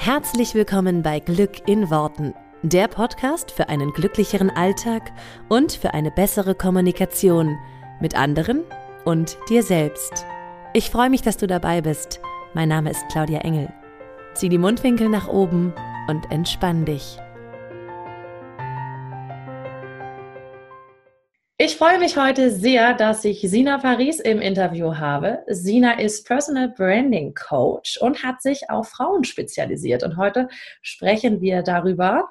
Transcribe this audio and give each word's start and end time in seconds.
Herzlich 0.00 0.54
willkommen 0.54 1.02
bei 1.02 1.18
Glück 1.18 1.66
in 1.68 1.90
Worten, 1.90 2.32
der 2.62 2.86
Podcast 2.86 3.50
für 3.50 3.68
einen 3.68 3.92
glücklicheren 3.92 4.48
Alltag 4.48 5.10
und 5.48 5.72
für 5.72 5.92
eine 5.92 6.12
bessere 6.12 6.54
Kommunikation 6.54 7.58
mit 8.00 8.14
anderen 8.16 8.62
und 9.04 9.36
dir 9.48 9.64
selbst. 9.64 10.24
Ich 10.72 10.90
freue 10.90 11.10
mich, 11.10 11.22
dass 11.22 11.36
du 11.36 11.48
dabei 11.48 11.80
bist. 11.80 12.20
Mein 12.54 12.68
Name 12.68 12.90
ist 12.90 13.04
Claudia 13.10 13.40
Engel. 13.40 13.72
Zieh 14.34 14.48
die 14.48 14.56
Mundwinkel 14.56 15.08
nach 15.08 15.26
oben 15.26 15.74
und 16.06 16.30
entspann 16.30 16.84
dich. 16.84 17.18
Freue 21.78 22.00
mich 22.00 22.16
heute 22.16 22.50
sehr, 22.50 22.92
dass 22.92 23.24
ich 23.24 23.40
Sina 23.40 23.78
Paris 23.78 24.18
im 24.18 24.40
Interview 24.40 24.96
habe. 24.96 25.44
Sina 25.46 25.92
ist 26.00 26.26
Personal 26.26 26.70
Branding 26.70 27.34
Coach 27.34 27.98
und 27.98 28.24
hat 28.24 28.42
sich 28.42 28.68
auf 28.68 28.88
Frauen 28.88 29.22
spezialisiert. 29.22 30.02
Und 30.02 30.16
heute 30.16 30.48
sprechen 30.82 31.40
wir 31.40 31.62
darüber, 31.62 32.28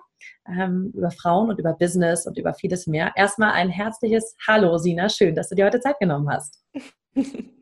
ähm, 0.50 0.92
über 0.94 1.12
Frauen 1.12 1.50
und 1.50 1.60
über 1.60 1.72
Business 1.72 2.28
und 2.28 2.38
über 2.38 2.54
vieles 2.56 2.88
mehr. 2.88 3.14
Erstmal 3.16 3.54
ein 3.54 3.70
herzliches 3.70 4.36
Hallo, 4.46 4.78
Sina. 4.80 5.08
Schön, 5.08 5.34
dass 5.34 5.48
du 5.48 5.56
dir 5.56 5.66
heute 5.66 5.80
Zeit 5.80 5.98
genommen 6.00 6.30
hast. 6.30 6.62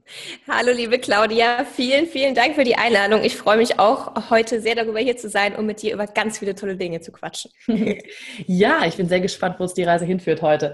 Hallo, 0.47 0.71
liebe 0.71 0.99
Claudia. 0.99 1.65
Vielen, 1.65 2.05
vielen 2.05 2.35
Dank 2.35 2.55
für 2.55 2.63
die 2.63 2.75
Einladung. 2.75 3.23
Ich 3.23 3.35
freue 3.35 3.57
mich 3.57 3.79
auch, 3.79 4.29
heute 4.29 4.61
sehr 4.61 4.75
darüber 4.75 4.99
hier 4.99 5.17
zu 5.17 5.29
sein, 5.29 5.55
um 5.55 5.65
mit 5.65 5.81
dir 5.81 5.93
über 5.93 6.05
ganz 6.05 6.39
viele 6.39 6.53
tolle 6.53 6.77
Dinge 6.77 7.01
zu 7.01 7.11
quatschen. 7.11 7.51
ja, 8.45 8.85
ich 8.85 8.97
bin 8.97 9.09
sehr 9.09 9.19
gespannt, 9.19 9.55
wo 9.59 9.63
es 9.63 9.73
die 9.73 9.83
Reise 9.83 10.05
hinführt 10.05 10.41
heute. 10.41 10.73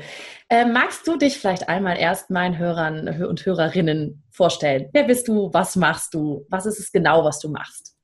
Äh, 0.50 0.66
magst 0.66 1.08
du 1.08 1.18
dich 1.18 1.38
vielleicht 1.38 1.70
einmal 1.70 1.98
erst 1.98 2.30
meinen 2.30 2.58
Hörern 2.58 3.08
und 3.26 3.46
Hörerinnen 3.46 4.24
vorstellen? 4.32 4.90
Wer 4.92 5.04
bist 5.04 5.28
du? 5.28 5.50
Was 5.54 5.78
machst 5.78 6.14
du? 6.14 6.46
Was 6.50 6.66
ist 6.66 6.80
es 6.80 6.92
genau, 6.92 7.24
was 7.24 7.40
du 7.40 7.50
machst? 7.50 7.96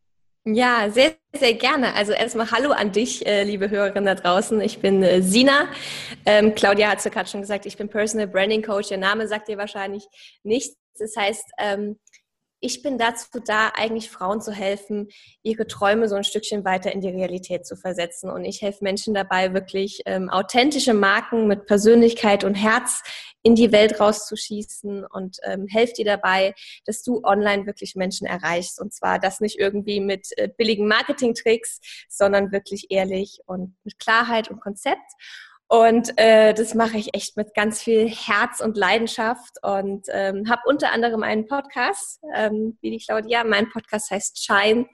Ja, 0.45 0.89
sehr, 0.89 1.15
sehr 1.37 1.55
gerne. 1.55 1.93
Also 1.93 2.13
erstmal 2.13 2.49
Hallo 2.51 2.71
an 2.71 2.93
dich, 2.93 3.25
äh, 3.27 3.43
liebe 3.43 3.69
Hörerinnen 3.69 4.05
da 4.05 4.15
draußen. 4.15 4.61
Ich 4.61 4.79
bin 4.79 5.03
äh, 5.03 5.21
Sina. 5.21 5.67
Ähm, 6.25 6.55
Claudia 6.55 6.89
hat 6.89 6.99
es 6.99 7.03
ja 7.03 7.11
gerade 7.11 7.27
schon 7.27 7.41
gesagt, 7.41 7.65
ich 7.65 7.75
bin 7.75 7.89
Personal 7.89 8.27
Branding 8.27 8.63
Coach. 8.63 8.87
Der 8.87 8.97
Name 8.97 9.27
sagt 9.27 9.49
dir 9.49 9.57
wahrscheinlich 9.57 10.07
nichts. 10.43 10.77
Das 10.97 11.15
heißt, 11.15 11.45
ähm, 11.59 11.97
ich 12.59 12.81
bin 12.81 12.97
dazu 12.97 13.39
da, 13.45 13.71
eigentlich 13.75 14.09
Frauen 14.09 14.41
zu 14.41 14.51
helfen, 14.51 15.09
ihre 15.43 15.67
Träume 15.67 16.09
so 16.09 16.15
ein 16.15 16.23
Stückchen 16.23 16.65
weiter 16.65 16.91
in 16.91 17.01
die 17.01 17.09
Realität 17.09 17.67
zu 17.67 17.75
versetzen. 17.75 18.31
Und 18.31 18.45
ich 18.45 18.61
helfe 18.63 18.83
Menschen 18.83 19.13
dabei, 19.13 19.53
wirklich 19.53 20.01
ähm, 20.05 20.29
authentische 20.29 20.95
Marken 20.95 21.45
mit 21.45 21.67
Persönlichkeit 21.67 22.43
und 22.43 22.55
Herz 22.55 23.03
in 23.43 23.53
die 23.53 23.71
Welt 23.71 23.99
rauszuschießen 23.99 25.05
und 25.05 25.37
ähm, 25.43 25.67
helfe 25.67 25.93
dir 25.93 26.05
dabei, 26.05 26.55
dass 26.85 27.03
du 27.03 27.21
online 27.23 27.67
wirklich 27.67 27.95
Menschen 27.95 28.25
erreichst. 28.25 28.81
Und 28.81 28.91
zwar 28.91 29.19
das 29.19 29.39
nicht 29.39 29.59
irgendwie 29.59 29.99
mit 29.99 30.27
äh, 30.37 30.49
billigen 30.49 30.87
Marketingtricks, 30.87 31.79
sondern 32.09 32.51
wirklich 32.51 32.87
ehrlich 32.89 33.39
und 33.45 33.75
mit 33.83 33.99
Klarheit 33.99 34.49
und 34.49 34.61
Konzept. 34.61 35.13
Und 35.69 36.13
äh, 36.17 36.53
das 36.53 36.73
mache 36.75 36.97
ich 36.97 37.13
echt 37.13 37.35
mit 37.35 37.53
ganz 37.53 37.81
viel 37.81 38.07
Herz 38.07 38.61
und 38.61 38.77
Leidenschaft 38.77 39.57
und 39.61 40.07
ähm, 40.09 40.49
habe 40.49 40.61
unter 40.65 40.93
anderem 40.93 41.23
einen 41.23 41.45
Podcast, 41.45 42.21
ähm, 42.35 42.77
wie 42.81 42.91
die 42.91 43.03
Claudia. 43.03 43.43
Mein 43.43 43.69
Podcast 43.69 44.09
heißt 44.09 44.43
Shine. 44.43 44.87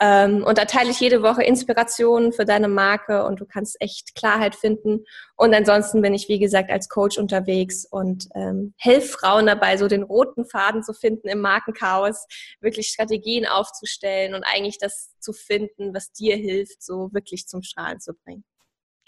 Ähm, 0.00 0.44
und 0.44 0.58
da 0.58 0.64
teile 0.66 0.90
ich 0.90 1.00
jede 1.00 1.22
Woche 1.22 1.44
Inspirationen 1.44 2.32
für 2.32 2.44
deine 2.44 2.68
Marke 2.68 3.24
und 3.24 3.40
du 3.40 3.46
kannst 3.46 3.80
echt 3.80 4.14
Klarheit 4.14 4.54
finden. 4.54 5.04
Und 5.36 5.54
ansonsten 5.54 6.02
bin 6.02 6.12
ich, 6.12 6.28
wie 6.28 6.40
gesagt, 6.40 6.70
als 6.70 6.88
Coach 6.88 7.16
unterwegs 7.18 7.86
und 7.88 8.28
ähm, 8.34 8.74
helfe 8.78 9.08
Frauen 9.08 9.46
dabei, 9.46 9.76
so 9.78 9.88
den 9.88 10.02
roten 10.02 10.44
Faden 10.44 10.82
zu 10.82 10.92
finden 10.92 11.28
im 11.28 11.40
Markenchaos, 11.40 12.26
wirklich 12.60 12.88
Strategien 12.88 13.46
aufzustellen 13.46 14.34
und 14.34 14.42
eigentlich 14.42 14.78
das 14.78 15.14
zu 15.20 15.32
finden, 15.32 15.94
was 15.94 16.12
dir 16.12 16.36
hilft, 16.36 16.82
so 16.82 17.10
wirklich 17.12 17.46
zum 17.46 17.62
Strahlen 17.62 18.00
zu 18.00 18.12
bringen. 18.12 18.44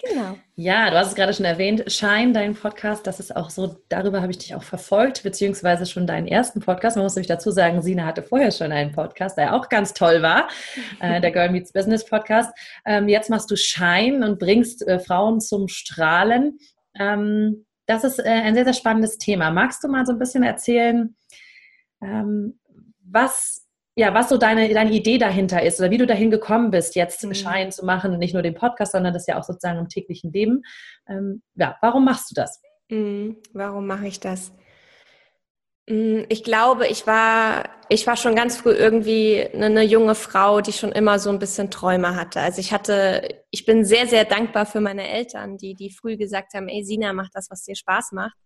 Genau. 0.02 0.36
Ja, 0.56 0.90
du 0.90 0.98
hast 0.98 1.08
es 1.08 1.14
gerade 1.14 1.32
schon 1.32 1.46
erwähnt, 1.46 1.90
Shine, 1.90 2.32
dein 2.32 2.54
Podcast, 2.54 3.06
das 3.06 3.20
ist 3.20 3.34
auch 3.34 3.48
so, 3.48 3.76
darüber 3.88 4.22
habe 4.22 4.32
ich 4.32 4.38
dich 4.38 4.54
auch 4.54 4.62
verfolgt, 4.62 5.22
beziehungsweise 5.22 5.86
schon 5.86 6.06
deinen 6.06 6.26
ersten 6.26 6.60
Podcast. 6.60 6.96
Man 6.96 7.04
muss 7.04 7.14
nämlich 7.14 7.28
dazu 7.28 7.52
sagen, 7.52 7.80
Sina 7.80 8.04
hatte 8.04 8.22
vorher 8.22 8.50
schon 8.50 8.72
einen 8.72 8.92
Podcast, 8.92 9.38
der 9.38 9.54
auch 9.54 9.68
ganz 9.68 9.94
toll 9.94 10.20
war, 10.20 10.48
äh, 11.00 11.20
der 11.20 11.30
Girl 11.30 11.50
Meets 11.50 11.72
Business 11.72 12.04
Podcast. 12.04 12.52
Ähm, 12.84 13.08
jetzt 13.08 13.30
machst 13.30 13.50
du 13.50 13.56
Shine 13.56 14.26
und 14.26 14.38
bringst 14.40 14.86
äh, 14.86 14.98
Frauen 14.98 15.40
zum 15.40 15.68
Strahlen. 15.68 16.58
Ähm, 16.98 17.64
das 17.86 18.02
ist 18.02 18.18
äh, 18.18 18.28
ein 18.28 18.54
sehr, 18.54 18.64
sehr 18.64 18.74
spannendes 18.74 19.18
Thema. 19.18 19.50
Magst 19.50 19.84
du 19.84 19.88
mal 19.88 20.04
so 20.04 20.12
ein 20.12 20.18
bisschen 20.18 20.42
erzählen, 20.42 21.14
ähm, 22.02 22.58
was 23.00 23.63
ja, 23.96 24.12
was 24.12 24.28
so 24.28 24.38
deine, 24.38 24.72
deine 24.72 24.92
Idee 24.92 25.18
dahinter 25.18 25.62
ist 25.62 25.78
oder 25.78 25.90
wie 25.90 25.98
du 25.98 26.06
dahin 26.06 26.30
gekommen 26.30 26.70
bist, 26.70 26.96
jetzt 26.96 27.24
mhm. 27.24 27.34
Schein 27.34 27.72
zu 27.72 27.84
machen, 27.84 28.18
nicht 28.18 28.34
nur 28.34 28.42
den 28.42 28.54
Podcast, 28.54 28.92
sondern 28.92 29.14
das 29.14 29.26
ja 29.26 29.38
auch 29.38 29.44
sozusagen 29.44 29.78
im 29.78 29.88
täglichen 29.88 30.32
Leben. 30.32 30.62
Ähm, 31.08 31.42
ja, 31.54 31.76
warum 31.80 32.04
machst 32.04 32.30
du 32.30 32.34
das? 32.34 32.60
Mhm. 32.90 33.36
Warum 33.52 33.86
mache 33.86 34.06
ich 34.06 34.18
das? 34.18 34.52
Mhm, 35.86 36.24
ich 36.28 36.42
glaube, 36.42 36.86
ich 36.88 37.06
war, 37.06 37.68
ich 37.88 38.06
war 38.06 38.16
schon 38.16 38.34
ganz 38.34 38.56
früh 38.56 38.72
irgendwie 38.72 39.46
eine, 39.52 39.66
eine, 39.66 39.82
junge 39.84 40.14
Frau, 40.14 40.60
die 40.60 40.72
schon 40.72 40.92
immer 40.92 41.18
so 41.18 41.30
ein 41.30 41.38
bisschen 41.38 41.70
Träume 41.70 42.16
hatte. 42.16 42.40
Also 42.40 42.60
ich 42.60 42.72
hatte, 42.72 43.42
ich 43.50 43.66
bin 43.66 43.84
sehr, 43.84 44.06
sehr 44.06 44.24
dankbar 44.24 44.66
für 44.66 44.80
meine 44.80 45.08
Eltern, 45.08 45.58
die, 45.58 45.74
die 45.74 45.90
früh 45.90 46.16
gesagt 46.16 46.54
haben, 46.54 46.68
ey, 46.68 46.84
Sina, 46.84 47.12
mach 47.12 47.28
das, 47.32 47.50
was 47.50 47.64
dir 47.64 47.76
Spaß 47.76 48.12
macht. 48.12 48.36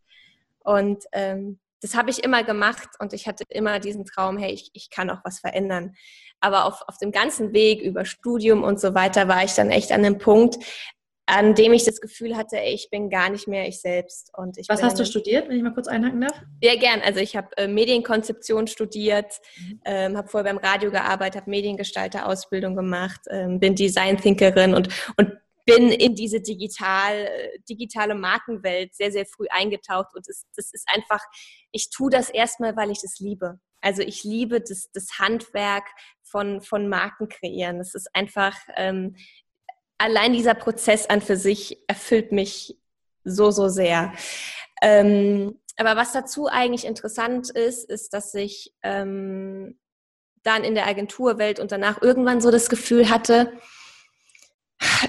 Und 0.61 1.05
ähm, 1.13 1.61
das 1.81 1.95
habe 1.95 2.11
ich 2.11 2.25
immer 2.25 2.43
gemacht 2.43 2.89
und 2.99 3.13
ich 3.13 3.27
hatte 3.27 3.45
immer 3.49 3.79
diesen 3.79 4.05
Traum, 4.05 4.37
hey, 4.37 4.53
ich, 4.53 4.71
ich 4.73 4.91
kann 4.91 5.11
auch 5.11 5.21
was 5.25 5.41
verändern. 5.41 5.95
Aber 6.41 6.65
auf, 6.65 6.83
auf 6.87 6.99
dem 6.99 7.13
ganzen 7.13 7.53
Weg 7.53 7.83
über 7.83 8.05
Studium 8.05 8.63
und 8.63 8.81
so 8.81 8.95
weiter 8.95 9.29
war 9.29 9.45
ich 9.45 9.55
dann 9.55 9.71
echt 9.71 9.93
an 9.93 10.03
dem 10.03 10.19
Punkt, 10.19 10.57
an 11.29 11.55
dem 11.55 11.75
ich 11.75 11.85
das 11.85 12.01
Gefühl 12.01 12.37
hatte, 12.37 12.59
ey, 12.59 12.73
ich 12.73 12.89
bin 12.91 13.11
gar 13.11 13.29
nicht 13.29 13.47
mehr 13.49 13.69
ich 13.69 13.81
selbst. 13.81 14.31
Und 14.37 14.57
ich 14.57 14.69
Was 14.69 14.83
hast 14.83 14.99
du 14.99 15.05
studiert, 15.05 15.49
wenn 15.49 15.59
ich 15.59 15.63
mal 15.63 15.75
kurz 15.75 15.87
einhaken 15.87 16.23
darf? 16.23 16.43
Sehr 16.63 16.79
gern. 16.79 17.03
Also 17.03 17.21
ich 17.21 17.37
habe 17.37 17.49
äh, 17.59 17.69
Medienkonzeption 17.69 18.67
studiert, 18.67 19.39
mhm. 19.59 19.81
ähm, 19.85 20.17
habe 20.17 20.29
vorher 20.29 20.51
beim 20.51 20.65
Radio 20.65 20.91
gearbeitet, 20.91 21.43
habe 21.43 21.51
Mediengestalter-Ausbildung 21.51 22.75
gemacht, 22.75 23.21
ähm, 23.29 23.61
bin 23.61 23.75
Design-Thinkerin 23.75 24.75
und, 24.75 24.89
und 25.19 25.33
bin 25.69 25.93
in 25.93 26.15
diese 26.15 26.41
digital, 26.41 27.29
digitale 27.69 28.15
Markenwelt 28.15 28.95
sehr, 28.95 29.13
sehr 29.13 29.27
früh 29.27 29.47
eingetaucht 29.51 30.15
und 30.15 30.27
es, 30.27 30.47
das 30.57 30.73
ist 30.73 30.89
einfach, 30.95 31.21
ich 31.73 31.91
tue 31.91 32.11
das 32.11 32.31
erstmal, 32.31 32.75
weil 32.75 32.91
ich 32.91 33.03
das 33.03 33.19
liebe. 33.19 33.61
Also 33.83 34.01
ich 34.01 34.25
liebe 34.25 34.63
das, 34.63 34.91
das 34.93 35.19
Handwerk 35.19 35.85
von, 36.23 36.63
von 36.63 36.89
Marken 36.89 37.29
kreieren. 37.29 37.79
Das 37.79 37.95
ist 37.95 38.09
einfach, 38.15 38.57
ähm, 38.77 39.17
allein 39.99 40.33
dieser 40.33 40.55
Prozess 40.55 41.07
an 41.07 41.21
für 41.21 41.37
sich 41.37 41.79
erfüllt 41.87 42.33
mich 42.33 42.79
so, 43.25 43.51
so 43.51 43.69
sehr. 43.69 44.15
Ähm, 44.81 45.61
aber 45.77 45.97
was 45.97 46.13
dazu 46.13 46.49
eigentlich 46.49 46.87
interessant 46.87 47.51
ist, 47.51 47.89
ist, 47.89 48.15
dass 48.15 48.33
ich 48.35 48.73
ähm, 48.83 49.79
dann 50.43 50.65
in 50.65 50.75
der 50.75 50.87
Agenturwelt 50.87 51.61
und 51.61 51.73
danach 51.73 52.01
irgendwann 52.01 52.41
so 52.41 52.51
das 52.51 52.71
Gefühl 52.71 53.11
hatte, 53.11 53.53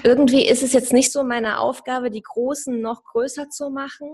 irgendwie 0.02 0.46
ist 0.46 0.62
es 0.62 0.72
jetzt 0.72 0.92
nicht 0.92 1.12
so 1.12 1.22
meine 1.22 1.58
Aufgabe, 1.58 2.10
die 2.10 2.22
Großen 2.22 2.80
noch 2.80 3.04
größer 3.04 3.48
zu 3.48 3.70
machen. 3.70 4.08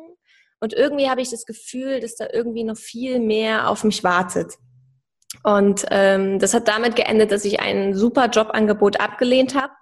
Und 0.61 0.73
irgendwie 0.73 1.11
habe 1.11 1.21
ich 1.21 1.31
das 1.31 1.45
Gefühl, 1.45 2.01
dass 2.01 2.17
da 2.17 2.27
irgendwie 2.33 2.65
noch 2.65 2.77
viel 2.77 3.21
mehr 3.21 3.69
auf 3.69 3.85
mich 3.85 4.03
wartet. 4.05 4.55
Und 5.43 5.85
ähm, 5.91 6.39
das 6.39 6.55
hat 6.55 6.69
damit 6.69 6.97
geendet, 6.97 7.31
dass 7.31 7.45
ich 7.45 7.61
ein 7.61 7.95
super 7.95 8.29
Jobangebot 8.29 9.01
abgelehnt 9.01 9.55
habe 9.55 9.73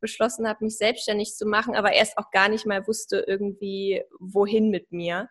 beschlossen 0.00 0.48
habe, 0.48 0.64
mich 0.64 0.76
selbstständig 0.76 1.34
zu 1.34 1.46
machen, 1.46 1.74
aber 1.74 1.92
erst 1.92 2.18
auch 2.18 2.30
gar 2.30 2.48
nicht 2.48 2.66
mal 2.66 2.86
wusste 2.86 3.24
irgendwie, 3.26 4.02
wohin 4.18 4.70
mit 4.70 4.92
mir. 4.92 5.28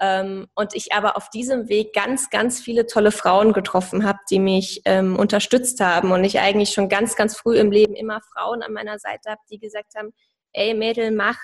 Ähm, 0.00 0.46
und 0.54 0.74
ich 0.74 0.92
aber 0.92 1.16
auf 1.16 1.30
diesem 1.30 1.68
Weg 1.68 1.92
ganz, 1.92 2.30
ganz 2.30 2.60
viele 2.60 2.86
tolle 2.86 3.12
Frauen 3.12 3.52
getroffen 3.52 4.04
habe, 4.04 4.18
die 4.30 4.38
mich 4.38 4.82
ähm, 4.84 5.16
unterstützt 5.16 5.80
haben 5.80 6.12
und 6.12 6.24
ich 6.24 6.40
eigentlich 6.40 6.70
schon 6.70 6.88
ganz, 6.88 7.16
ganz 7.16 7.36
früh 7.36 7.58
im 7.58 7.70
Leben 7.70 7.94
immer 7.94 8.20
Frauen 8.34 8.62
an 8.62 8.72
meiner 8.72 8.98
Seite 8.98 9.30
habe, 9.30 9.40
die 9.50 9.58
gesagt 9.58 9.94
haben, 9.96 10.12
ey 10.52 10.74
Mädel, 10.74 11.10
mach 11.10 11.38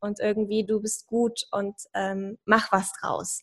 und 0.00 0.20
irgendwie 0.20 0.64
du 0.64 0.80
bist 0.80 1.06
gut 1.06 1.42
und 1.50 1.74
ähm, 1.94 2.38
mach 2.44 2.72
was 2.72 2.92
draus. 3.00 3.42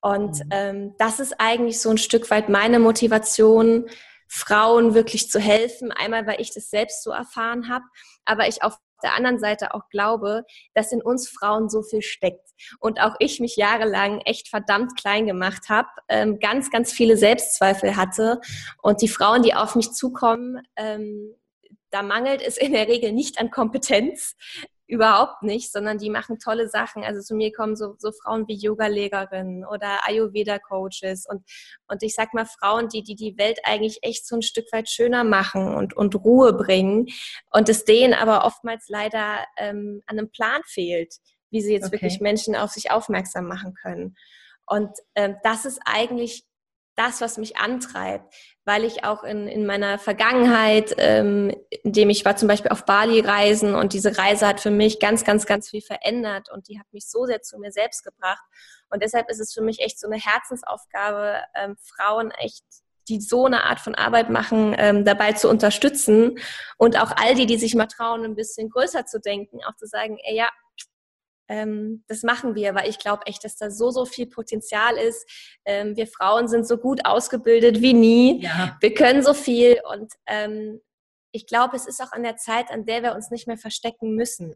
Und 0.00 0.44
mhm. 0.44 0.50
ähm, 0.50 0.94
das 0.98 1.18
ist 1.18 1.34
eigentlich 1.38 1.80
so 1.80 1.90
ein 1.90 1.98
Stück 1.98 2.30
weit 2.30 2.50
meine 2.50 2.78
Motivation, 2.78 3.88
Frauen 4.28 4.94
wirklich 4.94 5.30
zu 5.30 5.38
helfen. 5.38 5.92
Einmal, 5.92 6.26
weil 6.26 6.40
ich 6.40 6.52
das 6.52 6.70
selbst 6.70 7.02
so 7.02 7.10
erfahren 7.10 7.68
habe, 7.68 7.84
aber 8.24 8.48
ich 8.48 8.62
auf 8.62 8.76
der 9.02 9.14
anderen 9.14 9.38
Seite 9.38 9.74
auch 9.74 9.88
glaube, 9.90 10.44
dass 10.74 10.92
in 10.92 11.02
uns 11.02 11.28
Frauen 11.28 11.68
so 11.68 11.82
viel 11.82 12.02
steckt. 12.02 12.48
Und 12.80 13.00
auch 13.00 13.14
ich 13.18 13.38
mich 13.38 13.56
jahrelang 13.56 14.20
echt 14.20 14.48
verdammt 14.48 14.96
klein 14.96 15.26
gemacht 15.26 15.68
habe, 15.68 15.88
ähm, 16.08 16.38
ganz, 16.40 16.70
ganz 16.70 16.92
viele 16.92 17.16
Selbstzweifel 17.16 17.96
hatte. 17.96 18.40
Und 18.82 19.02
die 19.02 19.08
Frauen, 19.08 19.42
die 19.42 19.54
auf 19.54 19.76
mich 19.76 19.92
zukommen, 19.92 20.62
ähm, 20.76 21.34
da 21.90 22.02
mangelt 22.02 22.42
es 22.42 22.56
in 22.56 22.72
der 22.72 22.88
Regel 22.88 23.12
nicht 23.12 23.38
an 23.38 23.50
Kompetenz, 23.50 24.34
überhaupt 24.86 25.42
nicht, 25.42 25.72
sondern 25.72 25.98
die 25.98 26.10
machen 26.10 26.38
tolle 26.38 26.68
Sachen. 26.68 27.04
Also 27.04 27.22
zu 27.22 27.34
mir 27.34 27.52
kommen 27.52 27.74
so, 27.74 27.94
so 27.98 28.12
Frauen 28.12 28.46
wie 28.48 28.56
Yoga-Lehrerinnen 28.56 29.64
oder 29.64 30.06
Ayurveda-Coaches 30.06 31.26
und, 31.28 31.42
und 31.88 32.02
ich 32.02 32.14
sag 32.14 32.34
mal 32.34 32.44
Frauen, 32.44 32.88
die, 32.88 33.02
die 33.02 33.14
die 33.14 33.38
Welt 33.38 33.60
eigentlich 33.64 33.98
echt 34.02 34.26
so 34.26 34.36
ein 34.36 34.42
Stück 34.42 34.66
weit 34.72 34.88
schöner 34.88 35.24
machen 35.24 35.74
und, 35.74 35.96
und 35.96 36.14
Ruhe 36.16 36.52
bringen 36.52 37.06
und 37.50 37.68
es 37.68 37.84
denen 37.84 38.12
aber 38.12 38.44
oftmals 38.44 38.86
leider 38.88 39.44
ähm, 39.56 40.02
an 40.06 40.18
einem 40.18 40.30
Plan 40.30 40.60
fehlt, 40.66 41.14
wie 41.50 41.62
sie 41.62 41.72
jetzt 41.72 41.86
okay. 41.86 41.92
wirklich 41.92 42.20
Menschen 42.20 42.54
auf 42.54 42.70
sich 42.70 42.90
aufmerksam 42.90 43.46
machen 43.46 43.74
können. 43.74 44.16
Und 44.66 44.90
ähm, 45.14 45.36
das 45.42 45.64
ist 45.64 45.80
eigentlich 45.84 46.44
das, 46.96 47.20
was 47.20 47.38
mich 47.38 47.56
antreibt, 47.56 48.32
weil 48.64 48.84
ich 48.84 49.04
auch 49.04 49.24
in, 49.24 49.46
in 49.46 49.66
meiner 49.66 49.98
Vergangenheit, 49.98 50.94
ähm, 50.98 51.54
indem 51.82 52.10
ich 52.10 52.24
war 52.24 52.36
zum 52.36 52.48
Beispiel 52.48 52.70
auf 52.70 52.84
Bali 52.84 53.20
reisen 53.20 53.74
und 53.74 53.92
diese 53.92 54.16
Reise 54.16 54.46
hat 54.46 54.60
für 54.60 54.70
mich 54.70 55.00
ganz, 55.00 55.24
ganz, 55.24 55.46
ganz 55.46 55.70
viel 55.70 55.82
verändert 55.82 56.50
und 56.50 56.68
die 56.68 56.78
hat 56.78 56.86
mich 56.92 57.06
so 57.08 57.26
sehr 57.26 57.42
zu 57.42 57.58
mir 57.58 57.72
selbst 57.72 58.04
gebracht. 58.04 58.44
Und 58.90 59.02
deshalb 59.02 59.30
ist 59.30 59.40
es 59.40 59.52
für 59.52 59.62
mich 59.62 59.80
echt 59.80 60.00
so 60.00 60.06
eine 60.06 60.18
Herzensaufgabe, 60.18 61.40
ähm, 61.54 61.76
Frauen 61.78 62.30
echt 62.32 62.64
die 63.08 63.20
so 63.20 63.44
eine 63.44 63.64
Art 63.64 63.80
von 63.80 63.94
Arbeit 63.94 64.30
machen, 64.30 64.74
ähm, 64.78 65.04
dabei 65.04 65.32
zu 65.32 65.48
unterstützen 65.50 66.38
und 66.78 66.98
auch 66.98 67.12
all 67.16 67.34
die, 67.34 67.46
die 67.46 67.58
sich 67.58 67.74
mal 67.74 67.86
trauen, 67.86 68.24
ein 68.24 68.34
bisschen 68.34 68.70
größer 68.70 69.04
zu 69.04 69.20
denken, 69.20 69.58
auch 69.64 69.76
zu 69.76 69.86
sagen, 69.86 70.18
ey, 70.24 70.36
ja, 70.36 70.48
ähm, 71.48 72.04
das 72.08 72.22
machen 72.22 72.54
wir, 72.54 72.74
weil 72.74 72.88
ich 72.88 72.98
glaube 72.98 73.26
echt, 73.26 73.44
dass 73.44 73.56
da 73.56 73.70
so, 73.70 73.90
so 73.90 74.04
viel 74.06 74.26
Potenzial 74.26 74.96
ist. 74.96 75.28
Ähm, 75.64 75.96
wir 75.96 76.06
Frauen 76.06 76.48
sind 76.48 76.66
so 76.66 76.78
gut 76.78 77.04
ausgebildet 77.04 77.80
wie 77.80 77.94
nie. 77.94 78.42
Ja. 78.42 78.76
Wir 78.80 78.94
können 78.94 79.22
so 79.22 79.34
viel 79.34 79.78
und 79.92 80.12
ähm, 80.26 80.80
ich 81.34 81.48
glaube, 81.48 81.74
es 81.74 81.86
ist 81.86 82.00
auch 82.00 82.12
an 82.12 82.22
der 82.22 82.36
Zeit, 82.36 82.70
an 82.70 82.86
der 82.86 83.02
wir 83.02 83.12
uns 83.16 83.32
nicht 83.32 83.48
mehr 83.48 83.58
verstecken 83.58 84.14
müssen. 84.14 84.54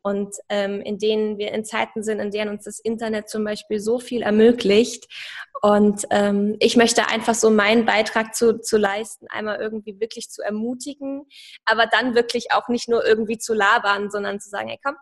Und 0.00 0.36
ähm, 0.48 0.80
in 0.80 0.96
denen 0.96 1.38
wir 1.38 1.50
in 1.50 1.64
Zeiten 1.64 2.04
sind, 2.04 2.20
in 2.20 2.30
denen 2.30 2.50
uns 2.50 2.64
das 2.64 2.78
Internet 2.78 3.28
zum 3.28 3.42
Beispiel 3.42 3.80
so 3.80 3.98
viel 3.98 4.22
ermöglicht. 4.22 5.08
Und 5.60 6.06
ähm, 6.10 6.56
ich 6.60 6.76
möchte 6.76 7.08
einfach 7.08 7.34
so 7.34 7.50
meinen 7.50 7.84
Beitrag 7.84 8.32
zu, 8.36 8.60
zu 8.60 8.78
leisten, 8.78 9.26
einmal 9.28 9.60
irgendwie 9.60 9.98
wirklich 9.98 10.30
zu 10.30 10.40
ermutigen, 10.42 11.26
aber 11.64 11.86
dann 11.86 12.14
wirklich 12.14 12.52
auch 12.52 12.68
nicht 12.68 12.88
nur 12.88 13.04
irgendwie 13.04 13.38
zu 13.38 13.52
labern, 13.52 14.08
sondern 14.08 14.38
zu 14.38 14.50
sagen, 14.50 14.68
hey 14.68 14.78
komm, 14.82 14.94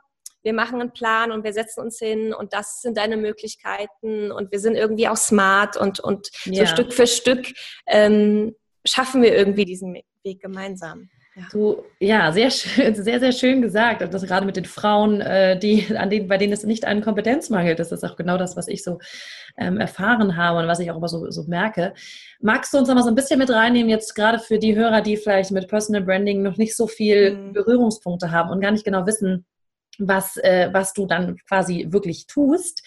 wir 0.42 0.52
machen 0.52 0.80
einen 0.80 0.92
Plan 0.92 1.32
und 1.32 1.44
wir 1.44 1.52
setzen 1.52 1.80
uns 1.80 1.98
hin 1.98 2.32
und 2.32 2.52
das 2.52 2.80
sind 2.80 2.96
deine 2.96 3.16
Möglichkeiten 3.16 4.30
und 4.32 4.52
wir 4.52 4.60
sind 4.60 4.76
irgendwie 4.76 5.08
auch 5.08 5.16
smart 5.16 5.76
und, 5.76 6.00
und 6.00 6.28
ja. 6.44 6.64
so 6.64 6.72
Stück 6.72 6.92
für 6.92 7.06
Stück 7.06 7.46
ähm, 7.86 8.54
schaffen 8.86 9.22
wir 9.22 9.34
irgendwie 9.36 9.64
diesen 9.64 9.94
Weg 10.22 10.40
gemeinsam. 10.40 11.10
Ja. 11.38 11.44
Du, 11.52 11.84
ja, 12.00 12.32
sehr 12.32 12.50
schön, 12.50 12.94
sehr, 12.96 13.20
sehr 13.20 13.32
schön 13.32 13.62
gesagt. 13.62 14.02
Und 14.02 14.12
das 14.12 14.24
gerade 14.24 14.44
mit 14.44 14.56
den 14.56 14.64
Frauen, 14.64 15.20
äh, 15.20 15.58
die, 15.58 15.86
an 15.96 16.10
denen, 16.10 16.26
bei 16.26 16.36
denen 16.36 16.52
es 16.52 16.64
nicht 16.64 16.84
an 16.84 17.00
Kompetenz 17.00 17.48
mangelt, 17.48 17.78
das 17.78 17.92
ist 17.92 18.04
auch 18.04 18.16
genau 18.16 18.38
das, 18.38 18.56
was 18.56 18.66
ich 18.66 18.82
so 18.82 18.98
ähm, 19.56 19.78
erfahren 19.78 20.36
habe 20.36 20.58
und 20.58 20.66
was 20.66 20.80
ich 20.80 20.90
auch 20.90 20.96
immer 20.96 21.08
so, 21.08 21.30
so 21.30 21.44
merke. 21.44 21.94
Magst 22.40 22.72
du 22.74 22.78
uns 22.78 22.88
noch 22.88 22.96
mal 22.96 23.04
so 23.04 23.10
ein 23.10 23.14
bisschen 23.14 23.38
mit 23.38 23.50
reinnehmen, 23.50 23.88
jetzt 23.88 24.14
gerade 24.14 24.40
für 24.40 24.58
die 24.58 24.74
Hörer, 24.74 25.00
die 25.00 25.16
vielleicht 25.16 25.52
mit 25.52 25.68
Personal 25.68 26.02
Branding 26.02 26.42
noch 26.42 26.56
nicht 26.56 26.76
so 26.76 26.88
viel 26.88 27.36
mhm. 27.36 27.52
Berührungspunkte 27.52 28.32
haben 28.32 28.50
und 28.50 28.60
gar 28.60 28.72
nicht 28.72 28.84
genau 28.84 29.06
wissen, 29.06 29.46
was, 29.98 30.36
äh, 30.38 30.70
was 30.72 30.92
du 30.92 31.06
dann 31.06 31.36
quasi 31.46 31.86
wirklich 31.90 32.26
tust. 32.26 32.82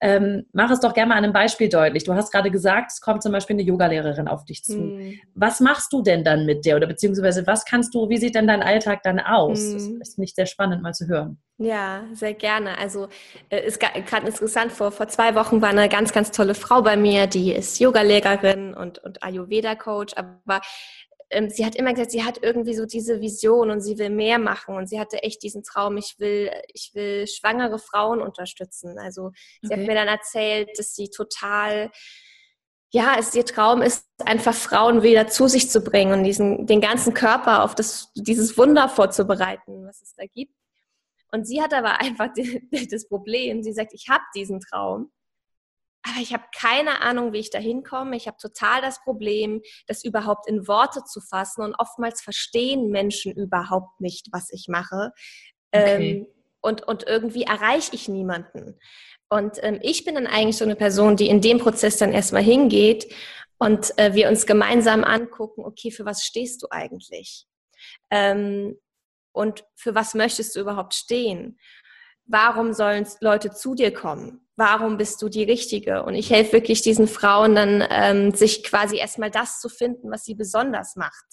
Ähm, 0.00 0.44
mach 0.52 0.70
es 0.70 0.80
doch 0.80 0.92
gerne 0.92 1.10
mal 1.10 1.16
an 1.16 1.24
einem 1.24 1.32
Beispiel 1.32 1.68
deutlich. 1.68 2.04
Du 2.04 2.14
hast 2.14 2.30
gerade 2.30 2.50
gesagt, 2.50 2.92
es 2.92 3.00
kommt 3.00 3.22
zum 3.22 3.32
Beispiel 3.32 3.54
eine 3.54 3.62
Yogalehrerin 3.62 4.28
auf 4.28 4.44
dich 4.44 4.62
zu. 4.62 4.76
Mm. 4.76 5.14
Was 5.34 5.60
machst 5.60 5.92
du 5.92 6.02
denn 6.02 6.24
dann 6.24 6.46
mit 6.46 6.66
der 6.66 6.76
oder 6.76 6.86
beziehungsweise 6.86 7.46
was 7.46 7.64
kannst 7.64 7.94
du, 7.94 8.08
wie 8.08 8.18
sieht 8.18 8.34
denn 8.34 8.46
dein 8.46 8.62
Alltag 8.62 9.02
dann 9.02 9.20
aus? 9.20 9.60
Mm. 9.60 9.98
Das 9.98 10.08
ist 10.10 10.18
nicht 10.18 10.36
sehr 10.36 10.46
spannend 10.46 10.82
mal 10.82 10.92
zu 10.92 11.06
hören. 11.06 11.38
Ja, 11.56 12.02
sehr 12.12 12.34
gerne. 12.34 12.76
Also 12.78 13.08
äh, 13.48 13.64
ist 13.64 13.78
gerade 13.78 14.26
interessant, 14.26 14.72
vor, 14.72 14.90
vor 14.90 15.06
zwei 15.06 15.36
Wochen 15.36 15.62
war 15.62 15.68
eine 15.68 15.88
ganz, 15.88 16.12
ganz 16.12 16.32
tolle 16.32 16.54
Frau 16.54 16.82
bei 16.82 16.96
mir, 16.96 17.28
die 17.28 17.52
ist 17.52 17.78
Yogalehrerin 17.78 18.74
und, 18.74 18.98
und 18.98 19.22
Ayurveda-Coach, 19.22 20.14
aber 20.16 20.60
ähm, 21.34 21.50
sie 21.50 21.66
hat 21.66 21.76
immer 21.76 21.92
gesagt, 21.92 22.12
sie 22.12 22.24
hat 22.24 22.42
irgendwie 22.42 22.74
so 22.74 22.86
diese 22.86 23.20
Vision 23.20 23.70
und 23.70 23.80
sie 23.80 23.98
will 23.98 24.10
mehr 24.10 24.38
machen 24.38 24.76
und 24.76 24.88
sie 24.88 24.98
hatte 24.98 25.22
echt 25.22 25.42
diesen 25.42 25.62
Traum, 25.62 25.96
ich 25.96 26.16
will, 26.18 26.50
ich 26.72 26.92
will 26.94 27.26
schwangere 27.26 27.78
Frauen 27.78 28.22
unterstützen. 28.22 28.98
Also 28.98 29.32
sie 29.60 29.68
okay. 29.68 29.80
hat 29.80 29.86
mir 29.86 29.94
dann 29.94 30.08
erzählt, 30.08 30.70
dass 30.78 30.94
sie 30.94 31.10
total 31.10 31.90
ja, 32.94 33.16
es 33.18 33.34
ihr 33.34 33.44
Traum 33.44 33.82
ist, 33.82 34.06
einfach 34.24 34.54
Frauen 34.54 35.02
wieder 35.02 35.26
zu 35.26 35.48
sich 35.48 35.68
zu 35.68 35.80
bringen 35.80 36.12
und 36.12 36.22
diesen, 36.22 36.64
den 36.68 36.80
ganzen 36.80 37.12
Körper 37.12 37.64
auf 37.64 37.74
das, 37.74 38.12
dieses 38.14 38.56
Wunder 38.56 38.88
vorzubereiten, 38.88 39.84
was 39.84 40.00
es 40.00 40.14
da 40.14 40.24
gibt. 40.32 40.54
Und 41.32 41.44
sie 41.44 41.60
hat 41.60 41.74
aber 41.74 42.00
einfach 42.00 42.32
die, 42.32 42.88
das 42.88 43.08
Problem, 43.08 43.64
sie 43.64 43.72
sagt, 43.72 43.92
ich 43.94 44.08
habe 44.08 44.22
diesen 44.36 44.60
Traum, 44.60 45.10
aber 46.06 46.20
ich 46.20 46.32
habe 46.32 46.44
keine 46.54 47.00
Ahnung, 47.00 47.32
wie 47.32 47.38
ich 47.38 47.50
da 47.50 47.58
hinkomme. 47.58 48.16
Ich 48.16 48.26
habe 48.26 48.36
total 48.36 48.82
das 48.82 49.02
Problem, 49.02 49.62
das 49.86 50.04
überhaupt 50.04 50.48
in 50.48 50.68
Worte 50.68 51.02
zu 51.04 51.20
fassen 51.20 51.62
und 51.62 51.74
oftmals 51.74 52.20
verstehen 52.20 52.90
Menschen 52.90 53.32
überhaupt 53.32 54.00
nicht, 54.00 54.28
was 54.30 54.50
ich 54.50 54.66
mache. 54.68 55.12
Okay. 55.72 56.18
Ähm, 56.18 56.26
und, 56.60 56.82
und 56.82 57.06
irgendwie 57.06 57.42
erreiche 57.42 57.94
ich 57.94 58.08
niemanden. 58.08 58.78
Und 59.28 59.58
ähm, 59.62 59.78
ich 59.82 60.04
bin 60.04 60.14
dann 60.14 60.26
eigentlich 60.26 60.56
so 60.56 60.64
eine 60.64 60.76
Person, 60.76 61.16
die 61.16 61.28
in 61.28 61.40
dem 61.40 61.58
Prozess 61.58 61.96
dann 61.96 62.12
erstmal 62.12 62.42
hingeht 62.42 63.12
und 63.58 63.98
äh, 63.98 64.14
wir 64.14 64.28
uns 64.28 64.46
gemeinsam 64.46 65.04
angucken, 65.04 65.64
okay, 65.64 65.90
für 65.90 66.04
was 66.04 66.22
stehst 66.22 66.62
du 66.62 66.68
eigentlich? 66.70 67.46
Ähm, 68.10 68.78
und 69.32 69.64
für 69.74 69.94
was 69.94 70.14
möchtest 70.14 70.54
du 70.54 70.60
überhaupt 70.60 70.94
stehen? 70.94 71.58
Warum 72.26 72.72
sollen 72.72 73.06
Leute 73.20 73.50
zu 73.50 73.74
dir 73.74 73.92
kommen? 73.92 74.44
warum 74.56 74.96
bist 74.96 75.20
du 75.22 75.28
die 75.28 75.44
Richtige? 75.44 76.04
Und 76.04 76.14
ich 76.14 76.30
helfe 76.30 76.52
wirklich 76.52 76.82
diesen 76.82 77.08
Frauen 77.08 77.54
dann, 77.54 77.84
ähm, 77.90 78.32
sich 78.32 78.64
quasi 78.64 78.96
erstmal 78.96 79.30
das 79.30 79.60
zu 79.60 79.68
finden, 79.68 80.10
was 80.10 80.24
sie 80.24 80.34
besonders 80.34 80.96
macht. 80.96 81.24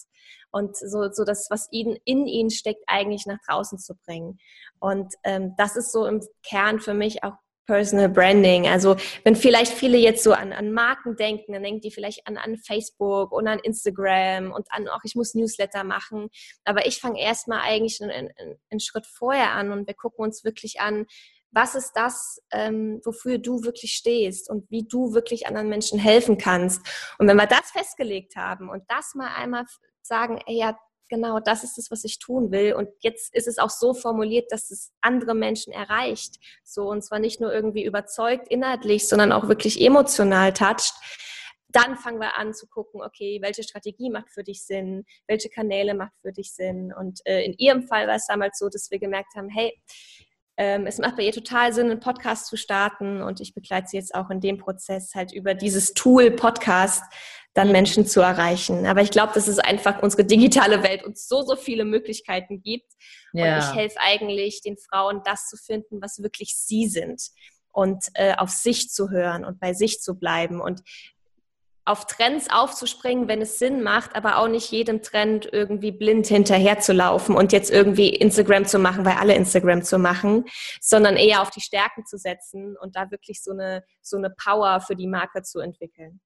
Und 0.51 0.75
so, 0.75 1.09
so 1.11 1.23
das, 1.23 1.47
was 1.49 1.67
ihnen 1.71 1.97
in 2.03 2.27
ihnen 2.27 2.49
steckt, 2.49 2.83
eigentlich 2.87 3.25
nach 3.25 3.37
draußen 3.47 3.79
zu 3.79 3.95
bringen. 4.05 4.37
Und 4.79 5.13
ähm, 5.23 5.53
das 5.57 5.75
ist 5.75 5.91
so 5.91 6.05
im 6.05 6.21
Kern 6.43 6.79
für 6.79 6.93
mich 6.93 7.23
auch 7.23 7.35
Personal 7.71 8.09
Branding. 8.09 8.67
Also 8.67 8.97
wenn 9.23 9.37
vielleicht 9.37 9.71
viele 9.71 9.97
jetzt 9.97 10.25
so 10.25 10.33
an, 10.33 10.51
an 10.51 10.73
Marken 10.73 11.15
denken, 11.15 11.53
dann 11.53 11.63
denken 11.63 11.79
die 11.79 11.91
vielleicht 11.91 12.27
an, 12.27 12.35
an 12.35 12.57
Facebook 12.57 13.31
und 13.31 13.47
an 13.47 13.59
Instagram 13.59 14.51
und 14.51 14.67
an, 14.71 14.89
auch 14.89 14.99
ich 15.05 15.15
muss 15.15 15.35
Newsletter 15.35 15.85
machen. 15.85 16.27
Aber 16.65 16.85
ich 16.85 16.99
fange 16.99 17.21
erstmal 17.21 17.61
eigentlich 17.61 18.01
einen, 18.01 18.11
einen, 18.11 18.59
einen 18.69 18.79
Schritt 18.81 19.05
vorher 19.05 19.51
an 19.51 19.71
und 19.71 19.87
wir 19.87 19.93
gucken 19.93 20.25
uns 20.25 20.43
wirklich 20.43 20.81
an, 20.81 21.05
was 21.51 21.75
ist 21.75 21.93
das, 21.93 22.41
ähm, 22.51 22.99
wofür 23.05 23.37
du 23.37 23.63
wirklich 23.63 23.93
stehst 23.93 24.49
und 24.49 24.69
wie 24.69 24.85
du 24.85 25.13
wirklich 25.13 25.47
anderen 25.47 25.69
Menschen 25.69 25.97
helfen 25.97 26.37
kannst. 26.37 26.85
Und 27.19 27.27
wenn 27.29 27.37
wir 27.37 27.47
das 27.47 27.71
festgelegt 27.71 28.35
haben 28.35 28.69
und 28.69 28.83
das 28.89 29.15
mal 29.15 29.33
einmal 29.33 29.63
sagen, 30.01 30.41
ey, 30.45 30.57
ja, 30.57 30.77
genau, 31.11 31.39
das 31.39 31.63
ist 31.63 31.77
es, 31.77 31.91
was 31.91 32.03
ich 32.05 32.17
tun 32.17 32.51
will. 32.51 32.73
Und 32.73 32.89
jetzt 33.01 33.35
ist 33.35 33.47
es 33.47 33.59
auch 33.59 33.69
so 33.69 33.93
formuliert, 33.93 34.51
dass 34.51 34.71
es 34.71 34.91
andere 35.01 35.35
Menschen 35.35 35.71
erreicht. 35.73 36.37
So, 36.63 36.89
und 36.89 37.03
zwar 37.03 37.19
nicht 37.19 37.39
nur 37.39 37.53
irgendwie 37.53 37.83
überzeugt 37.83 38.47
inhaltlich, 38.47 39.07
sondern 39.07 39.31
auch 39.31 39.47
wirklich 39.47 39.79
emotional 39.79 40.53
toucht. 40.53 40.93
Dann 41.67 41.97
fangen 41.97 42.19
wir 42.19 42.37
an 42.37 42.53
zu 42.53 42.65
gucken, 42.67 43.01
okay, 43.01 43.39
welche 43.41 43.63
Strategie 43.63 44.09
macht 44.09 44.31
für 44.31 44.43
dich 44.43 44.65
Sinn, 44.65 45.03
welche 45.27 45.49
Kanäle 45.49 45.93
macht 45.93 46.13
für 46.21 46.31
dich 46.31 46.53
Sinn. 46.53 46.93
Und 46.97 47.19
äh, 47.25 47.43
in 47.43 47.53
ihrem 47.57 47.83
Fall 47.83 48.07
war 48.07 48.15
es 48.15 48.25
damals 48.27 48.57
so, 48.57 48.69
dass 48.69 48.89
wir 48.89 48.99
gemerkt 48.99 49.35
haben, 49.35 49.49
hey, 49.49 49.77
ähm, 50.57 50.85
es 50.85 50.97
macht 50.97 51.17
bei 51.17 51.23
ihr 51.23 51.31
total 51.31 51.73
Sinn, 51.73 51.89
einen 51.89 51.99
Podcast 51.99 52.47
zu 52.47 52.55
starten 52.55 53.21
und 53.21 53.39
ich 53.39 53.53
begleite 53.53 53.87
sie 53.87 53.97
jetzt 53.97 54.13
auch 54.15 54.29
in 54.29 54.41
dem 54.41 54.57
Prozess 54.57 55.15
halt 55.15 55.31
über 55.33 55.53
dieses 55.53 55.93
Tool 55.93 56.31
Podcast 56.31 57.03
dann 57.53 57.71
Menschen 57.71 58.05
zu 58.05 58.21
erreichen. 58.21 58.85
Aber 58.85 59.01
ich 59.01 59.11
glaube, 59.11 59.33
dass 59.33 59.47
es 59.47 59.59
einfach 59.59 60.01
unsere 60.01 60.23
digitale 60.23 60.83
Welt 60.83 61.03
uns 61.03 61.27
so, 61.27 61.41
so 61.41 61.55
viele 61.55 61.85
Möglichkeiten 61.85 62.61
gibt. 62.61 62.91
Ja. 63.33 63.55
Und 63.55 63.63
ich 63.63 63.75
helfe 63.75 63.99
eigentlich 63.99 64.61
den 64.61 64.77
Frauen, 64.77 65.21
das 65.25 65.47
zu 65.47 65.57
finden, 65.57 66.01
was 66.01 66.21
wirklich 66.21 66.55
sie 66.55 66.87
sind 66.87 67.21
und 67.71 68.05
äh, 68.13 68.35
auf 68.35 68.49
sich 68.49 68.89
zu 68.89 69.09
hören 69.09 69.45
und 69.45 69.59
bei 69.59 69.73
sich 69.73 70.01
zu 70.01 70.17
bleiben 70.17 70.61
und 70.61 70.81
auf 71.83 72.05
Trends 72.05 72.47
aufzuspringen, 72.49 73.27
wenn 73.27 73.41
es 73.41 73.57
Sinn 73.57 73.81
macht, 73.81 74.15
aber 74.15 74.37
auch 74.37 74.47
nicht 74.47 74.71
jedem 74.71 75.01
Trend 75.01 75.49
irgendwie 75.51 75.91
blind 75.91 76.27
hinterher 76.27 76.79
zu 76.79 76.93
laufen 76.93 77.35
und 77.35 77.51
jetzt 77.51 77.71
irgendwie 77.71 78.09
Instagram 78.09 78.65
zu 78.65 78.77
machen, 78.77 79.03
weil 79.03 79.15
alle 79.15 79.33
Instagram 79.33 79.81
zu 79.81 79.97
machen, 79.97 80.45
sondern 80.79 81.17
eher 81.17 81.41
auf 81.41 81.49
die 81.49 81.59
Stärken 81.59 82.05
zu 82.05 82.17
setzen 82.17 82.77
und 82.77 82.95
da 82.95 83.09
wirklich 83.09 83.41
so 83.41 83.51
eine, 83.51 83.83
so 84.01 84.15
eine 84.15 84.29
Power 84.29 84.79
für 84.81 84.95
die 84.95 85.07
Marke 85.07 85.41
zu 85.41 85.59
entwickeln. 85.59 86.21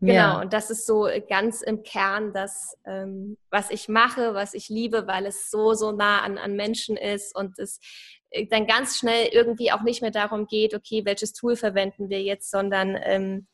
Genau, 0.00 0.12
ja. 0.12 0.40
und 0.40 0.52
das 0.52 0.70
ist 0.70 0.86
so 0.86 1.08
ganz 1.28 1.60
im 1.60 1.82
Kern 1.82 2.32
das, 2.32 2.76
ähm, 2.86 3.36
was 3.50 3.70
ich 3.70 3.88
mache, 3.88 4.32
was 4.32 4.54
ich 4.54 4.68
liebe, 4.68 5.08
weil 5.08 5.26
es 5.26 5.50
so, 5.50 5.74
so 5.74 5.90
nah 5.90 6.20
an, 6.20 6.38
an 6.38 6.54
Menschen 6.54 6.96
ist 6.96 7.34
und 7.34 7.58
es 7.58 7.80
äh, 8.30 8.46
dann 8.46 8.68
ganz 8.68 8.96
schnell 8.96 9.26
irgendwie 9.32 9.72
auch 9.72 9.82
nicht 9.82 10.00
mehr 10.00 10.12
darum 10.12 10.46
geht, 10.46 10.72
okay, 10.72 11.04
welches 11.04 11.32
Tool 11.32 11.56
verwenden 11.56 12.10
wir 12.10 12.22
jetzt, 12.22 12.50
sondern 12.50 12.96
ähm, 13.02 13.48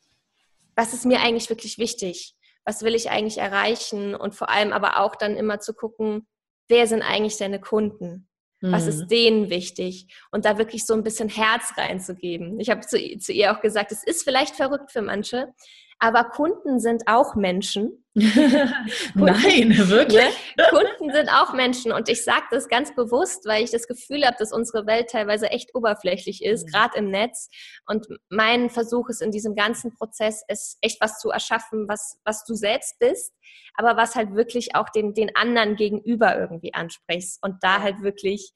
was 0.75 0.93
ist 0.93 1.05
mir 1.05 1.21
eigentlich 1.21 1.49
wirklich 1.49 1.79
wichtig? 1.79 2.35
Was 2.63 2.83
will 2.83 2.93
ich 2.93 3.09
eigentlich 3.09 3.39
erreichen? 3.39 4.13
Und 4.13 4.35
vor 4.35 4.49
allem 4.49 4.71
aber 4.71 4.99
auch 4.99 5.15
dann 5.15 5.37
immer 5.37 5.59
zu 5.59 5.73
gucken, 5.73 6.27
wer 6.67 6.85
sind 6.85 7.01
eigentlich 7.01 7.37
deine 7.37 7.59
Kunden? 7.59 8.27
Was 8.61 8.83
mhm. 8.83 8.89
ist 8.89 9.07
denen 9.07 9.49
wichtig? 9.49 10.07
Und 10.31 10.45
da 10.45 10.57
wirklich 10.57 10.85
so 10.85 10.93
ein 10.93 11.03
bisschen 11.03 11.29
Herz 11.29 11.73
reinzugeben. 11.77 12.59
Ich 12.59 12.69
habe 12.69 12.81
zu, 12.81 12.97
zu 13.19 13.31
ihr 13.31 13.55
auch 13.55 13.61
gesagt, 13.61 13.91
es 13.91 14.03
ist 14.03 14.23
vielleicht 14.23 14.55
verrückt 14.55 14.91
für 14.91 15.01
manche, 15.01 15.53
aber 15.99 16.25
Kunden 16.25 16.79
sind 16.79 17.03
auch 17.07 17.35
Menschen. 17.35 18.05
Nein, 18.15 19.77
wirklich. 19.89 20.23
Ne? 20.57 20.63
Kunden 20.69 21.13
sind 21.13 21.29
auch 21.29 21.53
Menschen 21.53 21.91
und 21.91 22.07
ich 22.09 22.23
sage 22.23 22.45
das 22.51 22.67
ganz 22.67 22.95
bewusst, 22.95 23.45
weil 23.45 23.63
ich 23.63 23.71
das 23.71 23.87
Gefühl 23.87 24.25
habe, 24.25 24.35
dass 24.39 24.53
unsere 24.53 24.85
Welt 24.87 25.09
teilweise 25.09 25.49
echt 25.49 25.75
oberflächlich 25.75 26.43
ist, 26.43 26.65
mhm. 26.65 26.71
gerade 26.71 26.97
im 26.97 27.09
Netz. 27.09 27.49
Und 27.87 28.07
mein 28.29 28.69
Versuch 28.69 29.09
ist 29.09 29.21
in 29.21 29.31
diesem 29.31 29.55
ganzen 29.55 29.93
Prozess, 29.93 30.43
es 30.47 30.77
echt 30.81 31.01
was 31.01 31.19
zu 31.19 31.29
erschaffen, 31.29 31.87
was, 31.87 32.19
was 32.23 32.45
du 32.45 32.55
selbst 32.55 32.99
bist, 32.99 33.33
aber 33.75 33.97
was 33.97 34.15
halt 34.15 34.33
wirklich 34.35 34.75
auch 34.75 34.89
den, 34.89 35.13
den 35.13 35.35
anderen 35.35 35.75
gegenüber 35.75 36.37
irgendwie 36.37 36.73
ansprichst 36.73 37.41
und 37.41 37.57
da 37.61 37.81
halt 37.81 38.01
wirklich 38.01 38.53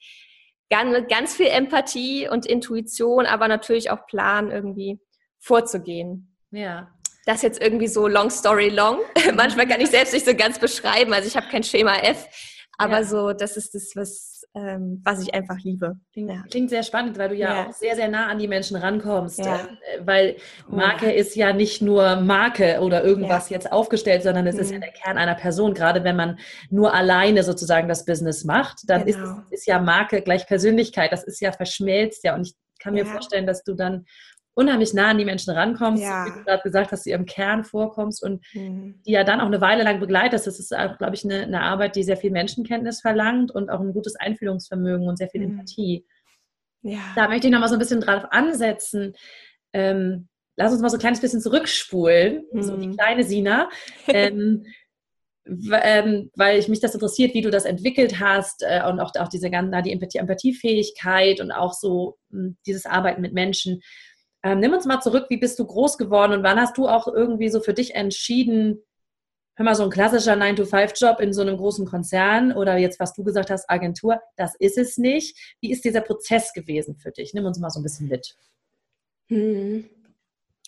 ganz, 0.69 1.08
ganz 1.10 1.36
viel 1.36 1.48
Empathie 1.48 2.29
und 2.29 2.46
Intuition, 2.46 3.25
aber 3.25 3.48
natürlich 3.48 3.91
auch 3.91 4.05
Plan 4.05 4.51
irgendwie 4.51 5.00
vorzugehen. 5.39 6.36
Ja, 6.51 6.91
das 7.26 7.42
jetzt 7.42 7.62
irgendwie 7.62 7.88
so 7.88 8.08
long 8.08 8.30
story 8.30 8.70
long. 8.70 9.00
Manchmal 9.36 9.68
kann 9.68 9.82
ich 9.82 9.90
selbst 9.90 10.14
nicht 10.14 10.26
so 10.26 10.36
ganz 10.36 10.60
beschreiben. 10.60 11.14
Also 11.14 11.28
ich 11.28 11.36
habe 11.36 11.48
kein 11.50 11.64
Schema 11.64 11.96
F, 11.98 12.28
aber 12.78 13.00
ja. 13.00 13.04
so, 13.04 13.34
das 13.34 13.58
ist 13.58 13.76
das, 13.76 13.92
was, 13.96 14.48
ähm, 14.56 15.02
was 15.04 15.22
ich 15.22 15.34
einfach 15.34 15.58
liebe. 15.60 16.00
Klingt, 16.14 16.32
ja. 16.32 16.44
klingt, 16.50 16.70
sehr 16.70 16.84
spannend, 16.84 17.18
weil 17.18 17.30
du 17.30 17.36
ja, 17.36 17.54
ja, 17.54 17.68
auch 17.68 17.74
sehr, 17.74 17.96
sehr 17.96 18.08
nah 18.08 18.28
an 18.28 18.40
die 18.40 18.48
Menschen 18.48 18.78
rankommst. 18.78 19.40
Äh, 19.40 19.58
weil 20.00 20.38
Marke 20.70 21.12
ist 21.12 21.36
ja 21.36 21.52
nicht 21.52 21.82
nur 21.82 22.16
Marke 22.16 22.80
oder 22.80 23.04
irgendwas 23.04 23.50
jetzt 23.50 23.70
aufgestellt, 23.70 24.24
sondern 24.24 24.48
es 24.48 24.56
mhm. 24.56 24.62
ist 24.62 24.72
ja 24.72 24.78
mhm. 24.78 24.82
der 24.82 24.92
Kern 24.94 25.18
einer 25.18 25.36
Person. 25.36 25.74
Gerade 25.74 26.06
wenn 26.06 26.16
man 26.16 26.40
nur 26.70 26.94
alleine 26.94 27.44
sozusagen 27.44 27.90
das 27.90 28.06
Business 28.06 28.46
macht, 28.46 28.90
dann 28.90 29.06
genau. 29.06 29.42
ist, 29.50 29.52
ist 29.52 29.68
ja 29.68 29.80
Marke 29.80 30.22
gleich 30.22 30.48
Persönlichkeit. 30.48 31.12
Das 31.12 31.26
ist 31.26 31.42
ja 31.42 31.52
verschmelzt 31.52 32.24
ja. 32.24 32.34
Und 32.34 32.48
ich 32.48 32.56
kann 32.80 32.94
mir 32.94 33.06
vorstellen, 33.06 33.46
dass 33.46 33.66
du 33.66 33.74
dann 33.74 34.06
unheimlich 34.53 34.94
nah 34.94 35.10
an 35.10 35.18
die 35.18 35.25
Menschen 35.25 35.53
rankommst, 35.53 36.03
ja. 36.03 36.25
wie 36.25 36.32
du 36.32 36.44
gerade 36.44 36.63
gesagt 36.63 36.91
hast, 36.91 37.06
du 37.06 37.12
ihrem 37.12 37.25
Kern 37.25 37.63
vorkommst 37.63 38.24
und 38.24 38.44
mhm. 38.53 39.01
die 39.06 39.12
ja 39.12 39.24
dann 39.24 39.39
auch 39.39 39.46
eine 39.46 39.62
Weile 39.62 39.84
lang 39.84 40.00
begleitest. 40.00 40.48
Das 40.48 40.60
ist, 40.60 40.70
glaube 40.70 41.13
ich, 41.13 41.24
eine, 41.24 41.44
eine, 41.44 41.62
Arbeit, 41.62 41.96
die 41.96 42.03
sehr 42.03 42.18
viel 42.18 42.32
Menschenkenntnis 42.32 43.01
verlangt 43.01 43.51
und 43.51 43.70
auch 43.70 43.79
ein 43.79 43.94
gutes 43.94 44.15
Einfühlungsvermögen 44.15 45.08
und 45.08 45.18
sehr 45.18 45.29
viel 45.29 45.46
mhm. 45.46 45.51
Empathie. 45.51 46.06
Ja. 46.82 47.00
Da 47.15 47.27
möchte 47.27 47.48
ich 47.48 47.53
noch 47.53 47.60
mal 47.60 47.68
so 47.68 47.75
ein 47.75 47.79
bisschen 47.79 48.01
drauf 48.01 48.25
ansetzen. 48.32 49.13
Ähm, 49.74 50.27
lass 50.58 50.74
uns 50.74 50.82
mal 50.82 50.89
so 50.89 50.98
ein 50.98 51.01
kleines 51.01 51.22
bisschen 51.22 51.41
zurückspulen, 51.41 52.44
mhm. 52.51 52.63
so 52.63 52.75
die 52.77 52.88
mhm. 52.88 52.98
kleine 52.98 53.24
Sina. 53.24 53.70
Ähm, 54.08 54.65
ähm, 55.82 56.29
weil 56.36 56.60
ich 56.60 56.68
mich 56.68 56.79
das 56.79 56.94
interessiert, 56.94 57.34
wie 57.34 57.41
du 57.41 57.50
das 57.50 57.65
entwickelt 57.65 58.20
hast 58.20 58.63
äh, 58.63 58.84
und 58.88 59.00
auch, 59.00 59.12
auch 59.15 59.29
diese 59.29 59.50
ganze 59.50 59.82
die 59.82 59.91
Empathie, 59.91 60.20
Empathiefähigkeit 60.20 61.41
und 61.41 61.51
auch 61.51 61.74
so 61.74 62.18
mh, 62.29 62.39
hm, 62.41 62.58
dieses 62.65 62.86
Arbeiten 62.86 63.22
mit 63.22 63.34
Menschen. 63.34 63.82
Ähm, 64.43 64.60
nimm 64.60 64.74
uns 64.74 64.86
mal 64.86 65.01
zurück, 65.01 65.25
wie 65.29 65.38
bist 65.38 65.60
du 65.60 65.65
groß 65.65 65.98
geworden 65.98 66.34
und 66.34 66.43
wann 66.43 66.60
hast 66.60 66.77
du 66.77 66.88
auch 66.88 67.08
irgendwie 67.08 67.50
so 67.50 67.60
für 67.60 67.74
dich 67.74 67.96
entschieden, 67.96 68.81
hör 69.55 69.65
mal, 69.65 69.75
so 69.75 69.84
ein 69.84 69.89
klassischer 69.89 70.36
9-to-5-Job 70.36 71.19
in 71.19 71.34
so 71.34 71.41
einem 71.41 71.58
großen 71.58 71.86
Konzern 71.86 72.53
oder 72.53 72.77
jetzt, 72.77 73.00
was 73.00 73.13
du 73.13 73.25
gesagt 73.25 73.50
hast, 73.50 73.69
Agentur, 73.69 74.22
das 74.38 74.55
ist 74.55 74.77
es 74.77 74.98
nicht. 74.98 75.38
Wie 75.60 75.72
ist 75.72 75.84
dieser 75.84 76.00
Prozess 76.00 76.53
gewesen 76.53 76.96
für 76.96 77.12
dich? 77.12 77.34
Nimm 77.34 77.46
uns 77.46 77.60
mal 77.60 77.69
so 77.69 77.81
ein 77.81 77.84
bisschen 77.84 78.08
mit. 78.08 78.38
Hm. 79.27 79.89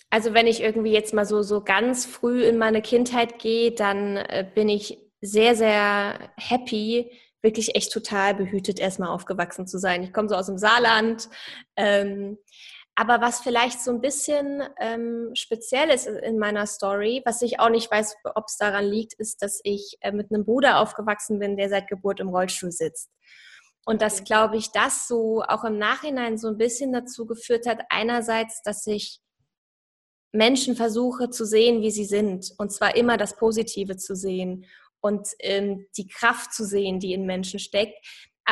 Also 0.09 0.33
wenn 0.33 0.45
ich 0.45 0.61
irgendwie 0.61 0.91
jetzt 0.91 1.13
mal 1.13 1.25
so, 1.25 1.41
so 1.41 1.63
ganz 1.63 2.05
früh 2.05 2.43
in 2.43 2.57
meine 2.57 2.81
Kindheit 2.81 3.39
gehe, 3.39 3.71
dann 3.71 4.17
äh, 4.17 4.45
bin 4.53 4.67
ich 4.67 4.97
sehr, 5.21 5.55
sehr 5.55 6.19
happy, 6.35 7.11
wirklich 7.41 7.75
echt 7.75 7.93
total 7.93 8.35
behütet 8.35 8.77
erstmal 8.79 9.09
aufgewachsen 9.09 9.67
zu 9.67 9.79
sein. 9.79 10.03
Ich 10.03 10.11
komme 10.11 10.27
so 10.27 10.35
aus 10.35 10.47
dem 10.47 10.57
Saarland. 10.57 11.29
Ähm, 11.77 12.37
aber 12.95 13.21
was 13.21 13.39
vielleicht 13.39 13.81
so 13.81 13.91
ein 13.91 14.01
bisschen 14.01 14.63
ähm, 14.79 15.31
speziell 15.33 15.89
ist 15.89 16.07
in 16.07 16.37
meiner 16.37 16.67
Story, 16.67 17.21
was 17.25 17.41
ich 17.41 17.59
auch 17.59 17.69
nicht 17.69 17.89
weiß, 17.89 18.15
ob 18.35 18.45
es 18.47 18.57
daran 18.57 18.85
liegt, 18.85 19.13
ist, 19.13 19.41
dass 19.41 19.61
ich 19.63 19.97
äh, 20.01 20.11
mit 20.11 20.31
einem 20.31 20.45
Bruder 20.45 20.79
aufgewachsen 20.79 21.39
bin, 21.39 21.57
der 21.57 21.69
seit 21.69 21.87
Geburt 21.87 22.19
im 22.19 22.29
Rollstuhl 22.29 22.71
sitzt. 22.71 23.09
Und 23.85 24.01
das 24.01 24.23
glaube 24.23 24.57
ich, 24.57 24.71
das 24.71 25.07
so 25.07 25.41
auch 25.41 25.63
im 25.63 25.77
Nachhinein 25.77 26.37
so 26.37 26.47
ein 26.49 26.57
bisschen 26.57 26.91
dazu 26.93 27.25
geführt 27.25 27.65
hat, 27.65 27.81
einerseits, 27.89 28.61
dass 28.61 28.85
ich 28.85 29.19
Menschen 30.33 30.75
versuche 30.75 31.29
zu 31.29 31.45
sehen, 31.45 31.81
wie 31.81 31.91
sie 31.91 32.05
sind. 32.05 32.53
Und 32.57 32.71
zwar 32.71 32.95
immer 32.95 33.17
das 33.17 33.35
Positive 33.37 33.97
zu 33.97 34.15
sehen 34.15 34.65
und 35.01 35.29
ähm, 35.39 35.87
die 35.97 36.07
Kraft 36.07 36.53
zu 36.53 36.65
sehen, 36.65 36.99
die 36.99 37.13
in 37.13 37.25
Menschen 37.25 37.59
steckt 37.59 37.97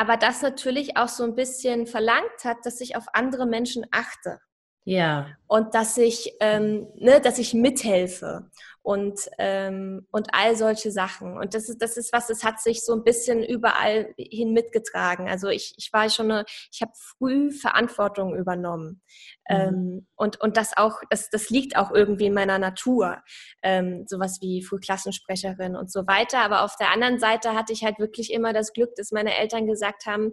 aber 0.00 0.16
das 0.16 0.40
natürlich 0.40 0.96
auch 0.96 1.08
so 1.08 1.24
ein 1.24 1.34
bisschen 1.34 1.86
verlangt 1.86 2.42
hat, 2.42 2.64
dass 2.64 2.80
ich 2.80 2.96
auf 2.96 3.04
andere 3.12 3.44
Menschen 3.44 3.84
achte. 3.90 4.38
Ja. 4.84 5.26
Und 5.46 5.74
dass 5.74 5.98
ich, 5.98 6.32
ähm, 6.40 6.88
ne, 6.94 7.20
dass 7.20 7.38
ich 7.38 7.52
mithelfe 7.52 8.48
und, 8.82 9.28
ähm, 9.38 10.06
und 10.10 10.28
all 10.32 10.56
solche 10.56 10.90
Sachen. 10.90 11.36
Und 11.36 11.54
das 11.54 11.68
ist, 11.68 11.82
das 11.82 11.96
ist 11.96 12.12
was, 12.12 12.30
es 12.30 12.44
hat 12.44 12.60
sich 12.60 12.82
so 12.82 12.94
ein 12.94 13.04
bisschen 13.04 13.44
überall 13.44 14.14
hin 14.16 14.52
mitgetragen. 14.52 15.28
Also 15.28 15.48
ich, 15.48 15.74
ich 15.76 15.92
war 15.92 16.08
schon 16.08 16.30
eine, 16.30 16.44
ich 16.72 16.80
habe 16.80 16.92
früh 16.94 17.50
Verantwortung 17.50 18.34
übernommen. 18.34 19.02
Mhm. 19.48 19.56
Ähm, 19.56 20.06
und, 20.16 20.40
und 20.40 20.56
das 20.56 20.76
auch, 20.76 21.00
das, 21.10 21.28
das 21.28 21.50
liegt 21.50 21.76
auch 21.76 21.90
irgendwie 21.90 22.26
in 22.26 22.34
meiner 22.34 22.58
Natur. 22.58 23.22
Ähm, 23.62 24.04
sowas 24.06 24.38
wie 24.40 24.62
Frühklassensprecherin 24.62 25.76
und 25.76 25.92
so 25.92 26.06
weiter. 26.06 26.40
Aber 26.40 26.62
auf 26.62 26.76
der 26.76 26.90
anderen 26.90 27.18
Seite 27.18 27.54
hatte 27.54 27.72
ich 27.74 27.84
halt 27.84 27.98
wirklich 27.98 28.32
immer 28.32 28.52
das 28.52 28.72
Glück, 28.72 28.94
dass 28.96 29.12
meine 29.12 29.36
Eltern 29.36 29.66
gesagt 29.66 30.06
haben, 30.06 30.32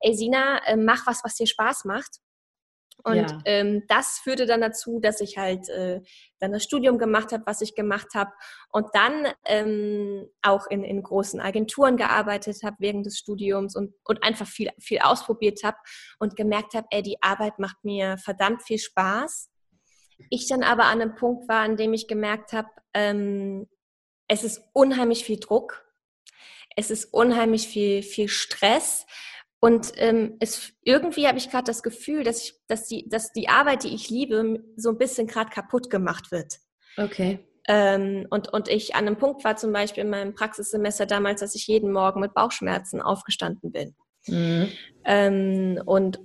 ey 0.00 0.14
Sina, 0.14 0.58
äh, 0.66 0.76
mach 0.76 1.06
was, 1.06 1.22
was 1.24 1.34
dir 1.34 1.46
Spaß 1.46 1.84
macht. 1.84 2.20
Und 3.04 3.16
ja. 3.16 3.38
ähm, 3.44 3.82
das 3.88 4.20
führte 4.22 4.46
dann 4.46 4.60
dazu, 4.60 5.00
dass 5.00 5.20
ich 5.20 5.36
halt 5.38 5.68
äh, 5.68 6.00
dann 6.38 6.52
das 6.52 6.62
Studium 6.62 6.98
gemacht 6.98 7.32
habe, 7.32 7.42
was 7.46 7.60
ich 7.60 7.74
gemacht 7.74 8.08
habe 8.14 8.30
und 8.70 8.86
dann 8.92 9.28
ähm, 9.44 10.28
auch 10.42 10.66
in, 10.68 10.84
in 10.84 11.02
großen 11.02 11.40
Agenturen 11.40 11.96
gearbeitet 11.96 12.62
habe 12.62 12.76
während 12.78 13.06
des 13.06 13.18
Studiums 13.18 13.76
und, 13.76 13.94
und 14.04 14.22
einfach 14.22 14.46
viel, 14.46 14.70
viel 14.78 14.98
ausprobiert 15.00 15.60
habe 15.64 15.76
und 16.18 16.36
gemerkt 16.36 16.74
habe, 16.74 16.86
ey, 16.90 17.02
die 17.02 17.22
Arbeit 17.22 17.58
macht 17.58 17.84
mir 17.84 18.18
verdammt 18.18 18.62
viel 18.62 18.78
Spaß. 18.78 19.50
Ich 20.30 20.48
dann 20.48 20.62
aber 20.62 20.84
an 20.84 21.00
einem 21.00 21.14
Punkt 21.14 21.48
war, 21.48 21.62
an 21.62 21.76
dem 21.76 21.92
ich 21.92 22.06
gemerkt 22.06 22.52
habe, 22.52 22.68
ähm, 22.94 23.68
es 24.28 24.44
ist 24.44 24.62
unheimlich 24.72 25.24
viel 25.24 25.40
Druck, 25.40 25.84
es 26.76 26.90
ist 26.90 27.12
unheimlich 27.12 27.68
viel, 27.68 28.02
viel 28.02 28.28
Stress 28.28 29.06
und 29.64 29.92
ähm, 29.94 30.38
es, 30.40 30.72
irgendwie 30.82 31.28
habe 31.28 31.38
ich 31.38 31.48
gerade 31.48 31.62
das 31.62 31.84
Gefühl, 31.84 32.24
dass, 32.24 32.42
ich, 32.42 32.54
dass, 32.66 32.88
die, 32.88 33.08
dass 33.08 33.32
die 33.32 33.48
Arbeit, 33.48 33.84
die 33.84 33.94
ich 33.94 34.10
liebe, 34.10 34.60
so 34.74 34.90
ein 34.90 34.98
bisschen 34.98 35.28
gerade 35.28 35.50
kaputt 35.50 35.88
gemacht 35.88 36.32
wird. 36.32 36.58
Okay. 36.96 37.46
Ähm, 37.68 38.26
und, 38.28 38.52
und 38.52 38.66
ich 38.66 38.96
an 38.96 39.06
einem 39.06 39.18
Punkt 39.18 39.44
war 39.44 39.54
zum 39.54 39.72
Beispiel 39.72 40.02
in 40.02 40.10
meinem 40.10 40.34
Praxissemester 40.34 41.06
damals, 41.06 41.42
dass 41.42 41.54
ich 41.54 41.68
jeden 41.68 41.92
Morgen 41.92 42.18
mit 42.18 42.34
Bauchschmerzen 42.34 43.00
aufgestanden 43.00 43.70
bin. 43.70 43.94
Mhm. 44.26 44.72
Ähm, 45.04 45.80
und, 45.86 46.18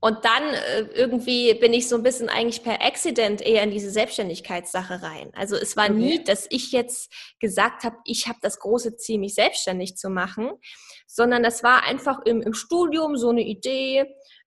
und 0.00 0.24
dann 0.24 0.42
äh, 0.54 0.80
irgendwie 0.94 1.54
bin 1.54 1.72
ich 1.72 1.88
so 1.88 1.96
ein 1.96 2.04
bisschen 2.04 2.28
eigentlich 2.28 2.62
per 2.62 2.82
Accident 2.84 3.42
eher 3.42 3.64
in 3.64 3.72
diese 3.72 3.90
Selbstständigkeitssache 3.90 5.02
rein. 5.02 5.30
Also 5.34 5.56
es 5.56 5.76
war 5.76 5.86
okay. 5.86 5.94
nie, 5.94 6.24
dass 6.24 6.46
ich 6.50 6.70
jetzt 6.70 7.12
gesagt 7.40 7.82
habe, 7.82 7.96
ich 8.04 8.28
habe 8.28 8.38
das 8.40 8.60
große 8.60 8.96
Ziel, 8.96 9.18
mich 9.18 9.34
selbstständig 9.34 9.96
zu 9.96 10.08
machen, 10.08 10.52
sondern 11.08 11.42
das 11.42 11.64
war 11.64 11.82
einfach 11.84 12.20
im, 12.24 12.42
im 12.42 12.54
Studium 12.54 13.16
so 13.16 13.30
eine 13.30 13.42
Idee, 13.42 14.06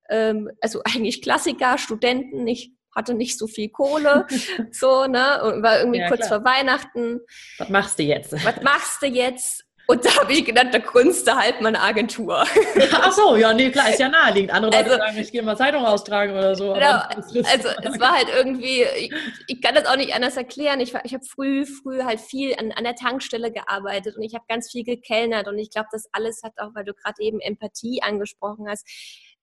ähm, 0.10 0.50
also 0.62 0.82
eigentlich 0.86 1.22
Klassiker, 1.22 1.78
Studenten, 1.78 2.48
ich 2.48 2.72
hatte 2.96 3.14
nicht 3.14 3.38
so 3.38 3.48
viel 3.48 3.70
Kohle, 3.70 4.28
so, 4.72 5.06
ne, 5.06 5.44
und 5.44 5.64
war 5.64 5.80
irgendwie 5.80 6.00
ja, 6.00 6.08
kurz 6.08 6.28
klar. 6.28 6.42
vor 6.42 6.46
Weihnachten. 6.46 7.20
Was 7.58 7.70
machst 7.70 8.00
du 8.00 8.04
jetzt? 8.04 8.34
Was 8.46 8.62
machst 8.62 9.02
du 9.02 9.08
jetzt? 9.08 9.66
Und 9.88 10.06
da 10.06 10.16
habe 10.22 10.32
ich 10.34 10.46
gedacht, 10.46 10.68
da 10.72 10.78
gründest 10.78 11.28
du 11.28 11.36
halt 11.36 11.60
mal 11.62 11.70
eine 11.70 11.82
Agentur. 11.82 12.46
Ach 12.92 13.12
so, 13.12 13.36
ja, 13.36 13.54
nee, 13.54 13.72
klar, 13.72 13.90
ist 13.90 14.00
ja 14.00 14.10
naheliegend. 14.10 14.52
Andere 14.52 14.72
Leute 14.72 14.92
also, 14.92 14.98
sagen, 14.98 15.18
ich 15.18 15.32
gehe 15.32 15.44
mal 15.44 15.58
Zeitung 15.58 15.86
austragen 15.86 16.34
oder 16.34 16.56
so. 16.56 16.74
Genau, 16.74 17.02
also 17.44 17.70
es 17.84 18.00
war 18.00 18.16
halt 18.16 18.28
irgendwie, 18.34 18.84
ich, 18.98 19.14
ich, 19.48 19.62
kann 19.62 19.76
das 19.76 19.86
auch 19.86 19.98
nicht 19.98 20.16
anders 20.16 20.38
erklären. 20.38 20.80
Ich, 20.80 20.94
ich 21.04 21.14
habe 21.14 21.26
früh, 21.26 21.66
früh 21.66 22.04
halt 22.04 22.22
viel 22.22 22.56
an, 22.58 22.72
an 22.72 22.84
der 22.84 22.96
Tankstelle 22.96 23.52
gearbeitet 23.52 24.16
und 24.16 24.24
ich 24.24 24.34
habe 24.34 24.46
ganz 24.48 24.72
viel 24.72 24.84
gekellnert 24.84 25.48
und 25.48 25.58
ich 25.58 25.72
glaube, 25.72 25.90
das 25.92 26.06
alles 26.14 26.42
hat 26.44 26.54
auch, 26.58 26.74
weil 26.74 26.86
du 26.86 26.94
gerade 26.94 27.22
eben 27.22 27.40
Empathie 27.40 28.02
angesprochen 28.02 28.68
hast, 28.70 28.88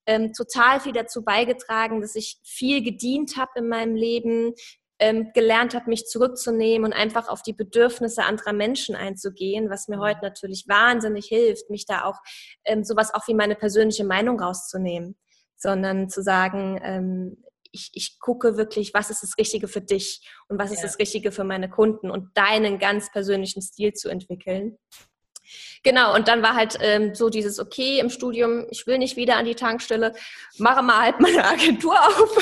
ähm, 0.06 0.32
total 0.32 0.80
viel 0.80 0.92
dazu 0.92 1.22
beigetragen, 1.22 2.00
dass 2.00 2.14
ich 2.14 2.38
viel 2.42 2.82
gedient 2.82 3.36
habe 3.36 3.50
in 3.56 3.68
meinem 3.68 3.94
Leben, 3.94 4.54
ähm, 4.98 5.30
gelernt 5.32 5.74
habe, 5.74 5.88
mich 5.88 6.06
zurückzunehmen 6.06 6.92
und 6.92 6.98
einfach 6.98 7.28
auf 7.28 7.42
die 7.42 7.52
Bedürfnisse 7.52 8.24
anderer 8.24 8.52
Menschen 8.52 8.96
einzugehen, 8.96 9.70
was 9.70 9.88
mir 9.88 9.96
mhm. 9.96 10.02
heute 10.02 10.20
natürlich 10.22 10.66
wahnsinnig 10.68 11.26
hilft, 11.26 11.70
mich 11.70 11.86
da 11.86 12.04
auch 12.04 12.16
ähm, 12.64 12.84
sowas 12.84 13.14
auch 13.14 13.26
wie 13.28 13.34
meine 13.34 13.54
persönliche 13.54 14.04
Meinung 14.04 14.40
rauszunehmen, 14.40 15.16
sondern 15.56 16.08
zu 16.08 16.22
sagen, 16.22 16.80
ähm, 16.82 17.42
ich, 17.70 17.90
ich 17.92 18.18
gucke 18.18 18.56
wirklich, 18.56 18.94
was 18.94 19.10
ist 19.10 19.22
das 19.22 19.36
Richtige 19.38 19.68
für 19.68 19.80
dich 19.80 20.26
und 20.48 20.58
was 20.58 20.70
ja. 20.70 20.76
ist 20.76 20.84
das 20.84 20.98
Richtige 20.98 21.32
für 21.32 21.44
meine 21.44 21.68
Kunden 21.68 22.10
und 22.10 22.36
deinen 22.36 22.78
ganz 22.78 23.12
persönlichen 23.12 23.62
Stil 23.62 23.92
zu 23.92 24.08
entwickeln. 24.08 24.78
Genau, 25.82 26.14
und 26.14 26.28
dann 26.28 26.42
war 26.42 26.54
halt 26.54 26.76
ähm, 26.80 27.14
so 27.14 27.30
dieses, 27.30 27.58
okay, 27.58 28.00
im 28.00 28.10
Studium, 28.10 28.66
ich 28.70 28.86
will 28.86 28.98
nicht 28.98 29.16
wieder 29.16 29.36
an 29.36 29.46
die 29.46 29.54
Tankstelle, 29.54 30.12
mache 30.58 30.82
mal 30.82 31.00
halt 31.02 31.20
meine 31.20 31.44
Agentur 31.44 31.94
auf. 31.94 32.36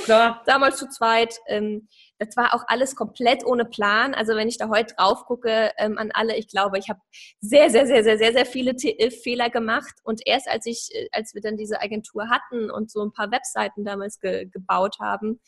Klar. 0.00 0.42
Damals 0.46 0.78
zu 0.78 0.88
zweit. 0.88 1.38
Ähm, 1.46 1.88
das 2.18 2.36
war 2.36 2.54
auch 2.54 2.64
alles 2.68 2.96
komplett 2.96 3.44
ohne 3.44 3.64
Plan. 3.64 4.14
Also 4.14 4.34
wenn 4.36 4.48
ich 4.48 4.56
da 4.56 4.68
heute 4.68 4.94
drauf 4.94 5.24
gucke 5.26 5.72
ähm, 5.76 5.98
an 5.98 6.10
alle, 6.12 6.36
ich 6.36 6.48
glaube, 6.48 6.78
ich 6.78 6.88
habe 6.88 7.00
sehr, 7.40 7.68
sehr, 7.68 7.86
sehr, 7.86 8.02
sehr, 8.02 8.16
sehr, 8.16 8.32
sehr 8.32 8.46
viele 8.46 8.76
T 8.76 8.90
äh, 8.98 9.10
Fehler 9.10 9.50
gemacht. 9.50 9.94
Und 10.04 10.22
erst 10.24 10.48
als 10.48 10.66
ich, 10.66 10.88
äh, 10.92 11.08
als 11.12 11.34
wir 11.34 11.42
dann 11.42 11.56
diese 11.56 11.80
Agentur 11.80 12.30
hatten 12.30 12.70
und 12.70 12.90
so 12.90 13.02
ein 13.02 13.12
paar 13.12 13.30
Webseiten 13.30 13.84
damals 13.84 14.18
ge 14.18 14.46
gebaut 14.46 14.96
haben, 15.00 15.40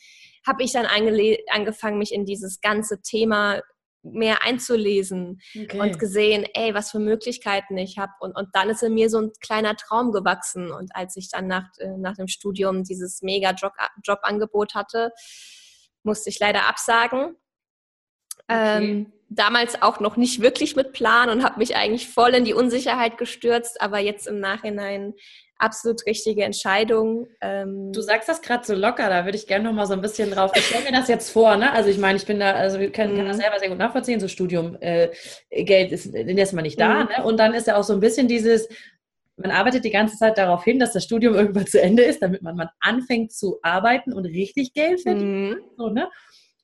habe 0.47 0.63
ich 0.63 0.73
dann 0.73 0.87
angefangen, 0.87 1.99
mich 1.99 2.13
in 2.13 2.27
dieses 2.27 2.61
ganze 2.61 3.01
Thema 3.01 3.61
mehr 4.04 4.42
einzulesen 4.42 5.40
okay. 5.56 5.80
und 5.80 5.99
gesehen, 5.99 6.46
ey, 6.54 6.75
was 6.75 6.90
für 6.90 6.99
Möglichkeiten 6.99 7.76
ich 7.76 7.99
habe. 7.99 8.12
Und, 8.20 8.37
und 8.37 8.49
dann 8.52 8.68
ist 8.68 8.82
in 8.82 8.94
mir 8.94 9.11
so 9.11 9.20
ein 9.20 9.32
kleiner 9.40 9.76
Traum 9.76 10.12
gewachsen. 10.12 10.70
Und 10.70 10.94
als 10.94 11.16
ich 11.16 11.30
dann 11.30 11.46
nach, 11.46 11.68
äh, 11.78 11.96
nach 11.96 12.16
dem 12.16 12.28
Studium 12.28 12.84
dieses 12.84 13.23
Mega-Jobangebot 13.23 14.75
hatte, 14.75 15.12
musste 16.02 16.30
ich 16.30 16.38
leider 16.38 16.68
absagen. 16.68 17.37
Okay. 18.46 18.84
Ähm, 18.84 19.12
damals 19.30 19.80
auch 19.82 20.00
noch 20.00 20.16
nicht 20.16 20.40
wirklich 20.40 20.76
mit 20.76 20.92
Plan 20.92 21.30
und 21.30 21.42
habe 21.42 21.58
mich 21.58 21.76
eigentlich 21.76 22.08
voll 22.08 22.34
in 22.34 22.44
die 22.44 22.54
Unsicherheit 22.54 23.18
gestürzt, 23.18 23.80
aber 23.80 23.99
jetzt 23.99 24.26
im 24.26 24.38
Nachhinein 24.38 25.14
absolut 25.58 26.04
richtige 26.06 26.44
Entscheidung. 26.44 27.28
Ähm 27.40 27.92
du 27.92 28.00
sagst 28.00 28.28
das 28.28 28.42
gerade 28.42 28.64
so 28.64 28.75
locker, 28.75 29.08
da 29.08 29.25
würde 29.25 29.37
ich 29.37 29.46
gerne 29.46 29.64
noch 29.64 29.73
mal 29.73 29.87
so 29.87 29.94
ein 29.94 30.00
bisschen 30.00 30.30
drauf. 30.30 30.52
Ich 30.54 30.66
stelle 30.66 30.84
mir 30.84 30.92
das 30.92 31.08
jetzt 31.08 31.30
vor, 31.30 31.56
ne? 31.56 31.73
Also 31.73 31.90
ich 31.90 31.99
meine, 31.99 32.16
ich 32.16 32.26
bin 32.26 32.40
da, 32.40 32.52
also 32.52 32.78
ich 32.78 32.92
kann, 32.92 33.16
kann 33.16 33.26
das 33.26 33.37
mhm. 33.37 33.42
selber 33.42 33.58
sehr 33.58 33.68
gut 33.68 33.78
nachvollziehen, 33.78 34.20
so 34.20 34.28
Studium, 34.28 34.76
äh, 34.80 35.11
Geld 35.50 35.92
ist 35.92 36.06
erstmal 36.14 36.62
nicht 36.62 36.80
da, 36.80 37.04
mhm. 37.04 37.08
ne? 37.11 37.25
Und 37.25 37.38
dann 37.38 37.54
ist 37.54 37.66
ja 37.66 37.76
auch 37.76 37.84
so 37.84 37.92
ein 37.92 38.00
bisschen 38.00 38.28
dieses, 38.28 38.68
man 39.37 39.50
arbeitet 39.50 39.84
die 39.84 39.90
ganze 39.90 40.16
Zeit 40.16 40.38
darauf 40.38 40.64
hin, 40.64 40.78
dass 40.78 40.92
das 40.92 41.04
Studium 41.04 41.34
irgendwann 41.34 41.66
zu 41.66 41.80
Ende 41.80 42.02
ist, 42.02 42.23
damit 42.23 42.42
man, 42.42 42.56
man 42.56 42.68
anfängt 42.80 43.32
zu 43.32 43.58
arbeiten 43.62 44.12
und 44.12 44.26
richtig 44.26 44.73
Geld 44.73 45.00
verdient. 45.02 45.56
Mhm. 45.56 45.64
So, 45.76 45.88
ne? 45.88 46.08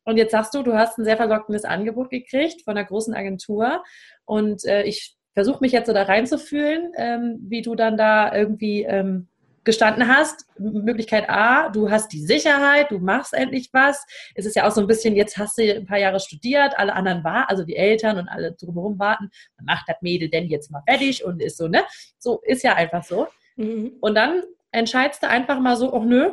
Und 0.05 0.17
jetzt 0.17 0.33
sagst 0.33 0.55
du, 0.55 0.63
du 0.63 0.75
hast 0.75 0.99
ein 0.99 1.05
sehr 1.05 1.17
verlockendes 1.17 1.65
Angebot 1.65 2.11
gekriegt 2.11 2.63
von 2.65 2.77
einer 2.77 2.87
großen 2.87 3.15
Agentur. 3.15 3.85
Und 4.25 4.65
äh, 4.65 4.83
ich 4.85 5.15
versuche 5.35 5.59
mich 5.61 5.73
jetzt 5.73 5.87
so 5.87 5.93
da 5.93 6.03
reinzufühlen, 6.03 6.93
ähm, 6.97 7.39
wie 7.43 7.63
du 7.63 7.75
dann 7.75 7.97
da 7.97 8.35
irgendwie 8.35 8.83
ähm, 8.83 9.29
gestanden 9.65 10.09
hast. 10.09 10.47
Möglichkeit 10.59 11.29
A, 11.29 11.69
du 11.69 11.91
hast 11.91 12.13
die 12.13 12.21
Sicherheit, 12.21 12.91
du 12.91 12.99
machst 12.99 13.35
endlich 13.35 13.69
was. 13.73 14.05
Es 14.35 14.47
ist 14.47 14.57
ja 14.57 14.67
auch 14.67 14.73
so 14.73 14.81
ein 14.81 14.87
bisschen, 14.87 15.15
jetzt 15.17 15.37
hast 15.37 15.59
du 15.59 15.63
ein 15.63 15.87
paar 15.87 15.99
Jahre 15.99 16.21
studiert, 16.21 16.79
alle 16.79 16.95
anderen 16.95 17.23
warten, 17.25 17.51
also 17.51 17.65
die 17.65 17.77
Eltern 17.77 18.19
und 18.19 18.29
alle 18.29 18.53
drumherum 18.53 18.99
warten, 18.99 19.31
man 19.59 19.67
macht 19.67 19.85
das 19.87 19.97
Mädel 20.01 20.29
denn 20.31 20.49
jetzt 20.49 20.71
mal 20.71 20.83
fertig 20.87 21.25
und 21.25 21.43
ist 21.43 21.59
so, 21.59 21.69
ne? 21.69 21.85
So 22.19 22.41
ist 22.45 22.63
ja 22.63 22.75
einfach 22.75 23.05
so. 23.05 23.29
Mhm. 23.57 23.93
Und 24.01 24.15
dann 24.15 24.43
entscheidest 24.73 25.23
du 25.23 25.29
einfach 25.29 25.61
mal 25.61 25.77
so, 25.77 25.93
ach 25.93 26.05
nö, 26.05 26.31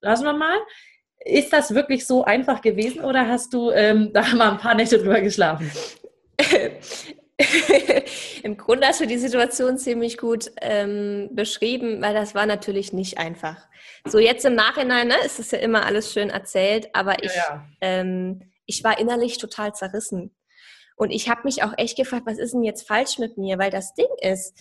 lassen 0.00 0.24
wir 0.24 0.34
mal. 0.34 0.58
Ist 1.26 1.52
das 1.52 1.74
wirklich 1.74 2.06
so 2.06 2.24
einfach 2.24 2.60
gewesen 2.60 3.02
oder 3.02 3.26
hast 3.26 3.52
du 3.54 3.70
ähm, 3.70 4.10
da 4.14 4.22
mal 4.34 4.52
ein 4.52 4.58
paar 4.58 4.74
Nächte 4.74 4.98
drüber 4.98 5.20
geschlafen? 5.20 5.70
Im 8.42 8.56
Grunde 8.56 8.86
hast 8.86 9.00
du 9.00 9.06
die 9.06 9.18
Situation 9.18 9.76
ziemlich 9.78 10.18
gut 10.18 10.52
ähm, 10.60 11.30
beschrieben, 11.32 12.00
weil 12.00 12.14
das 12.14 12.34
war 12.34 12.46
natürlich 12.46 12.92
nicht 12.92 13.18
einfach. 13.18 13.66
So 14.06 14.18
jetzt 14.18 14.44
im 14.44 14.54
Nachhinein 14.54 15.08
ne, 15.08 15.16
ist 15.24 15.40
es 15.40 15.50
ja 15.50 15.58
immer 15.58 15.84
alles 15.84 16.12
schön 16.12 16.30
erzählt, 16.30 16.88
aber 16.92 17.24
ich, 17.24 17.34
ja, 17.34 17.42
ja. 17.42 17.66
Ähm, 17.80 18.52
ich 18.66 18.84
war 18.84 18.98
innerlich 18.98 19.38
total 19.38 19.74
zerrissen. 19.74 20.34
Und 20.96 21.10
ich 21.10 21.28
habe 21.28 21.42
mich 21.44 21.62
auch 21.62 21.72
echt 21.76 21.96
gefragt, 21.96 22.24
was 22.26 22.38
ist 22.38 22.52
denn 22.54 22.62
jetzt 22.62 22.86
falsch 22.86 23.18
mit 23.18 23.36
mir? 23.36 23.58
Weil 23.58 23.70
das 23.70 23.94
Ding 23.94 24.06
ist, 24.20 24.56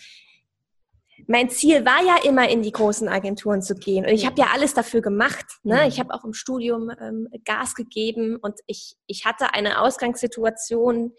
mein 1.28 1.50
Ziel 1.50 1.86
war 1.86 2.04
ja 2.04 2.18
immer 2.28 2.50
in 2.50 2.64
die 2.64 2.72
großen 2.72 3.08
Agenturen 3.08 3.62
zu 3.62 3.76
gehen. 3.76 4.06
Und 4.06 4.12
ich 4.12 4.26
habe 4.26 4.40
ja 4.40 4.48
alles 4.54 4.74
dafür 4.74 5.02
gemacht. 5.02 5.46
Ne? 5.64 5.82
Mhm. 5.82 5.88
Ich 5.88 6.00
habe 6.00 6.14
auch 6.14 6.24
im 6.24 6.34
Studium 6.34 6.90
ähm, 7.00 7.28
Gas 7.46 7.76
gegeben 7.76 8.38
und 8.38 8.60
ich, 8.66 8.96
ich 9.06 9.26
hatte 9.26 9.54
eine 9.54 9.82
Ausgangssituation, 9.82 11.14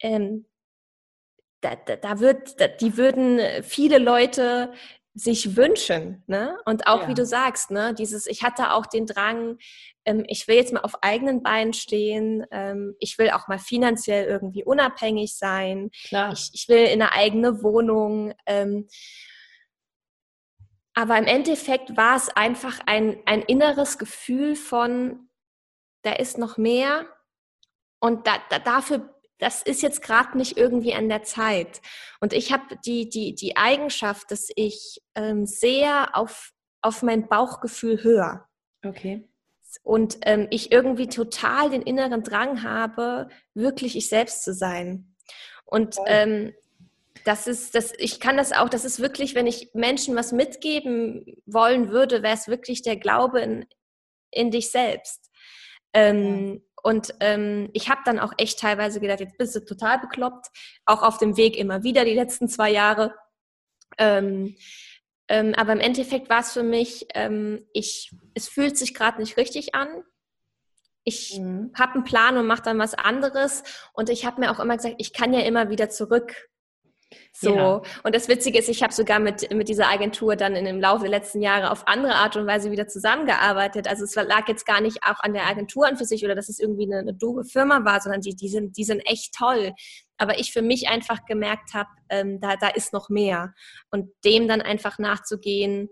ähm, 0.00 0.46
da, 1.60 1.76
da, 1.76 1.96
da 1.96 2.20
wird, 2.20 2.60
da, 2.60 2.68
die 2.68 2.96
würden 2.96 3.40
viele 3.62 3.98
Leute 3.98 4.72
sich 5.14 5.56
wünschen, 5.56 6.22
ne? 6.28 6.58
Und 6.64 6.86
auch 6.86 7.02
ja. 7.02 7.08
wie 7.08 7.14
du 7.14 7.26
sagst, 7.26 7.70
ne, 7.70 7.94
dieses, 7.94 8.26
ich 8.26 8.42
hatte 8.42 8.72
auch 8.72 8.86
den 8.86 9.06
Drang, 9.06 9.58
ähm, 10.04 10.24
ich 10.28 10.46
will 10.46 10.56
jetzt 10.56 10.72
mal 10.72 10.80
auf 10.80 11.02
eigenen 11.02 11.42
Beinen 11.42 11.72
stehen, 11.72 12.46
ähm, 12.52 12.94
ich 13.00 13.18
will 13.18 13.30
auch 13.30 13.48
mal 13.48 13.58
finanziell 13.58 14.26
irgendwie 14.26 14.64
unabhängig 14.64 15.36
sein. 15.36 15.90
Ich, 16.32 16.50
ich 16.54 16.68
will 16.68 16.84
in 16.86 17.02
eine 17.02 17.12
eigene 17.12 17.62
Wohnung. 17.62 18.34
Ähm, 18.46 18.88
aber 20.94 21.18
im 21.18 21.26
Endeffekt 21.26 21.96
war 21.96 22.16
es 22.16 22.28
einfach 22.28 22.80
ein, 22.86 23.18
ein 23.26 23.42
inneres 23.42 23.98
Gefühl 23.98 24.54
von, 24.54 25.28
da 26.02 26.12
ist 26.12 26.38
noch 26.38 26.56
mehr 26.56 27.06
und 28.00 28.26
da, 28.26 28.38
da, 28.48 28.58
dafür 28.58 29.19
das 29.40 29.62
ist 29.62 29.82
jetzt 29.82 30.02
gerade 30.02 30.36
nicht 30.36 30.56
irgendwie 30.56 30.94
an 30.94 31.08
der 31.08 31.22
Zeit. 31.22 31.80
Und 32.20 32.32
ich 32.32 32.52
habe 32.52 32.76
die, 32.84 33.08
die, 33.08 33.34
die 33.34 33.56
Eigenschaft, 33.56 34.30
dass 34.30 34.48
ich 34.54 35.02
ähm, 35.14 35.46
sehr 35.46 36.16
auf, 36.16 36.52
auf 36.82 37.02
mein 37.02 37.28
Bauchgefühl 37.28 38.04
höre. 38.04 38.46
Okay. 38.84 39.26
Und 39.82 40.18
ähm, 40.22 40.46
ich 40.50 40.72
irgendwie 40.72 41.08
total 41.08 41.70
den 41.70 41.82
inneren 41.82 42.22
Drang 42.22 42.62
habe, 42.62 43.28
wirklich 43.54 43.96
ich 43.96 44.08
selbst 44.08 44.44
zu 44.44 44.52
sein. 44.52 45.14
Und 45.64 45.96
ähm, 46.06 46.52
das 47.24 47.46
ist, 47.46 47.74
das, 47.74 47.92
ich 47.98 48.20
kann 48.20 48.36
das 48.36 48.52
auch, 48.52 48.68
das 48.68 48.84
ist 48.84 49.00
wirklich, 49.00 49.34
wenn 49.34 49.46
ich 49.46 49.70
Menschen 49.72 50.16
was 50.16 50.32
mitgeben 50.32 51.24
wollen 51.46 51.90
würde, 51.90 52.22
wäre 52.22 52.34
es 52.34 52.48
wirklich 52.48 52.82
der 52.82 52.96
Glaube 52.96 53.40
in, 53.40 53.66
in 54.30 54.50
dich 54.50 54.70
selbst. 54.70 55.30
Ähm, 55.92 56.62
und 56.82 57.14
ähm, 57.20 57.70
ich 57.72 57.88
habe 57.88 58.00
dann 58.04 58.18
auch 58.18 58.32
echt 58.38 58.58
teilweise 58.58 59.00
gedacht, 59.00 59.20
jetzt 59.20 59.38
bist 59.38 59.54
du 59.54 59.64
total 59.64 59.98
bekloppt, 59.98 60.48
auch 60.84 61.02
auf 61.02 61.18
dem 61.18 61.36
Weg 61.36 61.56
immer 61.56 61.82
wieder 61.82 62.04
die 62.04 62.14
letzten 62.14 62.48
zwei 62.48 62.70
Jahre. 62.70 63.14
Ähm, 63.98 64.56
ähm, 65.28 65.54
aber 65.56 65.72
im 65.72 65.80
Endeffekt 65.80 66.28
war 66.28 66.40
es 66.40 66.52
für 66.52 66.62
mich, 66.62 67.06
ähm, 67.14 67.64
ich, 67.72 68.14
es 68.34 68.48
fühlt 68.48 68.76
sich 68.76 68.94
gerade 68.94 69.20
nicht 69.20 69.36
richtig 69.36 69.74
an. 69.74 70.02
Ich 71.04 71.38
mhm. 71.38 71.72
habe 71.78 71.94
einen 71.94 72.04
Plan 72.04 72.36
und 72.36 72.46
mache 72.46 72.62
dann 72.62 72.78
was 72.78 72.94
anderes. 72.94 73.62
Und 73.92 74.10
ich 74.10 74.26
habe 74.26 74.40
mir 74.40 74.50
auch 74.50 74.60
immer 74.60 74.76
gesagt, 74.76 74.96
ich 74.98 75.12
kann 75.12 75.32
ja 75.32 75.40
immer 75.40 75.70
wieder 75.70 75.88
zurück. 75.88 76.50
So. 77.32 77.54
Ja. 77.54 77.82
Und 78.02 78.14
das 78.14 78.28
Witzige 78.28 78.58
ist, 78.58 78.68
ich 78.68 78.82
habe 78.82 78.92
sogar 78.92 79.18
mit, 79.18 79.52
mit 79.52 79.68
dieser 79.68 79.88
Agentur 79.88 80.36
dann 80.36 80.54
dem 80.54 80.80
Laufe 80.80 81.02
der 81.02 81.10
letzten 81.10 81.42
Jahre 81.42 81.70
auf 81.70 81.86
andere 81.88 82.14
Art 82.14 82.36
und 82.36 82.46
Weise 82.46 82.70
wieder 82.70 82.86
zusammengearbeitet. 82.86 83.88
Also 83.88 84.04
es 84.04 84.14
lag 84.14 84.46
jetzt 84.48 84.66
gar 84.66 84.80
nicht 84.80 84.98
auch 85.02 85.20
an 85.20 85.32
der 85.32 85.46
Agentur 85.46 85.86
an 85.86 85.96
für 85.96 86.04
sich 86.04 86.24
oder 86.24 86.34
dass 86.34 86.48
es 86.48 86.58
irgendwie 86.58 86.84
eine, 86.84 86.98
eine 86.98 87.14
doofe 87.14 87.44
Firma 87.44 87.84
war, 87.84 88.00
sondern 88.00 88.20
die, 88.20 88.36
die, 88.36 88.48
sind, 88.48 88.76
die 88.76 88.84
sind 88.84 89.00
echt 89.00 89.34
toll. 89.34 89.72
Aber 90.18 90.38
ich 90.38 90.52
für 90.52 90.62
mich 90.62 90.88
einfach 90.88 91.24
gemerkt 91.24 91.74
habe, 91.74 91.88
ähm, 92.10 92.40
da, 92.40 92.56
da 92.56 92.68
ist 92.68 92.92
noch 92.92 93.08
mehr. 93.08 93.54
Und 93.90 94.10
dem 94.24 94.46
dann 94.46 94.60
einfach 94.60 94.98
nachzugehen, 94.98 95.88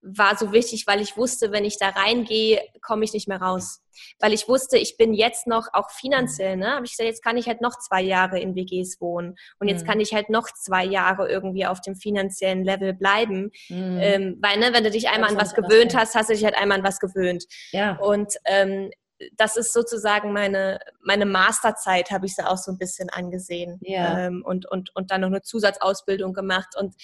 war 0.00 0.36
so 0.36 0.52
wichtig, 0.52 0.86
weil 0.86 1.00
ich 1.00 1.16
wusste, 1.16 1.50
wenn 1.50 1.64
ich 1.64 1.78
da 1.78 1.88
reingehe, 1.88 2.62
komme 2.82 3.04
ich 3.04 3.12
nicht 3.12 3.28
mehr 3.28 3.40
raus. 3.40 3.82
Weil 4.20 4.32
ich 4.32 4.48
wusste, 4.48 4.78
ich 4.78 4.96
bin 4.96 5.12
jetzt 5.12 5.48
noch 5.48 5.68
auch 5.72 5.90
finanziell, 5.90 6.56
ne? 6.56 6.76
Aber 6.76 6.84
ich 6.84 6.92
gesagt, 6.92 7.08
jetzt 7.08 7.24
kann 7.24 7.36
ich 7.36 7.48
halt 7.48 7.60
noch 7.60 7.76
zwei 7.78 8.00
Jahre 8.00 8.38
in 8.38 8.54
WGs 8.54 9.00
wohnen 9.00 9.36
und 9.58 9.66
jetzt 9.66 9.82
mhm. 9.82 9.88
kann 9.88 10.00
ich 10.00 10.14
halt 10.14 10.30
noch 10.30 10.48
zwei 10.52 10.84
Jahre 10.84 11.28
irgendwie 11.28 11.66
auf 11.66 11.80
dem 11.80 11.96
finanziellen 11.96 12.62
Level 12.64 12.94
bleiben. 12.94 13.50
Mhm. 13.68 13.98
Ähm, 14.00 14.38
weil, 14.40 14.58
ne, 14.58 14.72
wenn 14.72 14.84
du 14.84 14.90
dich 14.90 15.08
einmal 15.08 15.30
an 15.30 15.36
was 15.36 15.54
gewöhnt 15.54 15.96
hast, 15.96 16.14
hast 16.14 16.30
du 16.30 16.34
dich 16.34 16.44
halt 16.44 16.56
einmal 16.56 16.78
an 16.78 16.84
was 16.84 17.00
gewöhnt. 17.00 17.44
Ja. 17.72 17.96
Und 17.96 18.34
ähm, 18.44 18.90
das 19.36 19.56
ist 19.56 19.72
sozusagen 19.72 20.32
meine, 20.32 20.78
meine 21.02 21.26
Masterzeit, 21.26 22.12
habe 22.12 22.26
ich 22.26 22.36
sie 22.36 22.46
auch 22.46 22.56
so 22.56 22.70
ein 22.70 22.78
bisschen 22.78 23.10
angesehen. 23.10 23.80
Ja. 23.82 24.26
Ähm, 24.26 24.44
und, 24.44 24.66
und, 24.70 24.94
und 24.94 25.10
dann 25.10 25.22
noch 25.22 25.28
eine 25.28 25.42
Zusatzausbildung 25.42 26.34
gemacht 26.34 26.76
und 26.78 26.94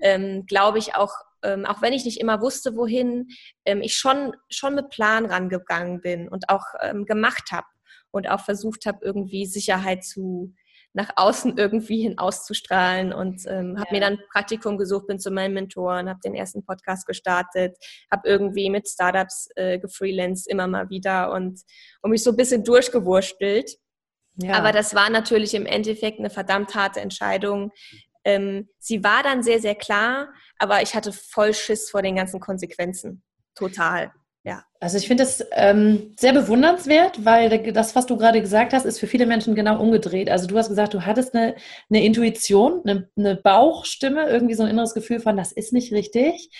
ähm, 0.00 0.46
glaube 0.46 0.78
ich 0.78 0.94
auch 0.94 1.12
ähm, 1.46 1.64
auch 1.64 1.80
wenn 1.80 1.92
ich 1.92 2.04
nicht 2.04 2.20
immer 2.20 2.40
wusste, 2.40 2.76
wohin, 2.76 3.28
ähm, 3.64 3.80
ich 3.80 3.96
schon, 3.96 4.32
schon 4.50 4.74
mit 4.74 4.90
Plan 4.90 5.24
rangegangen 5.26 6.00
bin 6.00 6.28
und 6.28 6.48
auch 6.48 6.64
ähm, 6.82 7.06
gemacht 7.06 7.52
habe 7.52 7.66
und 8.10 8.28
auch 8.28 8.40
versucht 8.40 8.86
habe, 8.86 8.98
irgendwie 9.02 9.46
Sicherheit 9.46 10.04
zu 10.04 10.54
nach 10.96 11.10
außen 11.14 11.56
irgendwie 11.58 12.02
hin 12.02 12.18
auszustrahlen 12.18 13.12
und 13.12 13.42
ähm, 13.46 13.78
habe 13.78 13.88
ja. 13.90 13.92
mir 13.92 14.00
dann 14.00 14.18
Praktikum 14.32 14.78
gesucht, 14.78 15.06
bin 15.06 15.20
zu 15.20 15.30
meinen 15.30 15.54
Mentoren, 15.54 16.08
habe 16.08 16.20
den 16.24 16.34
ersten 16.34 16.64
Podcast 16.64 17.06
gestartet, 17.06 17.76
habe 18.10 18.28
irgendwie 18.28 18.70
mit 18.70 18.88
Startups 18.88 19.48
äh, 19.54 19.78
gefreelanced 19.78 20.48
immer 20.48 20.66
mal 20.66 20.88
wieder 20.90 21.32
und, 21.32 21.60
und 22.02 22.10
mich 22.10 22.24
so 22.24 22.30
ein 22.30 22.36
bisschen 22.36 22.64
durchgewurstelt. 22.64 23.76
Ja. 24.38 24.54
Aber 24.54 24.72
das 24.72 24.94
war 24.94 25.08
natürlich 25.08 25.54
im 25.54 25.64
Endeffekt 25.64 26.18
eine 26.18 26.28
verdammt 26.28 26.74
harte 26.74 27.00
Entscheidung, 27.00 27.72
ähm, 28.26 28.68
sie 28.80 29.04
war 29.04 29.22
dann 29.22 29.44
sehr, 29.44 29.60
sehr 29.60 29.76
klar, 29.76 30.28
aber 30.58 30.82
ich 30.82 30.96
hatte 30.96 31.12
voll 31.12 31.54
Schiss 31.54 31.90
vor 31.90 32.02
den 32.02 32.16
ganzen 32.16 32.40
Konsequenzen. 32.40 33.22
Total. 33.54 34.10
ja. 34.42 34.64
Also 34.80 34.98
ich 34.98 35.06
finde 35.06 35.22
es 35.22 35.46
ähm, 35.52 36.12
sehr 36.18 36.32
bewundernswert, 36.32 37.24
weil 37.24 37.72
das, 37.72 37.94
was 37.94 38.06
du 38.06 38.16
gerade 38.16 38.42
gesagt 38.42 38.72
hast, 38.72 38.84
ist 38.84 38.98
für 38.98 39.06
viele 39.06 39.26
Menschen 39.26 39.54
genau 39.54 39.80
umgedreht. 39.80 40.28
Also 40.28 40.48
du 40.48 40.58
hast 40.58 40.68
gesagt, 40.68 40.92
du 40.92 41.06
hattest 41.06 41.34
eine, 41.34 41.54
eine 41.88 42.04
Intuition, 42.04 42.82
eine, 42.84 43.08
eine, 43.16 43.36
Bauchstimme, 43.36 44.28
irgendwie 44.28 44.54
so 44.54 44.64
ein 44.64 44.70
inneres 44.70 44.92
Gefühl 44.92 45.20
von, 45.20 45.36
das 45.36 45.52
ist 45.52 45.72
nicht 45.72 45.92
richtig. 45.92 46.50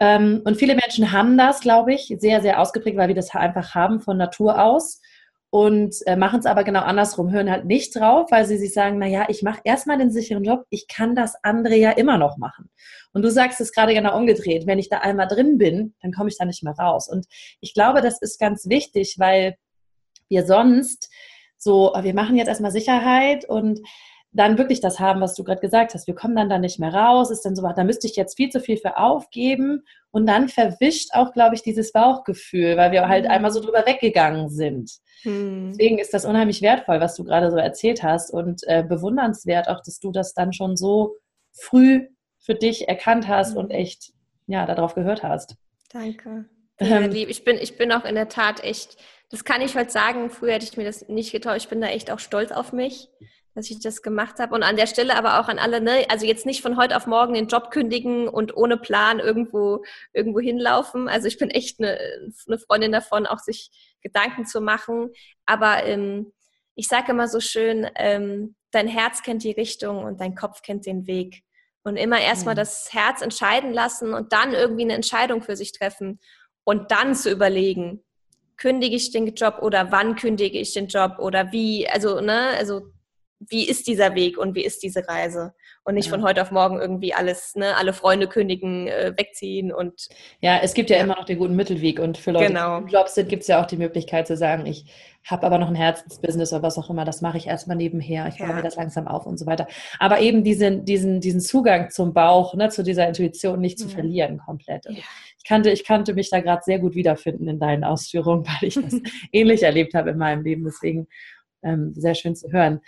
Ähm, 0.00 0.40
und 0.44 0.56
viele 0.56 0.74
Menschen 0.74 1.12
haben 1.12 1.36
das, 1.36 1.60
glaube 1.60 1.92
ich, 1.92 2.16
sehr, 2.18 2.40
sehr 2.40 2.60
ausgeprägt, 2.60 2.96
weil 2.96 3.08
wir 3.08 3.14
das 3.14 3.34
einfach 3.34 3.74
haben 3.74 4.00
von 4.00 4.16
Natur 4.16 4.62
aus 4.62 5.02
und 5.50 5.94
äh, 6.06 6.16
machen 6.16 6.40
es 6.40 6.46
aber 6.46 6.62
genau 6.62 6.80
andersrum, 6.80 7.32
hören 7.32 7.50
halt 7.50 7.64
nicht 7.64 7.96
drauf, 7.96 8.30
weil 8.30 8.44
sie 8.44 8.58
sich 8.58 8.74
sagen, 8.74 8.98
naja, 8.98 9.26
ich 9.28 9.42
mache 9.42 9.60
erstmal 9.64 9.96
den 9.96 10.10
sicheren 10.10 10.44
Job, 10.44 10.66
ich 10.68 10.88
kann 10.88 11.14
das 11.14 11.36
andere 11.42 11.76
ja 11.76 11.90
immer 11.92 12.18
noch 12.18 12.36
machen. 12.36 12.70
Und 13.12 13.22
du 13.22 13.30
sagst 13.30 13.60
es 13.60 13.72
gerade 13.72 13.94
genau 13.94 14.16
umgedreht, 14.16 14.66
wenn 14.66 14.78
ich 14.78 14.90
da 14.90 14.98
einmal 14.98 15.26
drin 15.26 15.56
bin, 15.56 15.94
dann 16.02 16.12
komme 16.12 16.28
ich 16.28 16.36
da 16.36 16.44
nicht 16.44 16.62
mehr 16.62 16.74
raus. 16.74 17.08
Und 17.08 17.26
ich 17.60 17.72
glaube, 17.72 18.02
das 18.02 18.20
ist 18.20 18.38
ganz 18.38 18.68
wichtig, 18.68 19.16
weil 19.18 19.56
wir 20.28 20.44
sonst 20.44 21.10
so, 21.56 21.92
wir 22.00 22.14
machen 22.14 22.36
jetzt 22.36 22.48
erstmal 22.48 22.70
Sicherheit 22.70 23.48
und 23.48 23.80
dann 24.32 24.58
wirklich 24.58 24.80
das 24.80 25.00
haben, 25.00 25.20
was 25.20 25.34
du 25.34 25.42
gerade 25.42 25.60
gesagt 25.60 25.94
hast. 25.94 26.06
Wir 26.06 26.14
kommen 26.14 26.36
dann 26.36 26.50
da 26.50 26.58
nicht 26.58 26.78
mehr 26.78 26.92
raus, 26.92 27.30
ist 27.30 27.44
dann 27.44 27.56
so, 27.56 27.62
da 27.62 27.84
müsste 27.84 28.06
ich 28.06 28.16
jetzt 28.16 28.36
viel 28.36 28.50
zu 28.50 28.60
viel 28.60 28.76
für 28.76 28.98
aufgeben 28.98 29.84
und 30.10 30.26
dann 30.26 30.48
verwischt 30.48 31.10
auch, 31.14 31.32
glaube 31.32 31.54
ich, 31.54 31.62
dieses 31.62 31.92
Bauchgefühl, 31.92 32.76
weil 32.76 32.92
wir 32.92 33.08
halt 33.08 33.24
mhm. 33.24 33.30
einmal 33.30 33.50
so 33.50 33.60
drüber 33.60 33.86
weggegangen 33.86 34.50
sind. 34.50 34.90
Hm. 35.22 35.70
Deswegen 35.70 35.98
ist 35.98 36.14
das 36.14 36.24
unheimlich 36.24 36.62
wertvoll, 36.62 37.00
was 37.00 37.16
du 37.16 37.24
gerade 37.24 37.50
so 37.50 37.56
erzählt 37.56 38.04
hast 38.04 38.32
und 38.32 38.62
äh, 38.68 38.84
bewundernswert 38.84 39.68
auch, 39.68 39.80
dass 39.82 39.98
du 39.98 40.12
das 40.12 40.32
dann 40.32 40.52
schon 40.52 40.76
so 40.76 41.16
früh 41.52 42.06
für 42.38 42.54
dich 42.54 42.88
erkannt 42.88 43.26
hast 43.26 43.52
mhm. 43.52 43.58
und 43.58 43.70
echt 43.70 44.12
ja 44.46 44.64
darauf 44.64 44.94
gehört 44.94 45.24
hast. 45.24 45.56
Danke. 45.92 46.44
Ähm, 46.78 47.10
ich 47.12 47.42
bin 47.42 47.56
ich 47.56 47.76
bin 47.76 47.90
auch 47.90 48.04
in 48.04 48.14
der 48.14 48.28
Tat 48.28 48.62
echt. 48.62 48.96
Das 49.30 49.44
kann 49.44 49.60
ich 49.60 49.74
heute 49.74 49.90
sagen. 49.90 50.30
Früher 50.30 50.52
hätte 50.52 50.64
ich 50.64 50.76
mir 50.76 50.84
das 50.84 51.08
nicht 51.08 51.32
getraut. 51.32 51.56
Ich 51.56 51.68
bin 51.68 51.80
da 51.80 51.88
echt 51.88 52.10
auch 52.12 52.20
stolz 52.20 52.52
auf 52.52 52.72
mich 52.72 53.08
dass 53.54 53.70
ich 53.70 53.80
das 53.80 54.02
gemacht 54.02 54.38
habe. 54.38 54.54
Und 54.54 54.62
an 54.62 54.76
der 54.76 54.86
Stelle 54.86 55.16
aber 55.16 55.40
auch 55.40 55.48
an 55.48 55.58
alle, 55.58 55.80
ne, 55.80 56.06
also 56.08 56.26
jetzt 56.26 56.46
nicht 56.46 56.62
von 56.62 56.76
heute 56.76 56.96
auf 56.96 57.06
morgen 57.06 57.34
den 57.34 57.48
Job 57.48 57.70
kündigen 57.70 58.28
und 58.28 58.56
ohne 58.56 58.76
Plan 58.76 59.18
irgendwo, 59.18 59.84
irgendwo 60.12 60.40
hinlaufen. 60.40 61.08
Also 61.08 61.26
ich 61.26 61.38
bin 61.38 61.50
echt 61.50 61.80
eine, 61.80 61.98
eine 62.46 62.58
Freundin 62.58 62.92
davon, 62.92 63.26
auch 63.26 63.38
sich 63.38 63.70
Gedanken 64.02 64.46
zu 64.46 64.60
machen. 64.60 65.10
Aber 65.46 65.84
ähm, 65.84 66.32
ich 66.74 66.88
sage 66.88 67.12
immer 67.12 67.28
so 67.28 67.40
schön, 67.40 67.88
ähm, 67.96 68.54
dein 68.70 68.88
Herz 68.88 69.22
kennt 69.22 69.42
die 69.42 69.52
Richtung 69.52 70.04
und 70.04 70.20
dein 70.20 70.34
Kopf 70.34 70.62
kennt 70.62 70.86
den 70.86 71.06
Weg. 71.06 71.42
Und 71.82 71.96
immer 71.96 72.20
erstmal 72.20 72.54
mhm. 72.54 72.58
das 72.58 72.92
Herz 72.92 73.22
entscheiden 73.22 73.72
lassen 73.72 74.12
und 74.12 74.32
dann 74.32 74.52
irgendwie 74.52 74.82
eine 74.82 74.94
Entscheidung 74.94 75.42
für 75.42 75.56
sich 75.56 75.72
treffen 75.72 76.20
und 76.64 76.90
dann 76.90 77.14
zu 77.14 77.30
überlegen, 77.30 78.04
kündige 78.58 78.96
ich 78.96 79.10
den 79.10 79.34
Job 79.34 79.60
oder 79.62 79.90
wann 79.90 80.16
kündige 80.16 80.58
ich 80.58 80.74
den 80.74 80.88
Job 80.88 81.18
oder 81.18 81.50
wie, 81.52 81.88
also, 81.88 82.20
ne, 82.20 82.48
also 82.58 82.92
wie 83.40 83.68
ist 83.68 83.86
dieser 83.86 84.14
Weg 84.14 84.36
und 84.36 84.54
wie 84.54 84.64
ist 84.64 84.82
diese 84.82 85.06
Reise 85.06 85.54
und 85.84 85.94
nicht 85.94 86.06
ja. 86.06 86.10
von 86.10 86.22
heute 86.22 86.42
auf 86.42 86.50
morgen 86.50 86.80
irgendwie 86.80 87.14
alles, 87.14 87.54
ne, 87.54 87.76
alle 87.76 87.92
Freunde 87.92 88.26
kündigen, 88.26 88.88
äh, 88.88 89.12
wegziehen 89.16 89.72
und 89.72 90.08
ja, 90.40 90.58
es 90.62 90.74
gibt 90.74 90.90
ja, 90.90 90.96
ja, 90.96 91.04
immer 91.04 91.16
noch 91.16 91.24
den 91.24 91.38
guten 91.38 91.54
Mittelweg 91.54 92.00
und 92.00 92.18
für 92.18 92.32
Leute, 92.32 92.48
genau. 92.48 92.78
die 92.78 92.84
im 92.84 92.88
Job 92.88 93.08
sind, 93.08 93.28
gibt 93.28 93.42
es 93.42 93.48
ja 93.48 93.62
auch 93.62 93.66
die 93.66 93.76
Möglichkeit 93.76 94.26
zu 94.26 94.36
sagen, 94.36 94.66
ich 94.66 94.86
habe 95.24 95.46
aber 95.46 95.58
noch 95.58 95.68
ein 95.68 95.74
Herzensbusiness 95.74 96.52
oder 96.52 96.62
was 96.62 96.78
auch 96.78 96.90
immer, 96.90 97.04
das 97.04 97.20
mache 97.20 97.38
ich 97.38 97.46
erstmal 97.46 97.76
nebenher, 97.76 98.28
ich 98.28 98.38
baue 98.38 98.48
ja. 98.48 98.54
mir 98.54 98.62
das 98.62 98.76
langsam 98.76 99.06
auf 99.06 99.26
und 99.26 99.38
so 99.38 99.46
weiter. 99.46 99.66
Aber 99.98 100.20
eben 100.20 100.42
diesen, 100.42 100.84
diesen, 100.84 101.20
diesen 101.20 101.40
Zugang 101.40 101.90
zum 101.90 102.14
Bauch, 102.14 102.54
ne, 102.54 102.70
zu 102.70 102.82
dieser 102.82 103.06
Intuition 103.06 103.60
nicht 103.60 103.78
zu 103.78 103.88
verlieren 103.88 104.38
komplett. 104.38 104.86
Also 104.86 104.98
ich 104.98 105.44
kannte, 105.44 105.70
ich 105.70 105.84
kannte 105.84 106.14
mich 106.14 106.30
da 106.30 106.40
gerade 106.40 106.62
sehr 106.64 106.78
gut 106.78 106.94
wiederfinden 106.94 107.48
in 107.48 107.58
deinen 107.58 107.84
Ausführungen, 107.84 108.46
weil 108.46 108.68
ich 108.68 108.74
das 108.74 109.00
ähnlich 109.32 109.62
erlebt 109.62 109.94
habe 109.94 110.10
in 110.10 110.18
meinem 110.18 110.42
Leben. 110.42 110.64
Deswegen 110.64 111.08
ähm, 111.62 111.92
sehr 111.94 112.14
schön 112.14 112.34
zu 112.34 112.50
hören. 112.50 112.80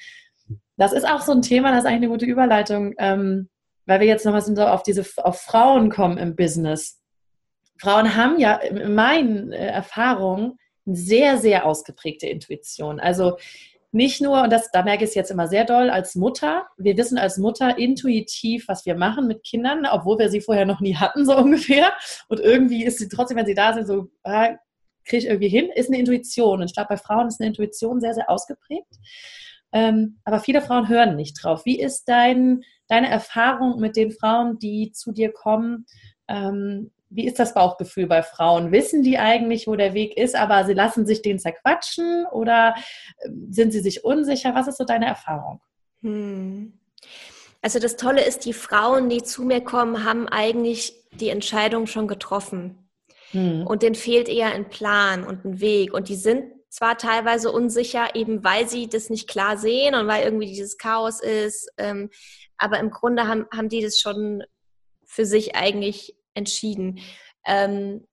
Das 0.80 0.94
ist 0.94 1.06
auch 1.06 1.20
so 1.20 1.32
ein 1.32 1.42
Thema, 1.42 1.72
das 1.72 1.80
ist 1.80 1.84
eigentlich 1.84 2.04
eine 2.04 2.08
gute 2.08 2.24
Überleitung, 2.24 2.94
ähm, 2.96 3.50
weil 3.84 4.00
wir 4.00 4.06
jetzt 4.06 4.24
nochmal 4.24 4.40
so 4.40 4.54
auf 4.64 4.82
diese 4.82 5.04
auf 5.18 5.38
Frauen 5.38 5.90
kommen 5.90 6.16
im 6.16 6.36
Business. 6.36 7.02
Frauen 7.78 8.16
haben 8.16 8.38
ja 8.38 8.54
in 8.54 8.94
meinen 8.94 9.52
äh, 9.52 9.66
Erfahrungen 9.66 10.56
eine 10.86 10.96
sehr, 10.96 11.36
sehr 11.36 11.66
ausgeprägte 11.66 12.28
Intuition. 12.28 12.98
Also 12.98 13.36
nicht 13.92 14.22
nur, 14.22 14.42
und 14.42 14.50
das, 14.50 14.70
da 14.70 14.82
merke 14.82 15.04
ich 15.04 15.10
es 15.10 15.14
jetzt 15.14 15.30
immer 15.30 15.48
sehr 15.48 15.66
doll, 15.66 15.90
als 15.90 16.14
Mutter, 16.14 16.66
wir 16.78 16.96
wissen 16.96 17.18
als 17.18 17.36
Mutter 17.36 17.76
intuitiv, 17.76 18.66
was 18.66 18.86
wir 18.86 18.94
machen 18.94 19.26
mit 19.26 19.44
Kindern, 19.44 19.84
obwohl 19.84 20.18
wir 20.18 20.30
sie 20.30 20.40
vorher 20.40 20.64
noch 20.64 20.80
nie 20.80 20.96
hatten, 20.96 21.26
so 21.26 21.36
ungefähr. 21.36 21.92
Und 22.28 22.40
irgendwie 22.40 22.86
ist 22.86 23.00
sie 23.00 23.08
trotzdem, 23.10 23.36
wenn 23.36 23.44
sie 23.44 23.54
da 23.54 23.74
sind, 23.74 23.86
so, 23.86 24.06
ah, 24.22 24.56
kriege 25.04 25.24
ich 25.24 25.26
irgendwie 25.26 25.48
hin, 25.50 25.68
ist 25.74 25.90
eine 25.90 25.98
Intuition. 25.98 26.62
Und 26.62 26.68
ich 26.68 26.74
glaube, 26.74 26.88
bei 26.88 26.96
Frauen 26.96 27.28
ist 27.28 27.38
eine 27.38 27.48
Intuition 27.48 28.00
sehr, 28.00 28.14
sehr 28.14 28.30
ausgeprägt. 28.30 28.96
Ähm, 29.72 30.18
aber 30.24 30.40
viele 30.40 30.62
Frauen 30.62 30.88
hören 30.88 31.16
nicht 31.16 31.42
drauf. 31.42 31.64
Wie 31.64 31.80
ist 31.80 32.08
dein, 32.08 32.62
deine 32.88 33.08
Erfahrung 33.08 33.78
mit 33.80 33.96
den 33.96 34.10
Frauen, 34.10 34.58
die 34.58 34.92
zu 34.92 35.12
dir 35.12 35.32
kommen? 35.32 35.86
Ähm, 36.28 36.90
wie 37.08 37.26
ist 37.26 37.38
das 37.38 37.54
Bauchgefühl 37.54 38.06
bei 38.06 38.22
Frauen? 38.22 38.70
Wissen 38.72 39.02
die 39.02 39.18
eigentlich, 39.18 39.66
wo 39.66 39.74
der 39.74 39.94
Weg 39.94 40.16
ist, 40.16 40.36
aber 40.36 40.64
sie 40.64 40.74
lassen 40.74 41.06
sich 41.06 41.22
den 41.22 41.38
zerquatschen 41.38 42.24
oder 42.32 42.74
ähm, 43.24 43.48
sind 43.50 43.72
sie 43.72 43.80
sich 43.80 44.04
unsicher? 44.04 44.54
Was 44.54 44.68
ist 44.68 44.78
so 44.78 44.84
deine 44.84 45.06
Erfahrung? 45.06 45.60
Hm. 46.02 46.72
Also 47.62 47.78
das 47.78 47.96
Tolle 47.96 48.24
ist, 48.24 48.44
die 48.46 48.52
Frauen, 48.52 49.08
die 49.08 49.22
zu 49.22 49.42
mir 49.42 49.60
kommen, 49.60 50.04
haben 50.04 50.28
eigentlich 50.28 50.94
die 51.12 51.28
Entscheidung 51.28 51.86
schon 51.86 52.08
getroffen. 52.08 52.88
Hm. 53.32 53.66
Und 53.66 53.82
denen 53.82 53.94
fehlt 53.94 54.28
eher 54.28 54.52
ein 54.52 54.68
Plan 54.68 55.24
und 55.24 55.44
ein 55.44 55.60
Weg. 55.60 55.92
Und 55.92 56.08
die 56.08 56.16
sind 56.16 56.44
zwar 56.70 56.96
teilweise 56.96 57.52
unsicher, 57.52 58.14
eben 58.14 58.42
weil 58.44 58.68
sie 58.68 58.88
das 58.88 59.10
nicht 59.10 59.28
klar 59.28 59.58
sehen 59.58 59.94
und 59.94 60.06
weil 60.06 60.24
irgendwie 60.24 60.46
dieses 60.46 60.78
Chaos 60.78 61.20
ist, 61.20 61.68
ähm, 61.76 62.10
aber 62.56 62.78
im 62.78 62.90
Grunde 62.90 63.26
haben, 63.26 63.46
haben 63.52 63.68
die 63.68 63.82
das 63.82 63.98
schon 63.98 64.42
für 65.04 65.26
sich 65.26 65.56
eigentlich 65.56 66.14
entschieden. 66.34 67.00
Ähm, 67.44 68.06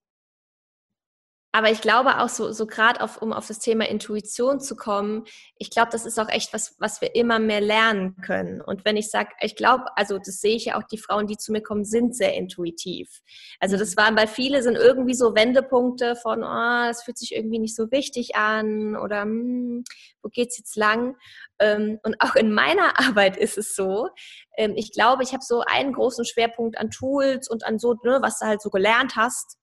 aber 1.50 1.70
ich 1.70 1.80
glaube 1.80 2.20
auch 2.20 2.28
so, 2.28 2.52
so 2.52 2.66
gerade 2.66 3.00
auf, 3.00 3.22
um 3.22 3.32
auf 3.32 3.46
das 3.46 3.58
Thema 3.58 3.88
Intuition 3.88 4.60
zu 4.60 4.76
kommen, 4.76 5.24
ich 5.56 5.70
glaube, 5.70 5.88
das 5.90 6.04
ist 6.04 6.18
auch 6.20 6.28
echt 6.28 6.52
was, 6.52 6.76
was 6.78 7.00
wir 7.00 7.14
immer 7.14 7.38
mehr 7.38 7.62
lernen 7.62 8.16
können. 8.20 8.60
Und 8.60 8.84
wenn 8.84 8.98
ich 8.98 9.10
sage, 9.10 9.30
ich 9.40 9.56
glaube, 9.56 9.84
also 9.96 10.18
das 10.18 10.40
sehe 10.40 10.56
ich 10.56 10.66
ja 10.66 10.78
auch, 10.78 10.82
die 10.82 10.98
Frauen, 10.98 11.26
die 11.26 11.38
zu 11.38 11.52
mir 11.52 11.62
kommen, 11.62 11.86
sind 11.86 12.14
sehr 12.14 12.34
intuitiv. 12.34 13.22
Also 13.60 13.78
das 13.78 13.96
waren, 13.96 14.14
weil 14.14 14.26
viele 14.26 14.62
sind 14.62 14.76
irgendwie 14.76 15.14
so 15.14 15.34
Wendepunkte 15.34 16.16
von, 16.16 16.42
oh, 16.42 16.86
das 16.86 17.02
fühlt 17.02 17.16
sich 17.16 17.34
irgendwie 17.34 17.60
nicht 17.60 17.74
so 17.74 17.90
wichtig 17.90 18.36
an 18.36 18.94
oder 18.96 19.22
hm, 19.22 19.84
wo 20.22 20.28
geht's 20.28 20.58
jetzt 20.58 20.76
lang? 20.76 21.16
Ähm, 21.60 21.98
und 22.02 22.16
auch 22.20 22.34
in 22.34 22.52
meiner 22.52 22.98
Arbeit 23.00 23.38
ist 23.38 23.56
es 23.56 23.74
so, 23.74 24.10
ähm, 24.58 24.74
ich 24.76 24.92
glaube, 24.92 25.22
ich 25.22 25.32
habe 25.32 25.42
so 25.42 25.62
einen 25.66 25.94
großen 25.94 26.26
Schwerpunkt 26.26 26.76
an 26.76 26.90
Tools 26.90 27.48
und 27.48 27.64
an 27.64 27.78
so, 27.78 27.94
ne, 28.04 28.18
was 28.20 28.38
du 28.38 28.46
halt 28.46 28.60
so 28.60 28.68
gelernt 28.68 29.16
hast 29.16 29.56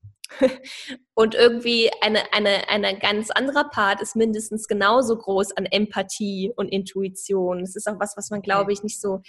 Und 1.14 1.36
irgendwie 1.36 1.92
eine, 2.02 2.34
eine, 2.34 2.70
eine 2.70 2.98
ganz 3.00 3.32
anderer 3.32 3.70
Part 3.70 4.02
ist 4.02 4.16
mindestens 4.16 4.68
genauso 4.68 5.18
groß 5.18 5.56
an 5.58 5.66
Empathie 5.66 6.52
und 6.56 6.70
Intuition. 6.70 7.62
Das 7.62 7.76
ist 7.76 7.88
auch 7.88 8.00
was, 8.00 8.18
was 8.18 8.30
man, 8.30 8.42
glaube 8.42 8.74
ich, 8.74 8.84
nicht 8.84 9.00
so 9.00 9.22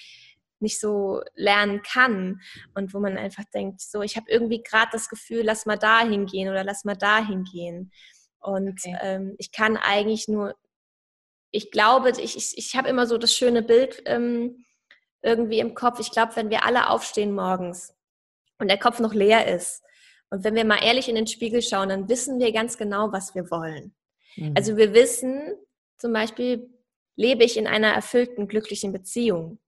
nicht 0.59 0.81
so 0.81 1.21
lernen 1.35 1.83
kann 1.83 2.41
und 2.75 2.95
wo 2.95 2.99
man 2.99 3.19
einfach 3.19 3.45
denkt, 3.53 3.81
so, 3.81 4.01
ich 4.01 4.17
habe 4.17 4.31
irgendwie 4.31 4.63
gerade 4.63 4.89
das 4.93 5.09
Gefühl, 5.09 5.43
lass 5.43 5.67
mal 5.67 5.77
da 5.77 6.01
hingehen 6.01 6.49
oder 6.49 6.65
lass 6.65 6.85
mal 6.85 6.97
da 6.97 7.25
hingehen. 7.25 7.93
Und 8.39 8.81
okay. 8.81 8.97
ähm, 9.03 9.35
ich 9.39 9.53
kann 9.53 9.77
eigentlich 9.77 10.29
nur, 10.29 10.55
ich 11.51 11.71
glaube, 11.71 12.11
ich, 12.11 12.37
ich, 12.37 12.57
ich 12.57 12.77
habe 12.77 12.89
immer 12.89 13.07
so 13.07 13.19
das 13.19 13.35
schöne 13.35 13.63
Bild 13.63 14.03
ähm, 14.07 14.65
irgendwie 15.23 15.59
im 15.59 15.75
Kopf. 15.75 16.01
Ich 16.01 16.11
glaube, 16.11 16.37
wenn 16.37 16.51
wir 16.51 16.65
alle 16.65 16.89
aufstehen 16.89 17.35
morgens 17.35 17.95
und 18.59 18.69
der 18.69 18.79
Kopf 18.79 19.01
noch 19.01 19.13
leer 19.13 19.55
ist, 19.55 19.83
und 20.31 20.45
wenn 20.45 20.55
wir 20.55 20.65
mal 20.65 20.83
ehrlich 20.83 21.09
in 21.09 21.15
den 21.15 21.27
Spiegel 21.27 21.63
schauen, 21.63 21.89
dann 21.89 22.09
wissen 22.09 22.39
wir 22.39 22.53
ganz 22.53 22.77
genau, 22.79 23.13
was 23.13 23.35
wir 23.35 23.51
wollen. 23.51 23.95
Mhm. 24.37 24.55
Also 24.57 24.77
wir 24.77 24.93
wissen 24.93 25.55
zum 25.99 26.13
Beispiel, 26.13 26.69
lebe 27.17 27.45
ich 27.45 27.57
in 27.57 27.67
einer 27.67 27.89
erfüllten, 27.89 28.49
glücklichen 28.49 28.93
Beziehung? 28.93 29.59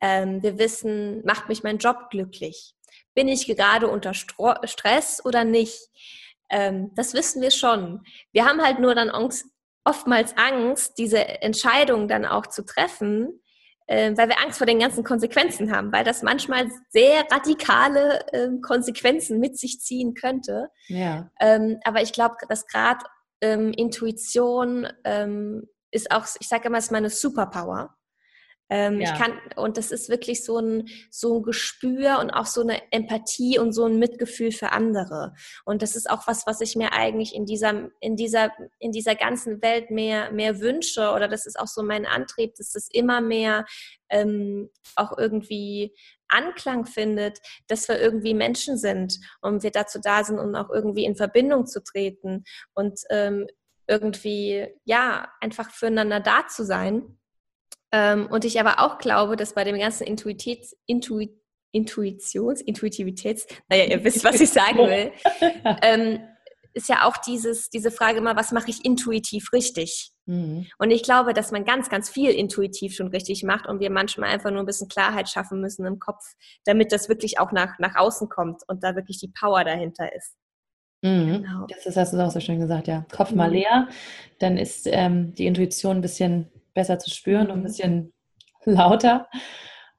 Ähm, 0.00 0.42
wir 0.42 0.58
wissen, 0.58 1.24
macht 1.24 1.48
mich 1.48 1.62
mein 1.62 1.78
Job 1.78 2.10
glücklich? 2.10 2.74
Bin 3.14 3.28
ich 3.28 3.46
gerade 3.46 3.88
unter 3.88 4.14
Stro 4.14 4.54
Stress 4.64 5.24
oder 5.24 5.44
nicht? 5.44 5.88
Ähm, 6.50 6.90
das 6.94 7.14
wissen 7.14 7.42
wir 7.42 7.50
schon. 7.50 8.02
Wir 8.32 8.44
haben 8.44 8.62
halt 8.62 8.78
nur 8.78 8.94
dann 8.94 9.10
Angst, 9.10 9.46
oftmals 9.84 10.36
Angst, 10.36 10.98
diese 10.98 11.18
Entscheidung 11.42 12.08
dann 12.08 12.24
auch 12.24 12.46
zu 12.46 12.64
treffen, 12.64 13.40
äh, 13.86 14.16
weil 14.16 14.28
wir 14.28 14.40
Angst 14.40 14.58
vor 14.58 14.66
den 14.66 14.78
ganzen 14.78 15.04
Konsequenzen 15.04 15.74
haben, 15.74 15.92
weil 15.92 16.04
das 16.04 16.22
manchmal 16.22 16.70
sehr 16.90 17.24
radikale 17.30 18.26
äh, 18.32 18.48
Konsequenzen 18.62 19.40
mit 19.40 19.58
sich 19.58 19.80
ziehen 19.80 20.14
könnte. 20.14 20.68
Ja. 20.88 21.30
Ähm, 21.40 21.78
aber 21.84 22.02
ich 22.02 22.12
glaube, 22.12 22.36
dass 22.48 22.66
gerade 22.66 23.04
ähm, 23.40 23.72
Intuition 23.72 24.88
ähm, 25.04 25.68
ist 25.90 26.10
auch, 26.10 26.26
ich 26.40 26.48
sage 26.48 26.68
immer, 26.68 26.78
es 26.78 26.86
ist 26.86 26.92
meine 26.92 27.10
Superpower. 27.10 27.94
Ähm, 28.70 29.00
ja. 29.00 29.12
Ich 29.12 29.18
kann, 29.18 29.38
und 29.56 29.76
das 29.76 29.90
ist 29.90 30.08
wirklich 30.08 30.44
so 30.44 30.58
ein, 30.58 30.88
so 31.10 31.38
ein 31.38 31.42
Gespür 31.42 32.18
und 32.20 32.30
auch 32.30 32.46
so 32.46 32.62
eine 32.62 32.80
Empathie 32.92 33.58
und 33.58 33.72
so 33.72 33.84
ein 33.84 33.98
Mitgefühl 33.98 34.52
für 34.52 34.72
andere. 34.72 35.34
Und 35.64 35.82
das 35.82 35.96
ist 35.96 36.08
auch 36.08 36.26
was, 36.26 36.46
was 36.46 36.60
ich 36.60 36.74
mir 36.74 36.92
eigentlich 36.92 37.34
in 37.34 37.44
dieser, 37.44 37.90
in 38.00 38.16
dieser, 38.16 38.50
in 38.78 38.92
dieser 38.92 39.14
ganzen 39.14 39.62
Welt 39.62 39.90
mehr, 39.90 40.32
mehr 40.32 40.60
wünsche. 40.60 41.10
Oder 41.10 41.28
das 41.28 41.46
ist 41.46 41.58
auch 41.58 41.66
so 41.66 41.82
mein 41.82 42.06
Antrieb, 42.06 42.54
dass 42.56 42.72
das 42.72 42.88
immer 42.90 43.20
mehr 43.20 43.66
ähm, 44.08 44.70
auch 44.96 45.16
irgendwie 45.18 45.94
Anklang 46.28 46.86
findet, 46.86 47.40
dass 47.68 47.88
wir 47.88 48.00
irgendwie 48.00 48.34
Menschen 48.34 48.78
sind 48.78 49.20
und 49.40 49.62
wir 49.62 49.70
dazu 49.70 50.00
da 50.00 50.24
sind, 50.24 50.38
um 50.38 50.54
auch 50.54 50.70
irgendwie 50.70 51.04
in 51.04 51.16
Verbindung 51.16 51.66
zu 51.66 51.82
treten 51.82 52.44
und 52.72 53.00
ähm, 53.10 53.46
irgendwie, 53.86 54.66
ja, 54.84 55.28
einfach 55.40 55.70
füreinander 55.70 56.20
da 56.20 56.46
zu 56.48 56.64
sein. 56.64 57.18
Ähm, 57.94 58.26
und 58.26 58.44
ich 58.44 58.58
aber 58.58 58.80
auch 58.80 58.98
glaube, 58.98 59.36
dass 59.36 59.54
bei 59.54 59.62
dem 59.62 59.78
ganzen 59.78 60.04
Intuitäts, 60.04 60.76
Intuit, 60.86 61.30
Intuitions, 61.70 62.60
Intuitivitäts, 62.60 63.46
naja, 63.68 63.84
ihr 63.84 64.02
wisst, 64.02 64.24
was 64.24 64.40
ich 64.40 64.50
sagen 64.50 64.78
will, 64.78 65.12
ähm, 65.82 66.18
ist 66.72 66.88
ja 66.88 67.06
auch 67.06 67.16
dieses, 67.18 67.70
diese 67.70 67.92
Frage 67.92 68.18
immer, 68.18 68.34
was 68.34 68.50
mache 68.50 68.68
ich 68.68 68.84
intuitiv 68.84 69.52
richtig? 69.52 70.10
Mhm. 70.26 70.66
Und 70.78 70.90
ich 70.90 71.04
glaube, 71.04 71.34
dass 71.34 71.52
man 71.52 71.64
ganz, 71.64 71.88
ganz 71.88 72.10
viel 72.10 72.30
intuitiv 72.30 72.96
schon 72.96 73.08
richtig 73.08 73.44
macht 73.44 73.68
und 73.68 73.78
wir 73.78 73.90
manchmal 73.90 74.30
einfach 74.30 74.50
nur 74.50 74.60
ein 74.60 74.66
bisschen 74.66 74.88
Klarheit 74.88 75.28
schaffen 75.28 75.60
müssen 75.60 75.86
im 75.86 76.00
Kopf, 76.00 76.24
damit 76.64 76.90
das 76.90 77.08
wirklich 77.08 77.38
auch 77.38 77.52
nach, 77.52 77.78
nach 77.78 77.94
außen 77.94 78.28
kommt 78.28 78.62
und 78.66 78.82
da 78.82 78.96
wirklich 78.96 79.20
die 79.20 79.28
Power 79.38 79.62
dahinter 79.62 80.12
ist. 80.16 80.34
Mhm. 81.02 81.44
Genau. 81.44 81.66
Das 81.68 81.86
ist, 81.86 81.96
hast 81.96 82.12
du 82.12 82.18
auch 82.18 82.32
so 82.32 82.40
schön 82.40 82.58
gesagt, 82.58 82.88
ja. 82.88 83.06
Kopf 83.12 83.30
mhm. 83.30 83.36
mal 83.36 83.52
leer, 83.52 83.86
dann 84.40 84.56
ist 84.58 84.88
ähm, 84.90 85.32
die 85.34 85.46
Intuition 85.46 85.98
ein 85.98 86.02
bisschen 86.02 86.50
besser 86.74 86.98
zu 86.98 87.10
spüren 87.10 87.50
und 87.50 87.58
ein 87.58 87.60
mhm. 87.60 87.64
bisschen 87.64 88.12
lauter. 88.64 89.28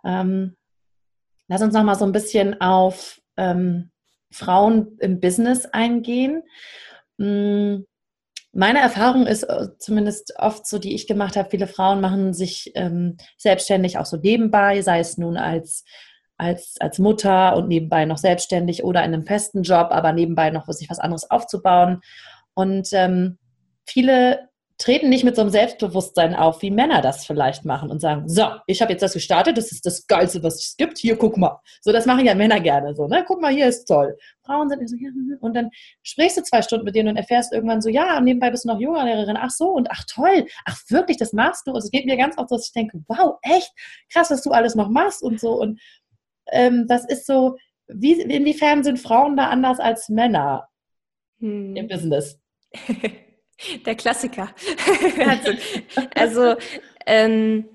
Ähm, 0.04 0.56
lass 1.48 1.62
uns 1.62 1.74
noch 1.74 1.84
mal 1.84 1.96
so 1.96 2.06
ein 2.06 2.12
bisschen 2.12 2.62
auf 2.62 3.22
ähm, 3.38 3.92
Frauen 4.32 4.98
im 5.00 5.20
Business 5.20 5.66
eingehen. 5.66 6.44
Hm, 7.18 7.86
meine 8.52 8.80
Erfahrung 8.80 9.28
ist 9.28 9.44
äh, 9.44 9.68
zumindest 9.80 10.34
oft 10.38 10.66
so, 10.66 10.80
die 10.80 10.96
ich 10.96 11.08
gemacht 11.08 11.36
habe, 11.36 11.50
viele 11.50 11.68
Frauen 11.68 12.00
machen 12.00 12.34
sich 12.34 12.72
ähm, 12.76 13.18
selbstständig 13.38 13.98
auch 13.98 14.06
so 14.06 14.18
nebenbei, 14.18 14.82
sei 14.82 15.00
es 15.00 15.18
nun 15.18 15.36
als, 15.36 15.84
als, 16.38 16.76
als 16.80 17.00
Mutter 17.00 17.58
und 17.58 17.68
nebenbei 17.68 18.06
noch 18.06 18.18
selbstständig 18.18 18.84
oder 18.84 19.02
in 19.04 19.14
einem 19.14 19.26
festen 19.26 19.64
Job, 19.64 19.90
aber 19.92 20.14
nebenbei 20.14 20.52
noch 20.52 20.68
sich 20.72 20.90
was 20.90 21.00
anderes 21.00 21.30
aufzubauen. 21.30 22.00
Und 22.54 22.90
ähm, 22.94 23.38
viele 23.86 24.48
treten 24.78 25.10
nicht 25.10 25.24
mit 25.24 25.36
so 25.36 25.42
einem 25.42 25.52
Selbstbewusstsein 25.52 26.36
auf, 26.36 26.62
wie 26.62 26.70
Männer 26.70 27.02
das 27.02 27.26
vielleicht 27.26 27.64
machen 27.64 27.90
und 27.90 28.02
sagen, 28.02 28.28
so, 28.28 28.48
ich 28.68 28.82
habe 28.82 28.92
jetzt 28.92 29.02
das 29.02 29.14
gestartet, 29.14 29.58
das 29.58 29.72
ist 29.72 29.86
das 29.86 30.06
Geilste, 30.06 30.44
was 30.44 30.56
es 30.56 30.76
gibt, 30.76 30.98
hier, 30.98 31.16
guck 31.16 31.38
mal. 31.38 31.62
So, 31.82 31.94
das 31.94 32.06
machen 32.06 32.26
ja 32.26 32.36
Männer 32.36 32.60
gerne 32.60 32.94
so, 32.94 33.08
ne? 33.08 33.24
Guck 33.26 33.42
mal, 33.42 33.54
hier 33.54 33.68
ist 33.68 33.86
toll. 33.86 34.18
Frauen 34.44 34.70
sind 34.70 34.88
so, 34.90 34.98
ja, 34.98 35.10
und 35.40 35.56
dann 35.56 35.70
sprichst 36.04 36.38
du 36.38 36.44
zwei 36.44 36.62
Stunden 36.62 36.84
mit 36.84 36.96
denen 36.96 37.10
und 37.10 37.16
erfährst 37.16 37.54
irgendwann 37.54 37.82
so, 37.82 37.90
ja, 37.90 38.18
und 38.18 38.26
nebenbei 38.26 38.52
bist 38.52 38.66
du 38.66 38.70
noch 38.70 38.80
Yoga-Lehrerin, 38.80 39.38
ach 39.38 39.52
so, 39.52 39.70
und 39.70 39.90
ach 39.92 40.04
toll, 40.14 40.46
ach 40.66 40.78
wirklich, 40.90 41.18
das 41.18 41.32
machst 41.32 41.66
du. 41.68 41.72
Und 41.72 41.78
es 41.78 41.92
geht 41.92 42.06
mir 42.06 42.18
ganz 42.18 42.38
oft 42.38 42.50
so, 42.50 42.56
dass 42.56 42.68
ich 42.68 42.74
denke, 42.74 43.02
wow, 43.08 43.38
echt, 43.44 43.72
krass, 44.12 44.30
was 44.30 44.42
du 44.42 44.52
alles 44.52 44.76
noch 44.76 44.90
machst 44.90 45.24
und 45.24 45.40
so. 45.40 45.54
Und 45.54 45.80
ähm, 46.52 46.86
das 46.88 47.06
ist 47.06 47.26
so, 47.26 47.56
wie, 47.88 48.20
inwiefern 48.22 48.84
sind 48.84 49.00
Frauen 49.00 49.38
da 49.38 49.48
anders 49.48 49.80
als 49.80 50.10
Männer 50.10 50.68
hm. 51.40 51.78
im 51.78 51.88
Business? 51.88 52.40
Der 53.86 53.96
Klassiker. 53.96 54.54
also, 56.16 56.56
ähm, 57.06 57.70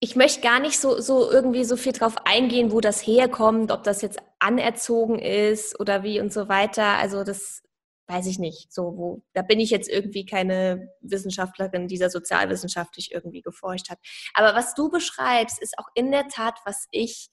ich 0.00 0.16
möchte 0.16 0.40
gar 0.40 0.60
nicht 0.60 0.78
so, 0.78 1.00
so 1.00 1.30
irgendwie 1.30 1.64
so 1.64 1.76
viel 1.76 1.92
drauf 1.92 2.16
eingehen, 2.24 2.72
wo 2.72 2.80
das 2.80 3.04
herkommt, 3.06 3.72
ob 3.72 3.82
das 3.82 4.00
jetzt 4.00 4.20
anerzogen 4.38 5.18
ist 5.18 5.78
oder 5.80 6.02
wie 6.04 6.20
und 6.20 6.32
so 6.32 6.48
weiter. 6.48 6.84
Also 6.98 7.24
das 7.24 7.62
weiß 8.06 8.26
ich 8.26 8.38
nicht. 8.38 8.72
So, 8.72 8.96
wo, 8.96 9.22
da 9.34 9.42
bin 9.42 9.60
ich 9.60 9.70
jetzt 9.70 9.88
irgendwie 9.88 10.24
keine 10.24 10.88
Wissenschaftlerin, 11.00 11.88
die 11.88 11.98
da 11.98 12.08
sozialwissenschaftlich 12.10 13.12
irgendwie 13.12 13.42
geforscht 13.42 13.90
hat. 13.90 13.98
Aber 14.34 14.54
was 14.54 14.74
du 14.74 14.88
beschreibst, 14.88 15.60
ist 15.60 15.78
auch 15.78 15.88
in 15.94 16.10
der 16.10 16.28
Tat, 16.28 16.58
was 16.64 16.86
ich 16.90 17.28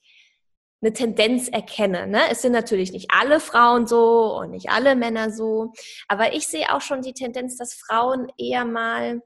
eine 0.82 0.92
Tendenz 0.92 1.48
erkenne. 1.48 2.06
Ne? 2.06 2.20
Es 2.30 2.42
sind 2.42 2.52
natürlich 2.52 2.92
nicht 2.92 3.10
alle 3.10 3.40
Frauen 3.40 3.86
so 3.86 4.36
und 4.38 4.50
nicht 4.50 4.70
alle 4.70 4.94
Männer 4.94 5.30
so, 5.30 5.72
aber 6.08 6.34
ich 6.34 6.46
sehe 6.46 6.74
auch 6.74 6.80
schon 6.80 7.02
die 7.02 7.14
Tendenz, 7.14 7.56
dass 7.56 7.74
Frauen 7.74 8.28
eher 8.38 8.64
mal 8.64 9.22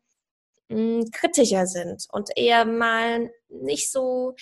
mh, 0.69 0.77
hm, 0.77 1.11
kritischer 1.13 1.67
sind 1.67 2.07
und 2.13 2.31
eher 2.37 2.65
mal 2.65 3.31
nicht 3.49 3.91
so 3.91 4.35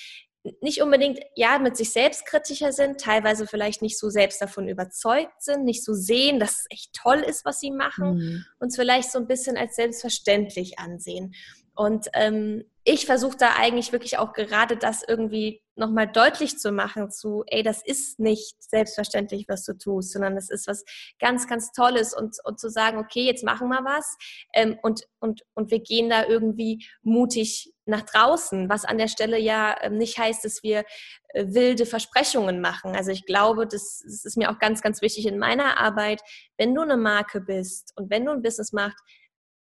nicht 0.61 0.83
unbedingt 0.83 1.19
ja 1.35 1.59
mit 1.59 1.77
sich 1.77 1.93
selbst 1.93 2.25
kritischer 2.27 2.73
sind, 2.73 3.01
teilweise 3.01 3.47
vielleicht 3.47 3.83
nicht 3.83 3.99
so 3.99 4.09
selbst 4.09 4.41
davon 4.41 4.69
überzeugt 4.69 5.43
sind, 5.43 5.65
nicht 5.65 5.85
so 5.85 5.95
sehen, 5.95 6.39
dass 6.39 6.61
es 6.61 6.67
echt 6.71 6.93
toll 6.95 7.19
ist, 7.19 7.45
was 7.45 7.61
sie 7.61 7.71
machen, 7.71 8.15
mhm. 8.15 8.45
und 8.59 8.69
es 8.69 8.77
vielleicht 8.77 9.11
so 9.11 9.19
ein 9.19 9.27
bisschen 9.27 9.57
als 9.57 9.77
selbstverständlich 9.77 10.79
ansehen. 10.79 11.35
Und 11.75 12.09
ähm, 12.15 12.65
ich 12.85 13.07
versuche 13.07 13.37
da 13.37 13.55
eigentlich 13.57 13.93
wirklich 13.93 14.19
auch 14.19 14.33
gerade 14.33 14.77
das 14.77 15.03
irgendwie 15.07 15.63
nochmal 15.79 16.09
deutlich 16.09 16.59
zu 16.59 16.73
machen 16.73 17.11
zu, 17.11 17.45
ey, 17.47 17.63
das 17.63 17.83
ist 17.83 18.19
nicht 18.19 18.57
selbstverständlich, 18.63 19.47
was 19.49 19.65
du 19.65 19.77
tust, 19.77 20.13
sondern 20.13 20.35
das 20.35 20.51
ist 20.51 20.67
was 20.67 20.85
ganz, 21.19 21.47
ganz 21.47 21.73
Tolles 21.73 22.15
und, 22.15 22.37
und 22.45 22.59
zu 22.59 22.69
sagen, 22.69 22.99
okay, 22.99 23.25
jetzt 23.25 23.45
machen 23.45 23.69
wir 23.69 23.85
was 23.85 24.17
ähm, 24.55 24.79
und, 24.83 25.07
und, 25.21 25.43
und 25.55 25.71
wir 25.71 25.81
gehen 25.81 26.11
da 26.11 26.25
irgendwie 26.25 26.87
mutig 27.03 27.73
nach 27.87 28.03
draußen, 28.03 28.69
was 28.69 28.85
an 28.85 28.99
der 28.99 29.09
Stelle 29.09 29.39
ja 29.39 29.75
ähm, 29.81 29.97
nicht 29.97 30.19
heißt, 30.19 30.45
dass 30.45 30.63
wir 30.63 30.85
äh, 31.29 31.47
wilde 31.49 31.87
Versprechungen 31.87 32.61
machen. 32.61 32.95
Also 32.95 33.11
ich 33.11 33.25
glaube, 33.25 33.67
das, 33.67 34.03
das 34.05 34.25
ist 34.25 34.37
mir 34.37 34.51
auch 34.51 34.59
ganz, 34.59 34.83
ganz 34.83 35.01
wichtig 35.01 35.27
in 35.27 35.39
meiner 35.39 35.79
Arbeit, 35.79 36.21
wenn 36.59 36.75
du 36.75 36.83
eine 36.83 36.97
Marke 36.97 37.41
bist 37.41 37.93
und 37.97 38.11
wenn 38.11 38.27
du 38.27 38.33
ein 38.33 38.43
Business 38.43 38.73
machst, 38.73 38.99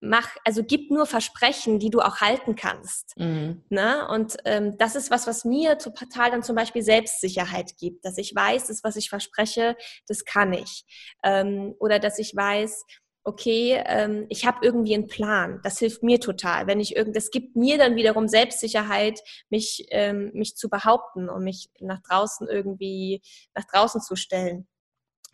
mach, 0.01 0.35
also 0.43 0.63
gib 0.63 0.91
nur 0.91 1.05
Versprechen, 1.05 1.79
die 1.79 1.89
du 1.89 2.01
auch 2.01 2.17
halten 2.19 2.55
kannst. 2.55 3.13
Mhm. 3.17 3.63
Ne? 3.69 4.07
Und 4.09 4.37
ähm, 4.45 4.77
das 4.77 4.95
ist 4.95 5.11
was, 5.11 5.27
was 5.27 5.45
mir 5.45 5.77
total 5.77 6.31
dann 6.31 6.43
zum 6.43 6.55
Beispiel 6.55 6.81
Selbstsicherheit 6.81 7.77
gibt, 7.79 8.03
dass 8.03 8.17
ich 8.17 8.35
weiß, 8.35 8.67
das, 8.67 8.83
was 8.83 8.95
ich 8.95 9.09
verspreche, 9.09 9.77
das 10.07 10.25
kann 10.25 10.53
ich. 10.53 10.85
Ähm, 11.23 11.75
oder 11.79 11.99
dass 11.99 12.19
ich 12.19 12.35
weiß, 12.35 12.83
okay, 13.23 13.81
ähm, 13.85 14.25
ich 14.29 14.45
habe 14.45 14.65
irgendwie 14.65 14.95
einen 14.95 15.07
Plan. 15.07 15.59
Das 15.63 15.77
hilft 15.77 16.01
mir 16.01 16.19
total. 16.19 16.65
Wenn 16.65 16.79
ich 16.79 16.95
irgend, 16.95 17.15
das 17.15 17.29
gibt 17.29 17.55
mir 17.55 17.77
dann 17.77 17.95
wiederum 17.95 18.27
Selbstsicherheit, 18.27 19.19
mich, 19.49 19.85
ähm, 19.91 20.31
mich 20.33 20.55
zu 20.55 20.69
behaupten 20.69 21.29
und 21.29 21.43
mich 21.43 21.69
nach 21.79 22.01
draußen 22.01 22.47
irgendwie 22.47 23.21
nach 23.55 23.65
draußen 23.65 24.01
zu 24.01 24.15
stellen. 24.15 24.67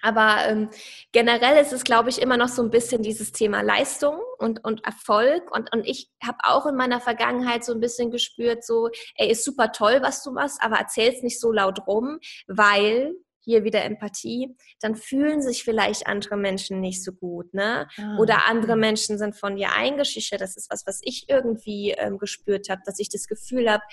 Aber 0.01 0.45
ähm, 0.47 0.69
generell 1.11 1.61
ist 1.61 1.73
es, 1.73 1.83
glaube 1.83 2.09
ich, 2.09 2.21
immer 2.21 2.37
noch 2.37 2.49
so 2.49 2.61
ein 2.61 2.69
bisschen 2.69 3.01
dieses 3.01 3.31
Thema 3.31 3.61
Leistung 3.61 4.19
und, 4.37 4.63
und 4.63 4.85
Erfolg. 4.85 5.53
Und, 5.55 5.73
und 5.73 5.85
ich 5.85 6.09
habe 6.23 6.37
auch 6.43 6.65
in 6.65 6.75
meiner 6.75 6.99
Vergangenheit 6.99 7.63
so 7.63 7.73
ein 7.73 7.79
bisschen 7.79 8.11
gespürt, 8.11 8.63
so, 8.63 8.89
ey, 9.15 9.31
ist 9.31 9.43
super 9.43 9.71
toll, 9.71 9.99
was 10.01 10.23
du 10.23 10.31
machst, 10.31 10.61
aber 10.61 10.77
erzähl's 10.77 11.23
nicht 11.23 11.39
so 11.39 11.51
laut 11.51 11.87
rum, 11.87 12.19
weil 12.47 13.13
hier 13.47 13.63
wieder 13.63 13.85
Empathie, 13.85 14.57
dann 14.81 14.95
fühlen 14.97 15.41
sich 15.41 15.63
vielleicht 15.63 16.05
andere 16.05 16.35
Menschen 16.35 16.81
nicht 16.81 17.01
so 17.01 17.13
gut, 17.13 17.53
ne? 17.53 17.87
Ah, 17.97 18.17
Oder 18.17 18.45
andere 18.45 18.75
Menschen 18.75 19.17
sind 19.17 19.37
von 19.37 19.55
dir 19.55 19.71
eingeschüchtert. 19.71 20.41
Das 20.41 20.57
ist 20.57 20.69
was, 20.69 20.85
was 20.85 20.99
ich 21.01 21.29
irgendwie 21.29 21.91
ähm, 21.91 22.17
gespürt 22.17 22.67
habe, 22.69 22.81
dass 22.85 22.99
ich 22.99 23.07
das 23.07 23.25
Gefühl 23.27 23.71
habe, 23.71 23.83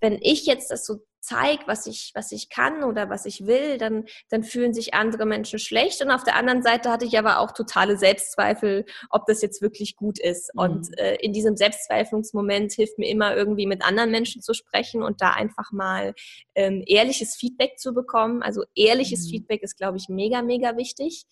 wenn 0.00 0.18
ich 0.20 0.44
jetzt 0.44 0.72
das 0.72 0.84
so 0.84 0.96
zeige, 1.26 1.64
was 1.66 1.86
ich, 1.86 2.12
was 2.14 2.30
ich 2.30 2.48
kann 2.48 2.84
oder 2.84 3.10
was 3.10 3.26
ich 3.26 3.46
will, 3.46 3.78
dann, 3.78 4.04
dann 4.30 4.44
fühlen 4.44 4.72
sich 4.72 4.94
andere 4.94 5.26
Menschen 5.26 5.58
schlecht. 5.58 6.00
Und 6.00 6.10
auf 6.10 6.22
der 6.22 6.36
anderen 6.36 6.62
Seite 6.62 6.90
hatte 6.90 7.04
ich 7.04 7.18
aber 7.18 7.40
auch 7.40 7.50
totale 7.50 7.98
Selbstzweifel, 7.98 8.84
ob 9.10 9.26
das 9.26 9.42
jetzt 9.42 9.60
wirklich 9.60 9.96
gut 9.96 10.20
ist. 10.20 10.54
Mhm. 10.54 10.60
Und 10.60 10.98
äh, 10.98 11.16
in 11.16 11.32
diesem 11.32 11.56
Selbstzweiflungsmoment 11.56 12.72
hilft 12.72 12.98
mir 12.98 13.08
immer 13.08 13.36
irgendwie 13.36 13.66
mit 13.66 13.84
anderen 13.84 14.12
Menschen 14.12 14.40
zu 14.40 14.54
sprechen 14.54 15.02
und 15.02 15.20
da 15.20 15.30
einfach 15.30 15.72
mal 15.72 16.14
ähm, 16.54 16.84
ehrliches 16.86 17.34
Feedback 17.34 17.78
zu 17.78 17.92
bekommen. 17.92 18.42
Also 18.42 18.64
ehrliches 18.76 19.26
mhm. 19.26 19.30
Feedback 19.30 19.62
ist, 19.64 19.76
glaube 19.76 19.96
ich, 19.96 20.08
mega, 20.08 20.42
mega 20.42 20.76
wichtig. 20.76 21.26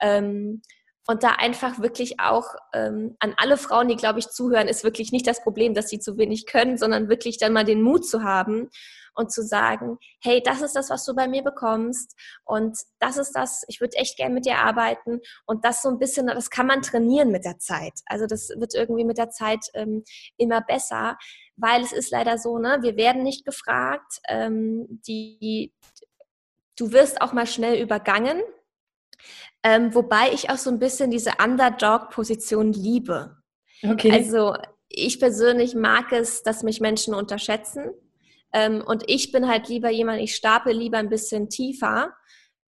Ähm, 0.00 0.60
und 1.06 1.22
da 1.22 1.30
einfach 1.30 1.80
wirklich 1.80 2.20
auch 2.20 2.54
ähm, 2.74 3.16
an 3.20 3.34
alle 3.38 3.56
Frauen, 3.56 3.88
die, 3.88 3.96
glaube 3.96 4.18
ich, 4.18 4.28
zuhören, 4.28 4.68
ist 4.68 4.84
wirklich 4.84 5.12
nicht 5.12 5.26
das 5.26 5.42
Problem, 5.42 5.72
dass 5.72 5.88
sie 5.88 5.98
zu 5.98 6.18
wenig 6.18 6.44
können, 6.44 6.76
sondern 6.76 7.08
wirklich 7.08 7.38
dann 7.38 7.54
mal 7.54 7.64
den 7.64 7.80
Mut 7.80 8.06
zu 8.06 8.22
haben 8.22 8.68
und 9.20 9.30
zu 9.30 9.42
sagen, 9.42 9.98
hey, 10.20 10.42
das 10.42 10.60
ist 10.62 10.74
das, 10.74 10.90
was 10.90 11.04
du 11.04 11.14
bei 11.14 11.28
mir 11.28 11.42
bekommst 11.42 12.16
und 12.44 12.76
das 12.98 13.16
ist 13.16 13.32
das, 13.32 13.62
ich 13.68 13.80
würde 13.80 13.96
echt 13.96 14.16
gern 14.16 14.34
mit 14.34 14.46
dir 14.46 14.58
arbeiten 14.58 15.20
und 15.46 15.64
das 15.64 15.82
so 15.82 15.88
ein 15.88 15.98
bisschen, 15.98 16.26
das 16.26 16.50
kann 16.50 16.66
man 16.66 16.82
trainieren 16.82 17.30
mit 17.30 17.44
der 17.44 17.58
Zeit. 17.58 17.92
Also 18.06 18.26
das 18.26 18.48
wird 18.56 18.74
irgendwie 18.74 19.04
mit 19.04 19.18
der 19.18 19.30
Zeit 19.30 19.66
ähm, 19.74 20.02
immer 20.36 20.60
besser, 20.60 21.16
weil 21.56 21.82
es 21.82 21.92
ist 21.92 22.10
leider 22.10 22.38
so, 22.38 22.58
ne, 22.58 22.78
wir 22.80 22.96
werden 22.96 23.22
nicht 23.22 23.44
gefragt, 23.44 24.20
ähm, 24.28 24.86
die, 25.06 25.72
du 26.76 26.92
wirst 26.92 27.20
auch 27.20 27.32
mal 27.32 27.46
schnell 27.46 27.80
übergangen, 27.80 28.40
ähm, 29.62 29.94
wobei 29.94 30.32
ich 30.32 30.50
auch 30.50 30.56
so 30.56 30.70
ein 30.70 30.78
bisschen 30.78 31.10
diese 31.10 31.32
Underdog-Position 31.42 32.72
liebe. 32.72 33.36
Okay. 33.82 34.10
Also 34.10 34.56
ich 34.88 35.20
persönlich 35.20 35.74
mag 35.74 36.12
es, 36.12 36.42
dass 36.42 36.62
mich 36.62 36.80
Menschen 36.80 37.14
unterschätzen. 37.14 37.90
Ähm, 38.52 38.82
und 38.84 39.04
ich 39.06 39.32
bin 39.32 39.48
halt 39.48 39.68
lieber 39.68 39.90
jemand, 39.90 40.20
ich 40.20 40.34
stapel 40.34 40.72
lieber 40.72 40.98
ein 40.98 41.08
bisschen 41.08 41.48
tiefer. 41.48 42.12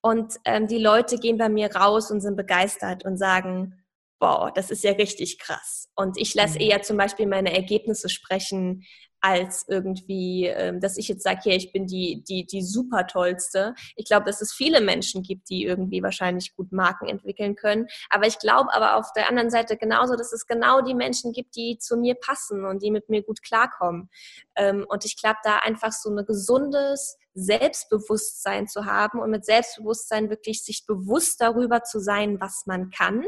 Und 0.01 0.35
ähm, 0.45 0.67
die 0.67 0.79
Leute 0.79 1.19
gehen 1.19 1.39
bei 1.39 1.49
mir 1.49 1.75
raus 1.75 2.11
und 2.11 2.21
sind 2.21 2.37
begeistert 2.37 3.05
und 3.05 3.17
sagen, 3.17 3.83
boah, 4.19 4.53
das 4.55 4.71
ist 4.71 4.85
ja 4.85 4.93
richtig 4.93 5.39
krass. 5.39 5.89
Und 5.97 6.17
ich 6.17 6.35
lasse 6.35 6.59
mhm. 6.59 6.65
eher 6.65 6.83
zum 6.83 6.97
Beispiel 6.97 7.27
meine 7.27 7.53
Ergebnisse 7.55 8.09
sprechen, 8.09 8.85
als 9.23 9.65
irgendwie, 9.69 10.47
ähm, 10.47 10.81
dass 10.81 10.99
ich 10.99 11.09
jetzt 11.09 11.23
sage, 11.23 11.41
ja, 11.45 11.55
ich 11.55 11.73
bin 11.73 11.87
die, 11.87 12.23
die, 12.29 12.45
die 12.45 12.63
super 12.63 13.07
tollste. 13.07 13.75
Ich 13.97 14.07
glaube, 14.07 14.27
dass 14.27 14.43
es 14.43 14.53
viele 14.53 14.81
Menschen 14.81 15.23
gibt, 15.23 15.49
die 15.49 15.65
irgendwie 15.65 16.03
wahrscheinlich 16.03 16.55
gut 16.57 16.73
Marken 16.73 17.09
entwickeln 17.09 17.55
können. 17.55 17.87
Aber 18.11 18.27
ich 18.27 18.39
glaube 18.39 18.75
aber 18.75 18.97
auf 18.97 19.13
der 19.15 19.29
anderen 19.29 19.51
Seite 19.51 19.77
genauso, 19.77 20.17
dass 20.17 20.33
es 20.33 20.47
genau 20.47 20.81
die 20.83 20.95
Menschen 20.95 21.33
gibt, 21.33 21.57
die 21.57 21.79
zu 21.79 21.97
mir 21.97 22.17
passen 22.17 22.65
und 22.65 22.83
die 22.83 22.91
mit 22.91 23.09
mir 23.09 23.23
gut 23.23 23.43
klarkommen. 23.43 24.11
Ähm, 24.57 24.85
und 24.89 25.05
ich 25.05 25.17
glaube, 25.17 25.39
da 25.45 25.59
einfach 25.59 25.93
so 25.93 26.11
ein 26.11 26.27
gesundes, 26.27 27.17
Selbstbewusstsein 27.35 28.69
zu 28.69 28.85
haben 28.85 29.21
und 29.21 29.31
mit 29.31 29.45
Selbstbewusstsein 29.45 30.31
wirklich 30.31 30.65
sich 30.65 30.85
bewusst 30.87 31.41
darüber 31.41 31.83
zu 31.83 32.01
sein, 32.01 32.41
was 32.41 32.65
man 32.67 32.91
kann, 32.91 33.25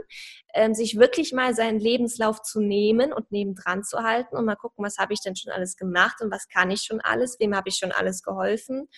ähm, 0.54 0.74
sich 0.74 0.98
wirklich 0.98 1.32
mal 1.32 1.54
seinen 1.54 1.80
Lebenslauf 1.80 2.42
zu 2.42 2.60
nehmen 2.60 3.12
und 3.12 3.30
nebendran 3.32 3.84
zu 3.84 3.98
halten 4.02 4.36
und 4.36 4.44
mal 4.44 4.56
gucken, 4.56 4.84
was 4.84 4.98
habe 4.98 5.12
ich 5.12 5.20
denn 5.20 5.36
schon 5.36 5.52
alles 5.52 5.76
gemacht 5.76 6.20
und 6.20 6.30
was 6.30 6.48
kann 6.48 6.70
ich 6.70 6.82
schon 6.82 7.00
alles, 7.00 7.38
wem 7.40 7.56
habe 7.56 7.68
ich 7.68 7.76
schon 7.76 7.92
alles 7.92 8.22
geholfen 8.22 8.88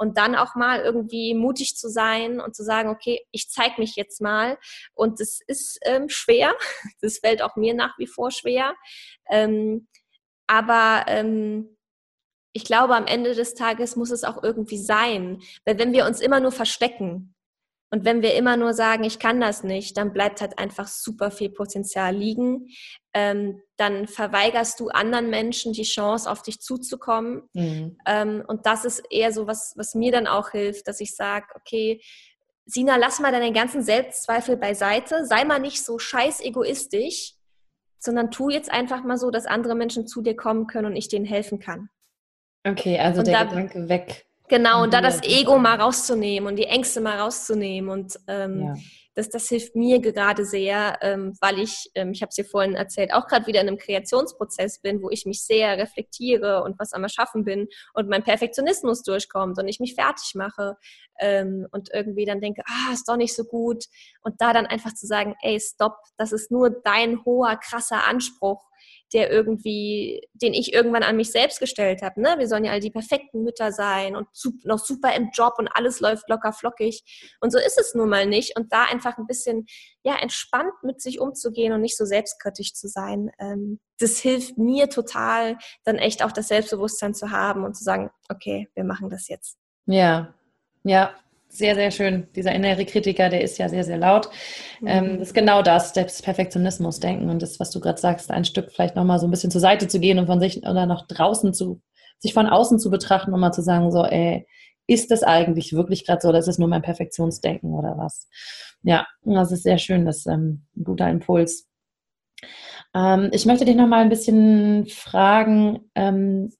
und 0.00 0.16
dann 0.16 0.34
auch 0.34 0.54
mal 0.54 0.80
irgendwie 0.80 1.34
mutig 1.34 1.76
zu 1.76 1.90
sein 1.90 2.40
und 2.40 2.56
zu 2.56 2.64
sagen, 2.64 2.88
okay, 2.88 3.20
ich 3.32 3.50
zeige 3.50 3.74
mich 3.78 3.96
jetzt 3.96 4.22
mal. 4.22 4.56
Und 4.94 5.20
das 5.20 5.40
ist 5.46 5.78
ähm, 5.82 6.08
schwer, 6.08 6.54
das 7.02 7.18
fällt 7.18 7.42
auch 7.42 7.54
mir 7.54 7.74
nach 7.74 7.98
wie 7.98 8.06
vor 8.06 8.30
schwer. 8.30 8.74
Ähm, 9.28 9.88
aber 10.46 11.04
ähm, 11.06 11.76
ich 12.52 12.64
glaube, 12.64 12.94
am 12.96 13.06
Ende 13.06 13.34
des 13.34 13.54
Tages 13.54 13.96
muss 13.96 14.10
es 14.10 14.24
auch 14.24 14.42
irgendwie 14.42 14.78
sein. 14.78 15.40
Weil 15.64 15.78
wenn 15.78 15.92
wir 15.92 16.06
uns 16.06 16.20
immer 16.20 16.40
nur 16.40 16.52
verstecken 16.52 17.34
und 17.90 18.04
wenn 18.04 18.22
wir 18.22 18.34
immer 18.34 18.56
nur 18.56 18.72
sagen, 18.72 19.04
ich 19.04 19.18
kann 19.18 19.40
das 19.40 19.64
nicht, 19.64 19.96
dann 19.96 20.12
bleibt 20.12 20.40
halt 20.40 20.58
einfach 20.58 20.86
super 20.86 21.30
viel 21.30 21.50
Potenzial 21.50 22.14
liegen. 22.14 22.68
Ähm, 23.12 23.60
dann 23.76 24.06
verweigerst 24.06 24.78
du 24.78 24.88
anderen 24.88 25.30
Menschen 25.30 25.72
die 25.72 25.82
Chance, 25.82 26.30
auf 26.30 26.42
dich 26.42 26.60
zuzukommen. 26.60 27.48
Mhm. 27.52 27.98
Ähm, 28.06 28.44
und 28.46 28.66
das 28.66 28.84
ist 28.84 29.02
eher 29.10 29.32
so, 29.32 29.46
was, 29.46 29.74
was 29.76 29.94
mir 29.94 30.12
dann 30.12 30.26
auch 30.26 30.50
hilft, 30.50 30.86
dass 30.86 31.00
ich 31.00 31.16
sage, 31.16 31.46
okay, 31.54 32.00
Sina, 32.66 32.96
lass 32.96 33.18
mal 33.18 33.32
deine 33.32 33.52
ganzen 33.52 33.82
Selbstzweifel 33.82 34.56
beiseite, 34.56 35.26
sei 35.26 35.44
mal 35.44 35.58
nicht 35.58 35.84
so 35.84 35.98
scheiß 35.98 36.40
egoistisch, 36.40 37.34
sondern 37.98 38.30
tu 38.30 38.48
jetzt 38.48 38.70
einfach 38.70 39.02
mal 39.02 39.16
so, 39.16 39.30
dass 39.30 39.46
andere 39.46 39.74
Menschen 39.74 40.06
zu 40.06 40.22
dir 40.22 40.36
kommen 40.36 40.68
können 40.68 40.86
und 40.86 40.96
ich 40.96 41.08
denen 41.08 41.24
helfen 41.24 41.58
kann. 41.58 41.90
Okay, 42.64 42.98
also 42.98 43.20
und 43.20 43.26
der 43.26 43.44
da, 43.44 43.44
Gedanke 43.44 43.88
weg. 43.88 44.26
Genau, 44.48 44.82
und 44.82 44.92
da 44.92 45.00
das 45.00 45.22
Ego 45.22 45.58
mal 45.58 45.80
rauszunehmen 45.80 46.48
und 46.48 46.56
die 46.56 46.64
Ängste 46.64 47.00
mal 47.00 47.20
rauszunehmen. 47.20 47.88
Und 47.88 48.18
ähm, 48.26 48.60
ja. 48.60 48.74
das, 49.14 49.30
das 49.30 49.48
hilft 49.48 49.76
mir 49.76 50.00
gerade 50.00 50.44
sehr, 50.44 50.98
ähm, 51.02 51.36
weil 51.40 51.60
ich, 51.60 51.88
ähm, 51.94 52.10
ich 52.10 52.20
habe 52.20 52.30
es 52.30 52.34
dir 52.34 52.44
vorhin 52.44 52.74
erzählt, 52.74 53.14
auch 53.14 53.28
gerade 53.28 53.46
wieder 53.46 53.60
in 53.60 53.68
einem 53.68 53.78
Kreationsprozess 53.78 54.80
bin, 54.80 55.02
wo 55.02 55.08
ich 55.08 55.24
mich 55.24 55.44
sehr 55.44 55.78
reflektiere 55.78 56.64
und 56.64 56.80
was 56.80 56.92
am 56.92 57.04
Erschaffen 57.04 57.44
bin 57.44 57.68
und 57.94 58.08
mein 58.08 58.24
Perfektionismus 58.24 59.04
durchkommt 59.04 59.56
und 59.56 59.68
ich 59.68 59.78
mich 59.78 59.94
fertig 59.94 60.32
mache 60.34 60.76
ähm, 61.20 61.68
und 61.70 61.88
irgendwie 61.94 62.24
dann 62.24 62.40
denke, 62.40 62.62
ah, 62.66 62.92
ist 62.92 63.08
doch 63.08 63.16
nicht 63.16 63.36
so 63.36 63.44
gut. 63.44 63.84
Und 64.22 64.34
da 64.40 64.52
dann 64.52 64.66
einfach 64.66 64.94
zu 64.94 65.06
sagen, 65.06 65.36
ey, 65.42 65.60
stopp, 65.60 65.96
das 66.18 66.32
ist 66.32 66.50
nur 66.50 66.70
dein 66.70 67.24
hoher, 67.24 67.56
krasser 67.56 68.04
Anspruch 68.08 68.69
der 69.12 69.30
irgendwie, 69.30 70.26
den 70.32 70.54
ich 70.54 70.72
irgendwann 70.72 71.02
an 71.02 71.16
mich 71.16 71.32
selbst 71.32 71.60
gestellt 71.60 72.02
habe. 72.02 72.20
Ne? 72.20 72.36
Wir 72.38 72.48
sollen 72.48 72.64
ja 72.64 72.72
all 72.72 72.80
die 72.80 72.90
perfekten 72.90 73.42
Mütter 73.42 73.72
sein 73.72 74.16
und 74.16 74.28
noch 74.64 74.78
super 74.78 75.14
im 75.14 75.30
Job 75.32 75.54
und 75.58 75.68
alles 75.68 76.00
läuft 76.00 76.28
locker 76.28 76.52
flockig. 76.52 77.02
Und 77.40 77.50
so 77.50 77.58
ist 77.58 77.78
es 77.78 77.94
nun 77.94 78.08
mal 78.08 78.26
nicht. 78.26 78.56
Und 78.56 78.72
da 78.72 78.84
einfach 78.84 79.18
ein 79.18 79.26
bisschen 79.26 79.66
ja 80.02 80.16
entspannt 80.20 80.72
mit 80.82 81.00
sich 81.00 81.20
umzugehen 81.20 81.72
und 81.72 81.80
nicht 81.80 81.96
so 81.96 82.04
selbstkritisch 82.04 82.74
zu 82.74 82.88
sein, 82.88 83.30
ähm, 83.38 83.80
das 83.98 84.18
hilft 84.18 84.56
mir 84.56 84.88
total, 84.88 85.58
dann 85.84 85.96
echt 85.96 86.24
auch 86.24 86.32
das 86.32 86.48
Selbstbewusstsein 86.48 87.14
zu 87.14 87.30
haben 87.30 87.64
und 87.64 87.76
zu 87.76 87.84
sagen, 87.84 88.10
okay, 88.30 88.68
wir 88.74 88.84
machen 88.84 89.10
das 89.10 89.28
jetzt. 89.28 89.58
Ja, 89.86 90.34
ja, 90.84 91.14
sehr, 91.50 91.74
sehr 91.74 91.90
schön. 91.90 92.28
Dieser 92.36 92.52
innere 92.52 92.86
Kritiker, 92.86 93.28
der 93.28 93.42
ist 93.42 93.58
ja 93.58 93.68
sehr, 93.68 93.84
sehr 93.84 93.98
laut. 93.98 94.30
Mhm. 94.80 94.86
Ähm, 94.86 95.18
das 95.18 95.28
ist 95.28 95.34
genau 95.34 95.62
das, 95.62 95.92
das 95.92 96.22
Perfektionismus-Denken 96.22 97.28
und 97.28 97.42
das, 97.42 97.58
was 97.60 97.70
du 97.70 97.80
gerade 97.80 98.00
sagst, 98.00 98.30
ein 98.30 98.44
Stück 98.44 98.70
vielleicht 98.72 98.96
nochmal 98.96 99.18
so 99.18 99.26
ein 99.26 99.30
bisschen 99.30 99.50
zur 99.50 99.60
Seite 99.60 99.88
zu 99.88 100.00
gehen 100.00 100.18
und 100.18 100.26
von 100.26 100.40
sich 100.40 100.58
oder 100.58 100.86
nach 100.86 101.06
draußen 101.06 101.52
zu, 101.52 101.82
sich 102.18 102.32
von 102.32 102.46
außen 102.46 102.78
zu 102.78 102.90
betrachten 102.90 103.34
und 103.34 103.40
mal 103.40 103.52
zu 103.52 103.62
sagen, 103.62 103.90
so, 103.90 104.04
ey, 104.04 104.46
ist 104.86 105.10
das 105.10 105.22
eigentlich 105.22 105.72
wirklich 105.72 106.06
gerade 106.06 106.20
so 106.22 106.28
oder 106.28 106.38
ist 106.38 106.48
es 106.48 106.58
nur 106.58 106.68
mein 106.68 106.82
Perfektionsdenken 106.82 107.74
oder 107.74 107.98
was? 107.98 108.28
Ja, 108.82 109.06
das 109.22 109.52
ist 109.52 109.64
sehr 109.64 109.78
schön, 109.78 110.06
das 110.06 110.18
ist 110.18 110.26
ähm, 110.26 110.66
ein 110.76 110.84
guter 110.84 111.10
Impuls. 111.10 111.68
Ähm, 112.94 113.30
ich 113.32 113.44
möchte 113.44 113.64
dich 113.64 113.76
nochmal 113.76 114.02
ein 114.02 114.08
bisschen 114.08 114.86
fragen, 114.86 115.90
ähm, 115.94 116.52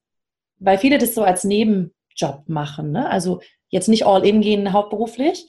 weil 0.59 0.79
viele 0.79 0.99
das 0.99 1.15
so 1.15 1.23
als 1.23 1.45
Nebenjob 1.45 2.49
machen, 2.49 2.93
ne? 2.93 3.09
Also 3.09 3.41
jetzt 3.71 3.89
nicht 3.89 4.07
all 4.07 4.27
in 4.27 4.41
gehen 4.41 4.73
hauptberuflich. 4.73 5.47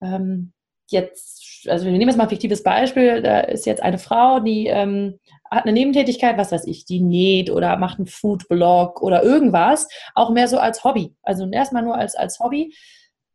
Ähm, 0.00 0.52
jetzt, 0.88 1.66
also 1.68 1.84
wir 1.84 1.92
nehmen 1.92 2.08
jetzt 2.08 2.16
mal 2.16 2.24
ein 2.24 2.30
fiktives 2.30 2.62
Beispiel, 2.62 3.22
da 3.22 3.40
ist 3.40 3.66
jetzt 3.66 3.82
eine 3.82 3.98
Frau, 3.98 4.40
die 4.40 4.66
ähm, 4.66 5.18
hat 5.50 5.64
eine 5.64 5.72
Nebentätigkeit, 5.72 6.38
was 6.38 6.52
weiß 6.52 6.66
ich, 6.66 6.84
die 6.84 7.00
näht 7.00 7.50
oder 7.50 7.76
macht 7.76 7.98
einen 7.98 8.06
Foodblog 8.06 9.02
oder 9.02 9.22
irgendwas, 9.22 9.88
auch 10.14 10.30
mehr 10.30 10.48
so 10.48 10.58
als 10.58 10.84
Hobby. 10.84 11.14
Also 11.22 11.48
erstmal 11.50 11.82
nur 11.82 11.96
als, 11.96 12.14
als 12.14 12.40
Hobby. 12.40 12.74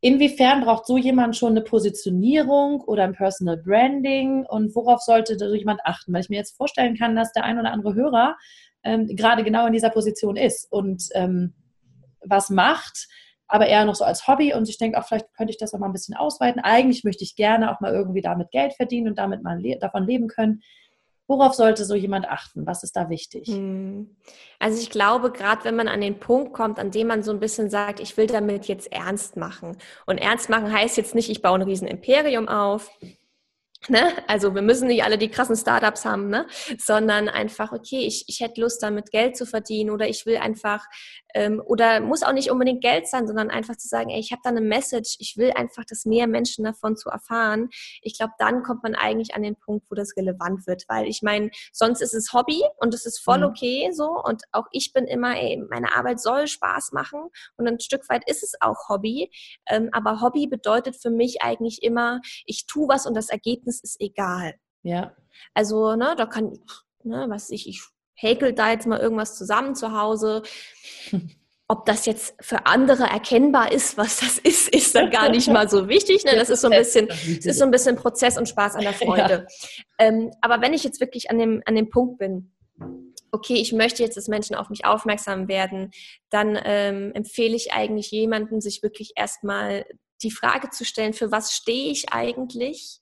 Inwiefern 0.02 0.62
braucht 0.62 0.86
so 0.86 0.97
jemand 0.97 1.36
schon 1.36 1.52
eine 1.52 1.62
Positionierung 1.62 2.82
oder 2.82 3.04
ein 3.04 3.13
Personal 3.13 3.58
Branding 3.58 4.45
und 4.45 4.73
worauf 4.73 5.02
sollte 5.02 5.38
so 5.38 5.54
jemand 5.54 5.82
achten? 5.84 6.13
Weil 6.13 6.21
ich 6.21 6.30
mir 6.30 6.38
jetzt 6.38 6.56
vorstellen 6.56 6.95
kann, 6.95 7.15
dass 7.15 7.34
der 7.34 7.43
ein 7.43 7.60
oder 7.60 7.71
andere 7.71 7.95
Hörer 7.95 8.38
ähm, 8.84 9.08
gerade 9.08 9.43
genau 9.43 9.67
in 9.67 9.73
dieser 9.73 9.89
Position 9.89 10.38
ist 10.38 10.71
und 10.71 11.04
ähm, 11.15 11.54
was 12.21 12.49
macht, 12.49 13.08
aber 13.49 13.67
eher 13.67 13.83
noch 13.83 13.95
so 13.95 14.05
als 14.05 14.27
Hobby 14.27 14.53
und 14.53 14.69
ich 14.69 14.77
denke 14.77 14.97
auch, 14.97 15.05
vielleicht 15.05 15.33
könnte 15.33 15.51
ich 15.51 15.57
das 15.57 15.73
auch 15.73 15.79
mal 15.79 15.88
ein 15.88 15.93
bisschen 15.93 16.15
ausweiten. 16.15 16.62
Eigentlich 16.62 17.03
möchte 17.03 17.23
ich 17.23 17.35
gerne 17.35 17.71
auch 17.71 17.81
mal 17.81 17.93
irgendwie 17.93 18.21
damit 18.21 18.51
Geld 18.51 18.73
verdienen 18.73 19.09
und 19.09 19.17
damit 19.17 19.43
mal 19.43 19.59
le 19.59 19.77
davon 19.77 20.05
leben 20.05 20.27
können. 20.27 20.62
Worauf 21.27 21.53
sollte 21.53 21.85
so 21.85 21.93
jemand 21.93 22.27
achten? 22.27 22.65
Was 22.65 22.83
ist 22.83 22.95
da 22.95 23.09
wichtig? 23.09 23.47
Hm. 23.47 24.15
Also 24.57 24.81
ich 24.81 24.89
glaube, 24.89 25.31
gerade 25.31 25.63
wenn 25.63 25.75
man 25.75 25.88
an 25.88 26.01
den 26.01 26.19
Punkt 26.19 26.53
kommt, 26.53 26.79
an 26.79 26.89
dem 26.89 27.07
man 27.07 27.21
so 27.21 27.31
ein 27.31 27.39
bisschen 27.39 27.69
sagt, 27.69 27.99
ich 27.99 28.17
will 28.17 28.27
damit 28.27 28.65
jetzt 28.65 28.91
ernst 28.91 29.35
machen. 29.35 29.77
Und 30.07 30.17
ernst 30.17 30.49
machen 30.49 30.73
heißt 30.73 30.97
jetzt 30.97 31.13
nicht, 31.13 31.29
ich 31.29 31.41
baue 31.41 31.59
ein 31.59 31.63
riesen 31.63 31.88
Imperium 31.88 32.47
auf, 32.47 32.89
Ne? 33.88 34.12
Also 34.27 34.53
wir 34.53 34.62
müssen 34.62 34.88
nicht 34.88 35.03
alle 35.03 35.17
die 35.17 35.29
krassen 35.29 35.55
Startups 35.55 36.03
haben, 36.03 36.29
ne? 36.29 36.45
sondern 36.77 37.29
einfach, 37.29 37.71
okay, 37.71 38.05
ich, 38.05 38.25
ich 38.27 38.41
hätte 38.41 38.59
Lust, 38.59 38.83
damit 38.83 39.09
Geld 39.12 39.38
zu 39.38 39.45
verdienen 39.45 39.89
oder 39.89 40.07
ich 40.07 40.25
will 40.25 40.38
einfach, 40.38 40.85
ähm, 41.34 41.62
oder 41.65 42.00
muss 42.00 42.24
auch 42.24 42.34
nicht 42.34 42.52
unbedingt 42.52 42.82
Geld 42.82 43.08
sein, 43.08 43.28
sondern 43.28 43.50
einfach 43.50 43.76
zu 43.76 43.88
sagen, 43.88 44.10
ey, 44.10 44.20
ich 44.20 44.32
habe 44.32 44.42
da 44.44 44.50
eine 44.50 44.62
Message, 44.62 45.18
ich 45.20 45.38
will 45.38 45.52
einfach, 45.52 45.86
dass 45.86 46.06
mehr 46.06 46.28
Menschen 46.28 46.63
davon 46.65 46.98
zu 46.98 47.10
erfahren. 47.10 47.70
Ich 48.02 48.18
glaube, 48.18 48.34
dann 48.39 48.63
kommt 48.63 48.84
man 48.84 48.96
eigentlich 48.96 49.36
an 49.36 49.44
den 49.44 49.56
Punkt, 49.56 49.86
wo 49.89 49.96
das 49.96 50.15
relevant 50.18 50.68
wird, 50.68 50.86
weil 50.88 51.08
ich 51.08 51.22
meine, 51.22 51.52
sonst 51.72 52.02
ist 52.02 52.13
es 52.13 52.34
Hobby 52.34 52.62
und 52.78 52.94
es 52.94 53.06
ist 53.06 53.20
voll 53.20 53.39
mhm. 53.39 53.46
okay 53.46 53.89
so 53.92 54.22
und 54.24 54.44
auch 54.52 54.68
ich 54.72 54.94
bin 54.94 55.06
immer, 55.06 55.36
ey, 55.38 55.62
meine 55.70 55.96
Arbeit 55.96 56.20
soll 56.20 56.48
Spaß 56.48 56.92
machen 56.92 57.30
und 57.58 57.68
ein 57.68 57.80
Stück 57.80 58.08
weit 58.10 58.30
ist 58.30 58.44
es 58.44 58.54
auch 58.62 58.89
Hobby, 58.89 59.32
ähm, 59.68 59.89
aber 59.92 60.22
Hobby 60.22 60.48
bedeutet 60.48 60.96
für 60.96 61.10
mich 61.10 61.42
eigentlich 61.42 61.84
immer, 61.84 62.22
ich 62.46 62.65
tue 62.65 62.88
was 62.88 63.06
und 63.06 63.15
das 63.15 63.30
Ergebnis 63.30 63.70
Ergebnis 63.70 63.82
ist 63.82 64.00
egal. 64.00 64.56
Ja. 64.84 65.15
Also, 65.54 65.96
ne, 65.96 66.15
da 66.18 66.26
kann, 66.26 66.58
ne, 67.04 67.26
was 67.30 67.50
ich, 67.50 67.68
ich 67.68 67.84
häkel 68.19 68.53
da 68.53 68.71
jetzt 68.71 68.88
mal 68.88 68.99
irgendwas 68.99 69.38
zusammen 69.38 69.75
zu 69.75 69.93
Hause. 69.93 70.43
Ob 71.67 71.86
das 71.86 72.05
jetzt 72.05 72.36
für 72.41 72.65
andere 72.65 73.03
erkennbar 73.03 73.71
ist, 73.71 73.97
was 73.97 74.19
das 74.19 74.39
ist, 74.39 74.73
ist 74.75 74.95
dann 74.95 75.12
gar 75.12 75.29
nicht 75.29 75.47
mal 75.47 75.69
so 75.69 75.88
wichtig. 75.88 76.25
Ne? 76.25 76.36
Das 76.36 76.49
ist 76.49 76.62
so 76.62 76.69
ein 76.69 76.77
bisschen, 76.77 77.08
das 77.08 77.45
ist 77.45 77.60
so 77.60 77.63
ein 77.63 77.71
bisschen 77.71 77.95
Prozess 77.95 78.38
und 78.38 78.49
Spaß 78.49 78.75
an 78.75 78.82
der 78.82 78.93
Freude. 79.05 79.47
Ja. 79.47 80.05
Ähm, 80.05 80.32
aber 80.41 80.62
wenn 80.62 80.73
ich 80.73 80.84
jetzt 80.84 80.99
wirklich 80.99 81.29
an 81.29 81.38
dem, 81.38 81.62
an 81.65 81.75
dem 81.75 81.89
Punkt 81.89 82.17
bin, 82.17 82.51
okay, 83.32 83.55
ich 83.55 83.71
möchte 83.71 84.03
jetzt, 84.03 84.17
dass 84.17 84.27
Menschen 84.27 84.55
auf 84.55 84.69
mich 84.69 84.86
aufmerksam 84.86 85.47
werden, 85.47 85.91
dann 86.29 86.60
ähm, 86.63 87.12
empfehle 87.13 87.55
ich 87.55 87.71
eigentlich 87.71 88.10
jemanden, 88.12 88.62
sich 88.62 88.82
wirklich 88.82 89.12
erstmal 89.15 89.86
die 90.23 90.32
Frage 90.32 90.71
zu 90.71 90.84
stellen, 90.86 91.13
für 91.13 91.32
was 91.32 91.53
stehe 91.53 91.91
ich 91.91 92.12
eigentlich? 92.12 92.99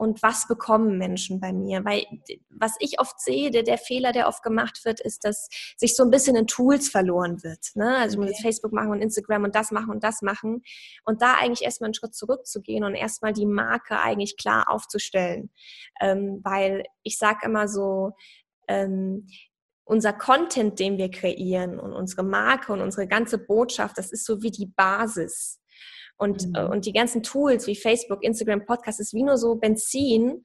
Und 0.00 0.22
was 0.22 0.48
bekommen 0.48 0.96
Menschen 0.96 1.40
bei 1.40 1.52
mir? 1.52 1.84
Weil 1.84 2.06
was 2.48 2.74
ich 2.78 2.98
oft 2.98 3.20
sehe, 3.20 3.50
der, 3.50 3.64
der 3.64 3.76
Fehler, 3.76 4.12
der 4.12 4.28
oft 4.28 4.42
gemacht 4.42 4.86
wird, 4.86 4.98
ist, 4.98 5.26
dass 5.26 5.50
sich 5.76 5.94
so 5.94 6.02
ein 6.02 6.10
bisschen 6.10 6.36
in 6.36 6.46
Tools 6.46 6.88
verloren 6.88 7.42
wird. 7.42 7.66
Ne? 7.74 7.98
Also 7.98 8.18
okay. 8.18 8.32
Facebook 8.40 8.72
machen 8.72 8.92
und 8.92 9.02
Instagram 9.02 9.44
und 9.44 9.54
das 9.54 9.70
machen 9.72 9.90
und 9.90 10.02
das 10.02 10.22
machen. 10.22 10.62
Und 11.04 11.20
da 11.20 11.34
eigentlich 11.34 11.66
erstmal 11.66 11.88
einen 11.88 11.94
Schritt 11.94 12.14
zurückzugehen 12.14 12.82
und 12.82 12.94
erstmal 12.94 13.34
die 13.34 13.44
Marke 13.44 14.00
eigentlich 14.00 14.38
klar 14.38 14.70
aufzustellen. 14.70 15.50
Ähm, 16.00 16.40
weil 16.44 16.84
ich 17.02 17.18
sage 17.18 17.40
immer 17.44 17.68
so, 17.68 18.12
ähm, 18.68 19.26
unser 19.84 20.14
Content, 20.14 20.78
den 20.78 20.96
wir 20.96 21.10
kreieren 21.10 21.78
und 21.78 21.92
unsere 21.92 22.22
Marke 22.22 22.72
und 22.72 22.80
unsere 22.80 23.06
ganze 23.06 23.36
Botschaft, 23.36 23.98
das 23.98 24.12
ist 24.12 24.24
so 24.24 24.40
wie 24.40 24.50
die 24.50 24.72
Basis. 24.74 25.59
Und, 26.20 26.48
mhm. 26.48 26.70
und 26.70 26.84
die 26.84 26.92
ganzen 26.92 27.22
Tools 27.22 27.66
wie 27.66 27.74
Facebook, 27.74 28.22
Instagram, 28.22 28.66
Podcast 28.66 29.00
ist 29.00 29.14
wie 29.14 29.22
nur 29.22 29.38
so 29.38 29.54
Benzin 29.54 30.44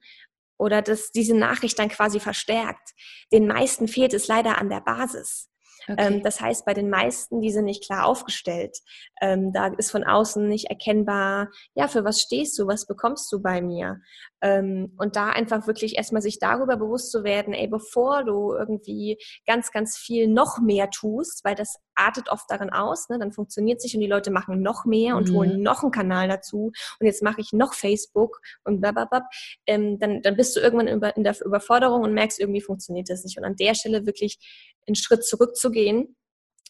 oder 0.58 0.80
das 0.80 1.10
diese 1.10 1.36
Nachricht 1.36 1.78
dann 1.78 1.90
quasi 1.90 2.18
verstärkt. 2.18 2.94
Den 3.30 3.46
meisten 3.46 3.86
fehlt 3.86 4.14
es 4.14 4.26
leider 4.26 4.58
an 4.58 4.70
der 4.70 4.80
Basis. 4.80 5.50
Okay. 5.88 5.96
Ähm, 5.98 6.22
das 6.22 6.40
heißt, 6.40 6.64
bei 6.64 6.74
den 6.74 6.90
meisten, 6.90 7.42
die 7.42 7.50
sind 7.50 7.66
nicht 7.66 7.84
klar 7.84 8.06
aufgestellt. 8.06 8.76
Ähm, 9.20 9.52
da 9.52 9.68
ist 9.68 9.90
von 9.90 10.02
außen 10.02 10.48
nicht 10.48 10.70
erkennbar, 10.70 11.50
ja, 11.74 11.88
für 11.88 12.04
was 12.04 12.20
stehst 12.20 12.58
du, 12.58 12.66
was 12.66 12.86
bekommst 12.86 13.30
du 13.30 13.40
bei 13.40 13.60
mir? 13.60 14.00
Ähm, 14.42 14.92
und 14.98 15.16
da 15.16 15.30
einfach 15.30 15.66
wirklich 15.66 15.96
erstmal 15.96 16.22
sich 16.22 16.38
darüber 16.38 16.76
bewusst 16.76 17.10
zu 17.10 17.24
werden, 17.24 17.54
ey, 17.54 17.68
bevor 17.68 18.24
du 18.24 18.52
irgendwie 18.52 19.18
ganz, 19.46 19.70
ganz 19.72 19.96
viel 19.96 20.28
noch 20.28 20.60
mehr 20.60 20.90
tust, 20.90 21.42
weil 21.44 21.54
das 21.54 21.78
artet 21.94 22.28
oft 22.28 22.44
darin 22.50 22.70
aus, 22.70 23.08
ne? 23.08 23.18
dann 23.18 23.32
funktioniert 23.32 23.80
sich 23.80 23.94
und 23.94 24.00
die 24.00 24.06
Leute 24.06 24.30
machen 24.30 24.60
noch 24.60 24.84
mehr 24.84 25.16
und 25.16 25.30
mhm. 25.30 25.34
holen 25.34 25.62
noch 25.62 25.82
einen 25.82 25.90
Kanal 25.90 26.28
dazu 26.28 26.70
und 27.00 27.06
jetzt 27.06 27.22
mache 27.22 27.40
ich 27.40 27.52
noch 27.52 27.72
Facebook 27.72 28.40
und 28.64 28.80
blablabla, 28.80 29.26
ähm, 29.66 29.98
dann, 29.98 30.20
dann 30.20 30.36
bist 30.36 30.54
du 30.54 30.60
irgendwann 30.60 30.86
in 30.86 31.24
der 31.24 31.36
Überforderung 31.44 32.02
und 32.02 32.12
merkst, 32.12 32.38
irgendwie 32.38 32.60
funktioniert 32.60 33.08
das 33.08 33.24
nicht. 33.24 33.38
Und 33.38 33.44
an 33.44 33.56
der 33.56 33.74
Stelle 33.74 34.06
wirklich 34.06 34.38
einen 34.86 34.94
Schritt 34.94 35.24
zurückzugehen 35.24 36.16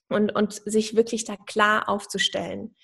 und, 0.09 0.35
und 0.35 0.63
sich 0.65 0.97
wirklich 0.97 1.25
da 1.25 1.37
klar 1.47 1.89
aufzustellen. 1.89 2.77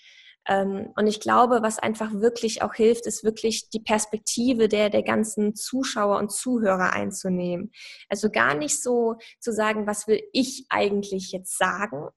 Ähm, 0.48 0.92
und 0.96 1.06
ich 1.06 1.20
glaube, 1.20 1.62
was 1.62 1.78
einfach 1.78 2.12
wirklich 2.14 2.62
auch 2.62 2.74
hilft, 2.74 3.06
ist 3.06 3.24
wirklich 3.24 3.70
die 3.70 3.80
Perspektive 3.80 4.68
der, 4.68 4.90
der 4.90 5.02
ganzen 5.02 5.54
Zuschauer 5.54 6.18
und 6.18 6.32
Zuhörer 6.32 6.92
einzunehmen. 6.92 7.72
Also 8.08 8.30
gar 8.30 8.54
nicht 8.54 8.82
so 8.82 9.16
zu 9.40 9.52
sagen, 9.52 9.86
was 9.86 10.06
will 10.06 10.22
ich 10.32 10.66
eigentlich 10.68 11.32
jetzt 11.32 11.56
sagen, 11.56 12.08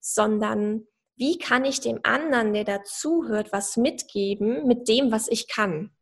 sondern 0.00 0.86
wie 1.16 1.38
kann 1.38 1.64
ich 1.64 1.80
dem 1.80 2.00
anderen, 2.02 2.52
der 2.54 2.64
dazuhört, 2.64 3.52
was 3.52 3.76
mitgeben 3.76 4.66
mit 4.66 4.88
dem, 4.88 5.12
was 5.12 5.28
ich 5.28 5.48
kann. 5.48 5.93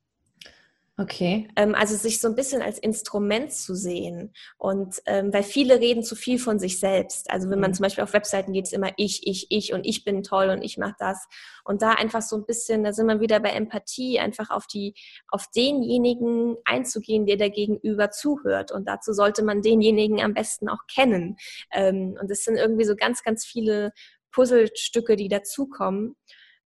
Okay. 0.98 1.48
Ähm, 1.56 1.74
also 1.74 1.96
sich 1.96 2.20
so 2.20 2.28
ein 2.28 2.34
bisschen 2.34 2.60
als 2.60 2.78
Instrument 2.78 3.50
zu 3.50 3.74
sehen. 3.74 4.34
Und 4.58 5.00
ähm, 5.06 5.32
weil 5.32 5.42
viele 5.42 5.80
reden 5.80 6.02
zu 6.02 6.14
viel 6.14 6.38
von 6.38 6.58
sich 6.58 6.78
selbst. 6.80 7.30
Also 7.30 7.48
wenn 7.48 7.60
man 7.60 7.70
mhm. 7.70 7.74
zum 7.76 7.84
Beispiel 7.84 8.04
auf 8.04 8.12
Webseiten 8.12 8.52
geht, 8.52 8.66
ist 8.66 8.74
immer 8.74 8.90
ich, 8.98 9.26
ich, 9.26 9.46
ich 9.48 9.72
und 9.72 9.86
ich 9.86 10.04
bin 10.04 10.22
toll 10.22 10.50
und 10.50 10.60
ich 10.60 10.76
mache 10.76 10.96
das. 10.98 11.26
Und 11.64 11.80
da 11.80 11.92
einfach 11.92 12.20
so 12.20 12.36
ein 12.36 12.44
bisschen, 12.44 12.84
da 12.84 12.92
sind 12.92 13.06
wir 13.06 13.20
wieder 13.20 13.40
bei 13.40 13.50
Empathie, 13.50 14.20
einfach 14.20 14.50
auf 14.50 14.66
die, 14.66 14.94
auf 15.28 15.46
denjenigen 15.56 16.56
einzugehen, 16.66 17.24
der 17.24 17.36
der 17.36 17.50
Gegenüber 17.50 18.10
zuhört. 18.10 18.70
Und 18.70 18.86
dazu 18.86 19.14
sollte 19.14 19.42
man 19.42 19.62
denjenigen 19.62 20.20
am 20.20 20.34
besten 20.34 20.68
auch 20.68 20.86
kennen. 20.92 21.36
Ähm, 21.72 22.18
und 22.20 22.30
es 22.30 22.44
sind 22.44 22.56
irgendwie 22.56 22.84
so 22.84 22.96
ganz, 22.96 23.22
ganz 23.22 23.46
viele 23.46 23.92
Puzzlestücke, 24.30 25.16
die 25.16 25.28
dazukommen. 25.28 26.16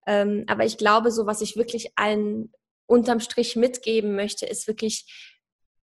Ähm, 0.05 0.45
aber 0.49 0.64
ich 0.64 0.79
glaube, 0.79 1.12
so 1.12 1.27
was 1.27 1.43
ich 1.43 1.57
wirklich 1.57 1.93
allen 1.95 2.53
unterm 2.87 3.20
Strich 3.20 3.57
mitgeben 3.57 4.14
möchte, 4.16 4.47
ist 4.47 4.66
wirklich, 4.66 5.34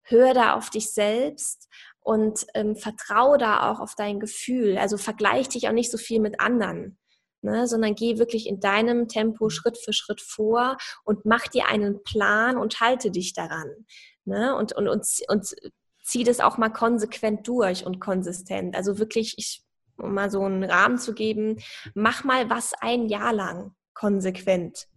hör 0.02 0.34
da 0.34 0.54
auf 0.54 0.70
dich 0.70 0.92
selbst 0.92 1.68
und 2.00 2.46
ähm, 2.54 2.76
vertraue 2.76 3.38
da 3.38 3.70
auch 3.70 3.80
auf 3.80 3.94
dein 3.94 4.20
Gefühl. 4.20 4.78
Also 4.78 4.96
vergleich 4.96 5.48
dich 5.48 5.68
auch 5.68 5.72
nicht 5.72 5.90
so 5.90 5.98
viel 5.98 6.20
mit 6.20 6.40
anderen. 6.40 6.96
Ne, 7.42 7.66
sondern 7.66 7.94
geh 7.94 8.18
wirklich 8.18 8.46
in 8.46 8.60
deinem 8.60 9.08
Tempo. 9.08 9.48
Schritt 9.48 9.78
für 9.78 9.94
Schritt 9.94 10.20
vor 10.20 10.76
und 11.04 11.24
mach 11.24 11.48
dir 11.48 11.68
einen 11.68 12.02
Plan 12.02 12.58
und 12.58 12.80
halte 12.80 13.10
dich 13.10 13.32
daran. 13.32 13.86
Ne, 14.26 14.54
und, 14.54 14.74
und, 14.74 14.88
und, 14.88 15.06
und 15.26 15.54
zieh 16.02 16.22
das 16.22 16.40
auch 16.40 16.58
mal 16.58 16.68
konsequent 16.68 17.48
durch 17.48 17.86
und 17.86 17.98
konsistent. 17.98 18.76
Also 18.76 18.98
wirklich, 18.98 19.36
ich, 19.38 19.62
um 19.96 20.12
mal 20.12 20.30
so 20.30 20.42
einen 20.42 20.64
Rahmen 20.64 20.98
zu 20.98 21.14
geben, 21.14 21.56
mach 21.94 22.24
mal 22.24 22.50
was 22.50 22.74
ein 22.80 23.08
Jahr 23.08 23.32
lang 23.32 23.74
konsequent. 23.94 24.88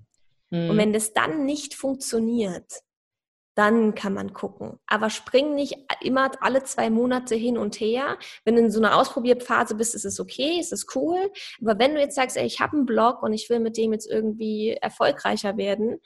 Mhm. 0.54 0.70
Und 0.70 0.78
wenn 0.78 0.94
das 0.94 1.14
dann 1.14 1.46
nicht 1.46 1.74
funktioniert, 1.74 2.84
dann 3.56 3.94
kann 3.94 4.14
man 4.14 4.34
gucken. 4.34 4.80
Aber 4.88 5.10
spring 5.10 5.54
nicht 5.56 5.76
immer 6.02 6.32
alle 6.42 6.64
zwei 6.64 6.90
Monate 6.90 7.36
hin 7.36 7.58
und 7.58 7.80
her. 7.80 8.18
Wenn 8.46 8.56
du 8.56 8.62
in 8.62 8.72
so 8.72 8.80
einer 8.80 8.98
Ausprobierphase 8.98 9.76
bist, 9.76 9.94
ist 9.96 10.06
es 10.06 10.20
okay, 10.20 10.60
ist 10.60 10.74
es 10.74 10.88
cool. 10.96 11.32
Aber 11.62 11.78
wenn 11.78 11.94
du 11.94 12.00
jetzt 12.00 12.16
sagst, 12.16 12.38
ey, 12.38 12.46
ich 12.46 12.60
habe 12.60 12.78
einen 12.78 12.86
Blog 12.86 13.22
und 13.22 13.34
ich 13.34 13.50
will 13.50 13.60
mit 13.60 13.78
dem 13.78 13.94
jetzt 13.94 14.10
irgendwie 14.10 14.72
erfolgreicher 14.82 15.58
werden, 15.58 16.00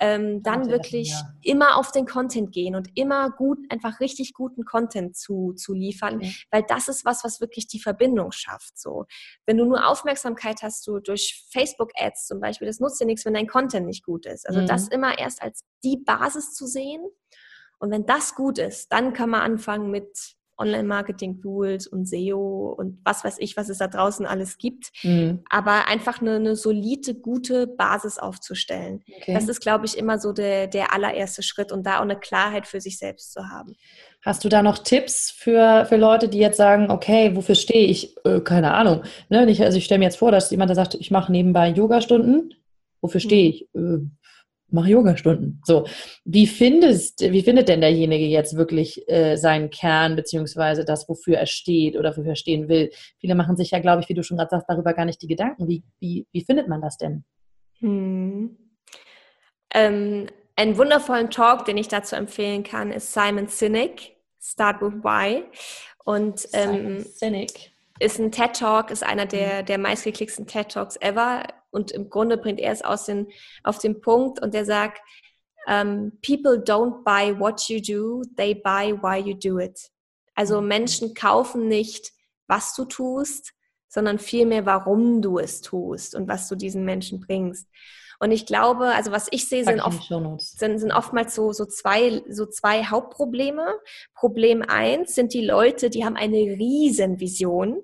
ähm, 0.00 0.42
dann 0.42 0.68
wirklich 0.68 1.10
ja. 1.10 1.22
immer 1.42 1.76
auf 1.76 1.92
den 1.92 2.06
Content 2.06 2.52
gehen 2.52 2.74
und 2.74 2.88
immer 2.94 3.30
gut, 3.30 3.58
einfach 3.68 4.00
richtig 4.00 4.34
guten 4.34 4.64
Content 4.64 5.16
zu, 5.16 5.52
zu 5.52 5.72
liefern, 5.72 6.16
okay. 6.16 6.34
weil 6.50 6.64
das 6.66 6.88
ist 6.88 7.04
was, 7.04 7.24
was 7.24 7.40
wirklich 7.40 7.66
die 7.66 7.80
Verbindung 7.80 8.32
schafft. 8.32 8.78
So, 8.78 9.06
wenn 9.46 9.56
du 9.56 9.64
nur 9.64 9.86
Aufmerksamkeit 9.86 10.62
hast, 10.62 10.86
du 10.86 11.00
durch 11.00 11.46
Facebook-Ads 11.50 12.26
zum 12.26 12.40
Beispiel, 12.40 12.66
das 12.66 12.80
nutzt 12.80 13.00
dir 13.00 13.06
nichts, 13.06 13.24
wenn 13.24 13.34
dein 13.34 13.46
Content 13.46 13.86
nicht 13.86 14.04
gut 14.04 14.26
ist. 14.26 14.48
Also 14.48 14.60
mhm. 14.60 14.66
das 14.66 14.88
immer 14.88 15.18
erst 15.18 15.42
als 15.42 15.64
die 15.82 15.96
Basis 15.96 16.54
zu 16.54 16.66
sehen. 16.66 17.02
Und 17.78 17.90
wenn 17.90 18.06
das 18.06 18.34
gut 18.34 18.58
ist, 18.58 18.92
dann 18.92 19.12
kann 19.12 19.30
man 19.30 19.42
anfangen 19.42 19.90
mit 19.90 20.36
Online-Marketing-Tools 20.58 21.86
und 21.86 22.06
SEO 22.08 22.74
und 22.76 23.00
was 23.04 23.24
weiß 23.24 23.36
ich, 23.38 23.56
was 23.56 23.68
es 23.68 23.78
da 23.78 23.88
draußen 23.88 24.26
alles 24.26 24.58
gibt. 24.58 24.90
Mhm. 25.02 25.40
Aber 25.50 25.88
einfach 25.88 26.20
eine, 26.20 26.36
eine, 26.36 26.56
solide, 26.56 27.14
gute 27.14 27.66
Basis 27.66 28.18
aufzustellen. 28.18 29.02
Okay. 29.20 29.34
Das 29.34 29.48
ist, 29.48 29.60
glaube 29.60 29.86
ich, 29.86 29.98
immer 29.98 30.18
so 30.18 30.32
der, 30.32 30.66
der 30.66 30.92
allererste 30.92 31.42
Schritt 31.42 31.72
und 31.72 31.84
da 31.84 31.98
auch 31.98 32.02
eine 32.02 32.18
Klarheit 32.18 32.66
für 32.66 32.80
sich 32.80 32.98
selbst 32.98 33.32
zu 33.32 33.48
haben. 33.48 33.74
Hast 34.22 34.44
du 34.44 34.48
da 34.48 34.62
noch 34.62 34.78
Tipps 34.78 35.30
für, 35.30 35.84
für 35.86 35.96
Leute, 35.96 36.28
die 36.28 36.38
jetzt 36.38 36.56
sagen, 36.56 36.90
okay, 36.90 37.36
wofür 37.36 37.54
stehe 37.54 37.86
ich? 37.86 38.16
Äh, 38.24 38.40
keine 38.40 38.72
Ahnung. 38.72 39.02
Ne? 39.28 39.40
also 39.40 39.76
ich 39.76 39.84
stelle 39.84 39.98
mir 39.98 40.06
jetzt 40.06 40.18
vor, 40.18 40.32
dass 40.32 40.50
jemand, 40.50 40.70
der 40.70 40.76
sagt, 40.76 40.94
ich 40.94 41.10
mache 41.10 41.30
nebenbei 41.30 41.68
Yoga-Stunden. 41.68 42.54
Wofür 43.00 43.20
stehe 43.20 43.48
mhm. 43.48 43.54
ich? 43.54 43.62
Äh, 43.74 44.23
mache 44.74 44.90
Yoga-Stunden. 44.90 45.62
So, 45.64 45.86
wie 46.24 46.46
findest, 46.46 47.20
wie 47.20 47.42
findet 47.42 47.68
denn 47.68 47.80
derjenige 47.80 48.26
jetzt 48.26 48.56
wirklich 48.56 49.08
äh, 49.08 49.36
seinen 49.36 49.70
Kern 49.70 50.16
beziehungsweise 50.16 50.84
das, 50.84 51.08
wofür 51.08 51.38
er 51.38 51.46
steht 51.46 51.96
oder 51.96 52.10
wofür 52.10 52.32
er 52.32 52.36
stehen 52.36 52.68
will? 52.68 52.90
Viele 53.18 53.34
machen 53.34 53.56
sich 53.56 53.70
ja, 53.70 53.78
glaube 53.78 54.02
ich, 54.02 54.08
wie 54.08 54.14
du 54.14 54.22
schon 54.22 54.36
gerade 54.36 54.50
sagst, 54.50 54.68
darüber 54.68 54.92
gar 54.92 55.04
nicht 55.06 55.22
die 55.22 55.28
Gedanken. 55.28 55.68
Wie, 55.68 55.82
wie, 56.00 56.26
wie 56.32 56.44
findet 56.44 56.68
man 56.68 56.82
das 56.82 56.98
denn? 56.98 57.24
Hm. 57.78 58.56
Ähm, 59.72 60.26
einen 60.56 60.76
wundervollen 60.76 61.30
Talk, 61.30 61.64
den 61.64 61.78
ich 61.78 61.88
dazu 61.88 62.16
empfehlen 62.16 62.62
kann, 62.62 62.92
ist 62.92 63.12
Simon 63.12 63.48
Sinek, 63.48 64.16
Start 64.40 64.82
with 64.82 65.02
Why. 65.02 65.44
Und 66.04 66.46
ähm, 66.52 67.00
Sinek 67.00 67.72
ist 67.98 68.18
ein 68.18 68.30
TED 68.30 68.54
Talk, 68.56 68.90
ist 68.90 69.02
einer 69.02 69.26
der, 69.26 69.62
der 69.62 69.78
meistgeklicksten 69.78 70.46
TED 70.46 70.70
Talks 70.70 70.96
ever 71.00 71.44
und 71.74 71.90
im 71.90 72.08
Grunde 72.08 72.38
bringt 72.38 72.60
er 72.60 72.72
es 72.72 72.82
aus 72.82 73.06
den, 73.06 73.28
auf 73.62 73.78
den 73.78 74.00
Punkt 74.00 74.40
und 74.40 74.54
er 74.54 74.64
sagt, 74.64 75.00
um, 75.66 76.12
people 76.22 76.62
don't 76.62 77.02
buy 77.04 77.38
what 77.38 77.68
you 77.68 77.80
do, 77.80 78.22
they 78.36 78.54
buy 78.54 78.92
why 79.02 79.18
you 79.18 79.34
do 79.34 79.58
it. 79.58 79.90
Also 80.34 80.60
mhm. 80.60 80.68
Menschen 80.68 81.14
kaufen 81.14 81.68
nicht, 81.68 82.12
was 82.46 82.74
du 82.74 82.84
tust, 82.84 83.52
sondern 83.88 84.18
vielmehr, 84.18 84.66
warum 84.66 85.22
du 85.22 85.38
es 85.38 85.60
tust 85.60 86.14
und 86.14 86.28
was 86.28 86.48
du 86.48 86.56
diesen 86.56 86.84
Menschen 86.84 87.20
bringst. 87.20 87.68
Und 88.20 88.30
ich 88.30 88.46
glaube, 88.46 88.86
also 88.86 89.10
was 89.10 89.28
ich 89.30 89.48
sehe, 89.48 89.64
sind, 89.64 89.80
oft, 89.80 90.02
sind, 90.38 90.78
sind 90.78 90.92
oftmals 90.92 91.34
so, 91.34 91.52
so, 91.52 91.66
zwei, 91.66 92.22
so 92.28 92.46
zwei 92.46 92.84
Hauptprobleme. 92.84 93.78
Problem 94.14 94.62
eins 94.62 95.14
sind 95.14 95.34
die 95.34 95.44
Leute, 95.44 95.90
die 95.90 96.04
haben 96.04 96.16
eine 96.16 96.36
Riesenvision 96.36 97.82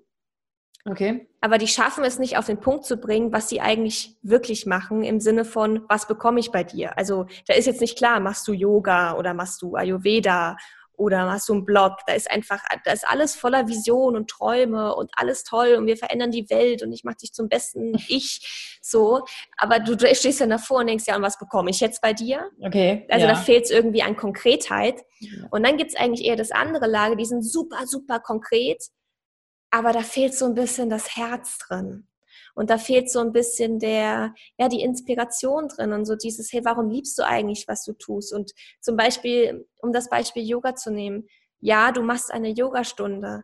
Okay. 0.90 1.28
Aber 1.40 1.56
die 1.56 1.68
schaffen 1.68 2.04
es 2.04 2.18
nicht 2.18 2.36
auf 2.36 2.46
den 2.46 2.58
Punkt 2.58 2.84
zu 2.84 2.96
bringen, 2.96 3.32
was 3.32 3.48
sie 3.48 3.60
eigentlich 3.60 4.16
wirklich 4.22 4.66
machen, 4.66 5.04
im 5.04 5.20
Sinne 5.20 5.44
von, 5.44 5.84
was 5.88 6.08
bekomme 6.08 6.40
ich 6.40 6.50
bei 6.50 6.64
dir? 6.64 6.98
Also 6.98 7.26
da 7.46 7.54
ist 7.54 7.66
jetzt 7.66 7.80
nicht 7.80 7.96
klar, 7.96 8.18
machst 8.18 8.46
du 8.48 8.52
Yoga 8.52 9.16
oder 9.16 9.32
machst 9.32 9.62
du 9.62 9.76
Ayurveda 9.76 10.56
oder 10.94 11.24
machst 11.26 11.48
du 11.48 11.54
einen 11.54 11.64
Blog? 11.64 11.92
Da 12.06 12.14
ist 12.14 12.30
einfach, 12.30 12.60
da 12.84 12.92
ist 12.92 13.08
alles 13.08 13.36
voller 13.36 13.68
Vision 13.68 14.16
und 14.16 14.28
Träume 14.28 14.94
und 14.94 15.10
alles 15.14 15.44
toll 15.44 15.76
und 15.78 15.86
wir 15.86 15.96
verändern 15.96 16.32
die 16.32 16.50
Welt 16.50 16.82
und 16.82 16.92
ich 16.92 17.04
mache 17.04 17.18
dich 17.22 17.32
zum 17.32 17.48
besten 17.48 17.94
Ich 18.08 18.78
so. 18.82 19.24
Aber 19.56 19.78
du, 19.78 19.96
du 19.96 20.12
stehst 20.14 20.40
dann 20.40 20.50
davor 20.50 20.80
und 20.80 20.88
denkst, 20.88 21.04
ja, 21.06 21.16
und 21.16 21.22
was 21.22 21.38
bekomme 21.38 21.70
ich 21.70 21.78
jetzt 21.78 22.02
bei 22.02 22.12
dir? 22.12 22.50
Okay. 22.60 23.06
Also 23.08 23.26
ja. 23.26 23.32
da 23.32 23.38
fehlt 23.38 23.64
es 23.64 23.70
irgendwie 23.70 24.02
an 24.02 24.16
Konkretheit. 24.16 25.00
Ja. 25.20 25.46
Und 25.50 25.64
dann 25.64 25.76
gibt 25.76 25.92
es 25.92 25.96
eigentlich 25.96 26.26
eher 26.26 26.36
das 26.36 26.50
andere 26.50 26.88
Lage, 26.88 27.16
die 27.16 27.24
sind 27.24 27.42
super, 27.42 27.86
super 27.86 28.18
konkret 28.18 28.82
aber 29.70 29.92
da 29.92 30.02
fehlt 30.02 30.34
so 30.34 30.46
ein 30.46 30.54
bisschen 30.54 30.90
das 30.90 31.16
Herz 31.16 31.58
drin. 31.58 32.06
Und 32.54 32.68
da 32.68 32.78
fehlt 32.78 33.10
so 33.10 33.20
ein 33.20 33.32
bisschen 33.32 33.78
der, 33.78 34.34
ja, 34.58 34.68
die 34.68 34.82
Inspiration 34.82 35.68
drin 35.68 35.92
und 35.92 36.04
so 36.04 36.16
dieses, 36.16 36.52
hey, 36.52 36.64
warum 36.64 36.90
liebst 36.90 37.16
du 37.18 37.24
eigentlich, 37.24 37.66
was 37.68 37.84
du 37.84 37.92
tust? 37.92 38.32
Und 38.32 38.52
zum 38.80 38.96
Beispiel, 38.96 39.66
um 39.80 39.92
das 39.92 40.08
Beispiel 40.08 40.42
Yoga 40.46 40.74
zu 40.74 40.90
nehmen, 40.90 41.28
ja, 41.60 41.92
du 41.92 42.02
machst 42.02 42.32
eine 42.32 42.50
Yogastunde, 42.50 43.42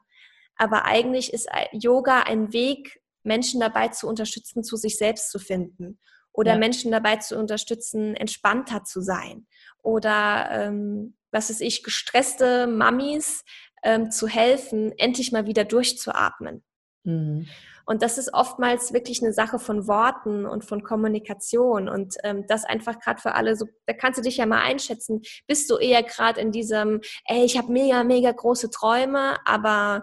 aber 0.56 0.84
eigentlich 0.86 1.32
ist 1.32 1.48
Yoga 1.72 2.22
ein 2.22 2.52
Weg, 2.52 3.00
Menschen 3.22 3.60
dabei 3.60 3.88
zu 3.88 4.08
unterstützen, 4.08 4.64
zu 4.64 4.76
sich 4.76 4.96
selbst 4.96 5.30
zu 5.30 5.38
finden 5.38 5.98
oder 6.32 6.52
ja. 6.52 6.58
Menschen 6.58 6.90
dabei 6.90 7.16
zu 7.16 7.38
unterstützen, 7.38 8.14
entspannter 8.14 8.84
zu 8.84 9.00
sein 9.00 9.46
oder 9.82 10.48
ähm, 10.50 11.16
was 11.30 11.50
ist 11.50 11.60
ich, 11.60 11.82
gestresste 11.82 12.66
Mamis 12.66 13.44
ähm, 13.86 14.10
zu 14.10 14.26
helfen, 14.26 14.92
endlich 14.98 15.30
mal 15.30 15.46
wieder 15.46 15.64
durchzuatmen. 15.64 16.64
Mhm. 17.04 17.46
Und 17.88 18.02
das 18.02 18.18
ist 18.18 18.34
oftmals 18.34 18.92
wirklich 18.92 19.22
eine 19.22 19.32
Sache 19.32 19.60
von 19.60 19.86
Worten 19.86 20.44
und 20.44 20.64
von 20.64 20.82
Kommunikation. 20.82 21.88
Und 21.88 22.16
ähm, 22.24 22.44
das 22.48 22.64
einfach 22.64 22.98
gerade 22.98 23.20
für 23.20 23.36
alle, 23.36 23.54
so, 23.54 23.66
da 23.86 23.92
kannst 23.92 24.18
du 24.18 24.22
dich 24.22 24.38
ja 24.38 24.46
mal 24.46 24.60
einschätzen. 24.60 25.22
Bist 25.46 25.70
du 25.70 25.76
eher 25.76 26.02
gerade 26.02 26.40
in 26.40 26.50
diesem, 26.50 27.00
ey, 27.26 27.44
ich 27.44 27.56
habe 27.56 27.72
mega, 27.72 28.02
mega 28.02 28.32
große 28.32 28.70
Träume, 28.70 29.36
aber 29.44 30.02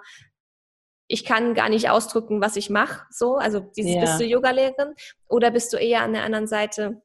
ich 1.10 1.26
kann 1.26 1.56
gar 1.56 1.68
nicht 1.68 1.90
ausdrücken, 1.90 2.40
was 2.40 2.56
ich 2.56 2.70
mache. 2.70 3.06
So, 3.10 3.36
also 3.36 3.60
dieses, 3.60 3.96
ja. 3.96 4.00
bist 4.00 4.22
du 4.22 4.24
Yogalehrerin 4.24 4.94
oder 5.28 5.52
bist 5.52 5.74
du 5.74 5.78
eher 5.78 6.04
an 6.04 6.14
der 6.14 6.24
anderen 6.24 6.48
Seite? 6.48 7.02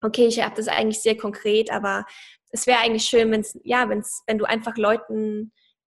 Okay, 0.00 0.26
ich 0.26 0.42
habe 0.42 0.56
das 0.56 0.68
eigentlich 0.68 1.02
sehr 1.02 1.18
konkret, 1.18 1.70
aber 1.70 2.06
es 2.50 2.66
wäre 2.66 2.80
eigentlich 2.80 3.04
schön, 3.04 3.30
wenn's, 3.30 3.58
ja, 3.62 3.90
wenn's, 3.90 4.22
wenn 4.26 4.38
du 4.38 4.46
einfach 4.46 4.78
Leuten 4.78 5.52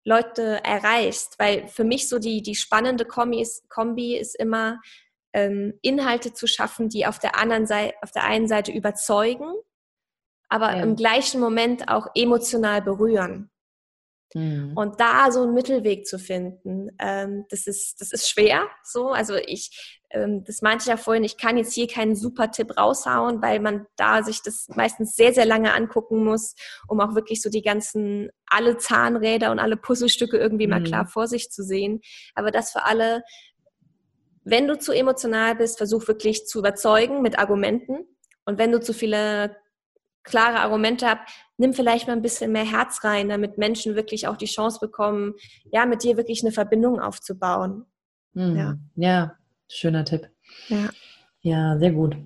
Leute 0.06 0.64
erreichst. 0.64 1.38
Weil 1.38 1.68
für 1.68 1.84
mich 1.84 2.08
so 2.08 2.18
die, 2.18 2.40
die 2.40 2.54
spannende 2.54 3.04
Kombi 3.04 3.42
ist, 3.42 3.68
Kombi 3.68 4.16
ist 4.16 4.36
immer, 4.36 4.80
ähm, 5.34 5.74
Inhalte 5.82 6.32
zu 6.32 6.46
schaffen, 6.46 6.88
die 6.88 7.04
auf 7.04 7.18
der 7.18 7.38
anderen 7.38 7.66
Seite, 7.66 7.94
auf 8.00 8.10
der 8.10 8.24
einen 8.24 8.48
Seite 8.48 8.72
überzeugen, 8.72 9.52
aber 10.48 10.76
ja. 10.76 10.82
im 10.82 10.96
gleichen 10.96 11.40
Moment 11.40 11.88
auch 11.88 12.06
emotional 12.14 12.80
berühren. 12.80 13.50
Mhm. 14.32 14.72
Und 14.76 14.98
da 14.98 15.30
so 15.30 15.42
einen 15.42 15.52
Mittelweg 15.52 16.06
zu 16.06 16.18
finden, 16.18 16.90
ähm, 16.98 17.44
das, 17.50 17.66
ist, 17.66 18.00
das 18.00 18.12
ist 18.12 18.30
schwer. 18.30 18.66
So, 18.82 19.10
also 19.10 19.34
ich, 19.36 20.00
das 20.44 20.62
meinte 20.62 20.82
ich 20.82 20.88
ja 20.88 20.96
vorhin, 20.96 21.24
ich 21.24 21.36
kann 21.36 21.56
jetzt 21.56 21.72
hier 21.72 21.86
keinen 21.86 22.14
super 22.14 22.50
Tipp 22.50 22.76
raushauen, 22.76 23.42
weil 23.42 23.60
man 23.60 23.86
da 23.96 24.22
sich 24.22 24.42
das 24.42 24.68
meistens 24.74 25.16
sehr, 25.16 25.32
sehr 25.32 25.46
lange 25.46 25.74
angucken 25.74 26.24
muss, 26.24 26.54
um 26.88 27.00
auch 27.00 27.14
wirklich 27.14 27.42
so 27.42 27.50
die 27.50 27.62
ganzen, 27.62 28.30
alle 28.46 28.78
Zahnräder 28.78 29.50
und 29.50 29.58
alle 29.58 29.76
Puzzlestücke 29.76 30.36
irgendwie 30.36 30.66
mhm. 30.66 30.70
mal 30.70 30.82
klar 30.82 31.06
vor 31.06 31.26
sich 31.26 31.50
zu 31.50 31.62
sehen. 31.62 32.00
Aber 32.34 32.50
das 32.50 32.72
für 32.72 32.84
alle, 32.84 33.22
wenn 34.44 34.68
du 34.68 34.78
zu 34.78 34.92
emotional 34.92 35.56
bist, 35.56 35.78
versuch 35.78 36.06
wirklich 36.08 36.46
zu 36.46 36.60
überzeugen 36.60 37.22
mit 37.22 37.38
Argumenten. 37.38 38.06
Und 38.44 38.58
wenn 38.58 38.72
du 38.72 38.80
zu 38.80 38.92
viele 38.92 39.56
klare 40.22 40.60
Argumente 40.60 41.08
habt, 41.08 41.30
nimm 41.56 41.72
vielleicht 41.72 42.06
mal 42.06 42.12
ein 42.12 42.22
bisschen 42.22 42.52
mehr 42.52 42.64
Herz 42.64 43.02
rein, 43.04 43.28
damit 43.28 43.58
Menschen 43.58 43.94
wirklich 43.94 44.28
auch 44.28 44.36
die 44.36 44.46
Chance 44.46 44.78
bekommen, 44.80 45.34
ja, 45.72 45.86
mit 45.86 46.02
dir 46.02 46.16
wirklich 46.16 46.42
eine 46.42 46.52
Verbindung 46.52 47.00
aufzubauen. 47.00 47.86
Mhm. 48.34 48.56
Ja. 48.56 48.74
ja, 48.96 49.36
schöner 49.68 50.04
Tipp. 50.04 50.28
Ja, 50.68 50.90
ja 51.40 51.78
sehr 51.78 51.92
gut. 51.92 52.16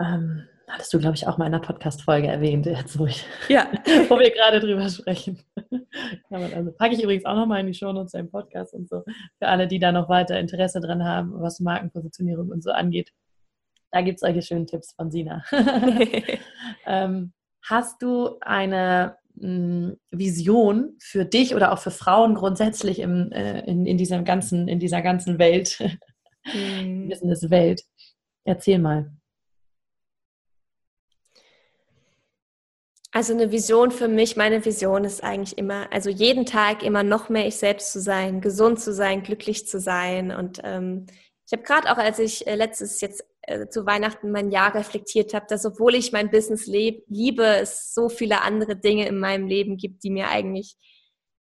Ähm, 0.00 0.46
hattest 0.70 0.92
du, 0.94 0.98
glaube 0.98 1.16
ich, 1.16 1.26
auch 1.26 1.38
mal 1.38 1.46
in 1.46 1.54
einer 1.54 1.62
Podcast-Folge 1.62 2.28
erwähnt, 2.28 2.66
jetzt 2.66 2.98
wo, 2.98 3.06
ich, 3.06 3.24
ja. 3.48 3.66
wo 4.08 4.18
wir 4.18 4.30
gerade 4.30 4.60
drüber 4.60 4.88
sprechen. 4.88 5.42
also, 6.30 6.72
packe 6.72 6.94
ich 6.94 7.02
übrigens 7.02 7.24
auch 7.24 7.34
nochmal 7.34 7.60
in 7.60 7.66
die 7.66 7.74
Show 7.74 7.92
Notes 7.92 8.14
im 8.14 8.30
Podcast 8.30 8.74
und 8.74 8.88
so, 8.88 9.02
für 9.38 9.48
alle, 9.48 9.66
die 9.66 9.78
da 9.78 9.92
noch 9.92 10.08
weiter 10.08 10.38
Interesse 10.38 10.80
dran 10.80 11.04
haben, 11.04 11.32
was 11.40 11.60
Markenpositionierung 11.60 12.50
und 12.50 12.62
so 12.62 12.70
angeht. 12.70 13.12
Da 13.90 14.02
gibt 14.02 14.16
es 14.16 14.20
solche 14.20 14.42
schönen 14.42 14.66
Tipps 14.66 14.92
von 14.94 15.10
Sina. 15.10 15.44
ähm, 16.86 17.32
hast 17.62 18.00
du 18.02 18.38
eine 18.40 19.16
Vision 19.40 20.96
für 21.00 21.24
dich 21.24 21.54
oder 21.54 21.72
auch 21.72 21.78
für 21.78 21.90
Frauen 21.90 22.34
grundsätzlich 22.34 22.98
im, 22.98 23.32
äh, 23.32 23.60
in, 23.60 23.86
in, 23.86 23.96
diesem 23.96 24.24
ganzen, 24.24 24.68
in 24.68 24.78
dieser 24.78 25.02
ganzen 25.02 25.38
Welt, 25.38 25.78
mhm. 26.54 27.08
Business-Welt? 27.08 27.82
Erzähl 28.44 28.78
mal. 28.78 29.10
Also 33.12 33.32
eine 33.32 33.50
Vision 33.50 33.90
für 33.90 34.06
mich, 34.06 34.36
meine 34.36 34.64
Vision 34.64 35.04
ist 35.04 35.24
eigentlich 35.24 35.58
immer, 35.58 35.92
also 35.92 36.10
jeden 36.10 36.46
Tag 36.46 36.84
immer 36.84 37.02
noch 37.02 37.28
mehr 37.28 37.46
ich 37.46 37.56
selbst 37.56 37.92
zu 37.92 38.00
sein, 38.00 38.40
gesund 38.40 38.78
zu 38.78 38.92
sein, 38.94 39.24
glücklich 39.24 39.66
zu 39.66 39.80
sein. 39.80 40.30
Und 40.30 40.60
ähm, 40.62 41.06
ich 41.44 41.52
habe 41.52 41.64
gerade 41.64 41.90
auch, 41.90 41.98
als 41.98 42.20
ich 42.20 42.46
äh, 42.46 42.54
letztes 42.54 43.00
jetzt 43.00 43.24
äh, 43.42 43.68
zu 43.68 43.86
Weihnachten 43.86 44.30
mein 44.30 44.50
Jahr 44.50 44.74
reflektiert 44.74 45.34
habe, 45.34 45.46
dass 45.48 45.64
obwohl 45.64 45.94
ich 45.94 46.12
mein 46.12 46.30
Business 46.30 46.66
liebe, 46.66 47.44
es 47.44 47.94
so 47.94 48.08
viele 48.08 48.42
andere 48.42 48.76
Dinge 48.76 49.06
in 49.06 49.18
meinem 49.18 49.46
Leben 49.46 49.76
gibt, 49.76 50.04
die 50.04 50.10
mir 50.10 50.28
eigentlich 50.28 50.76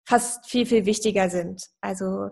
fast 0.05 0.49
viel, 0.49 0.65
viel 0.65 0.85
wichtiger 0.85 1.29
sind. 1.29 1.63
Also 1.81 2.29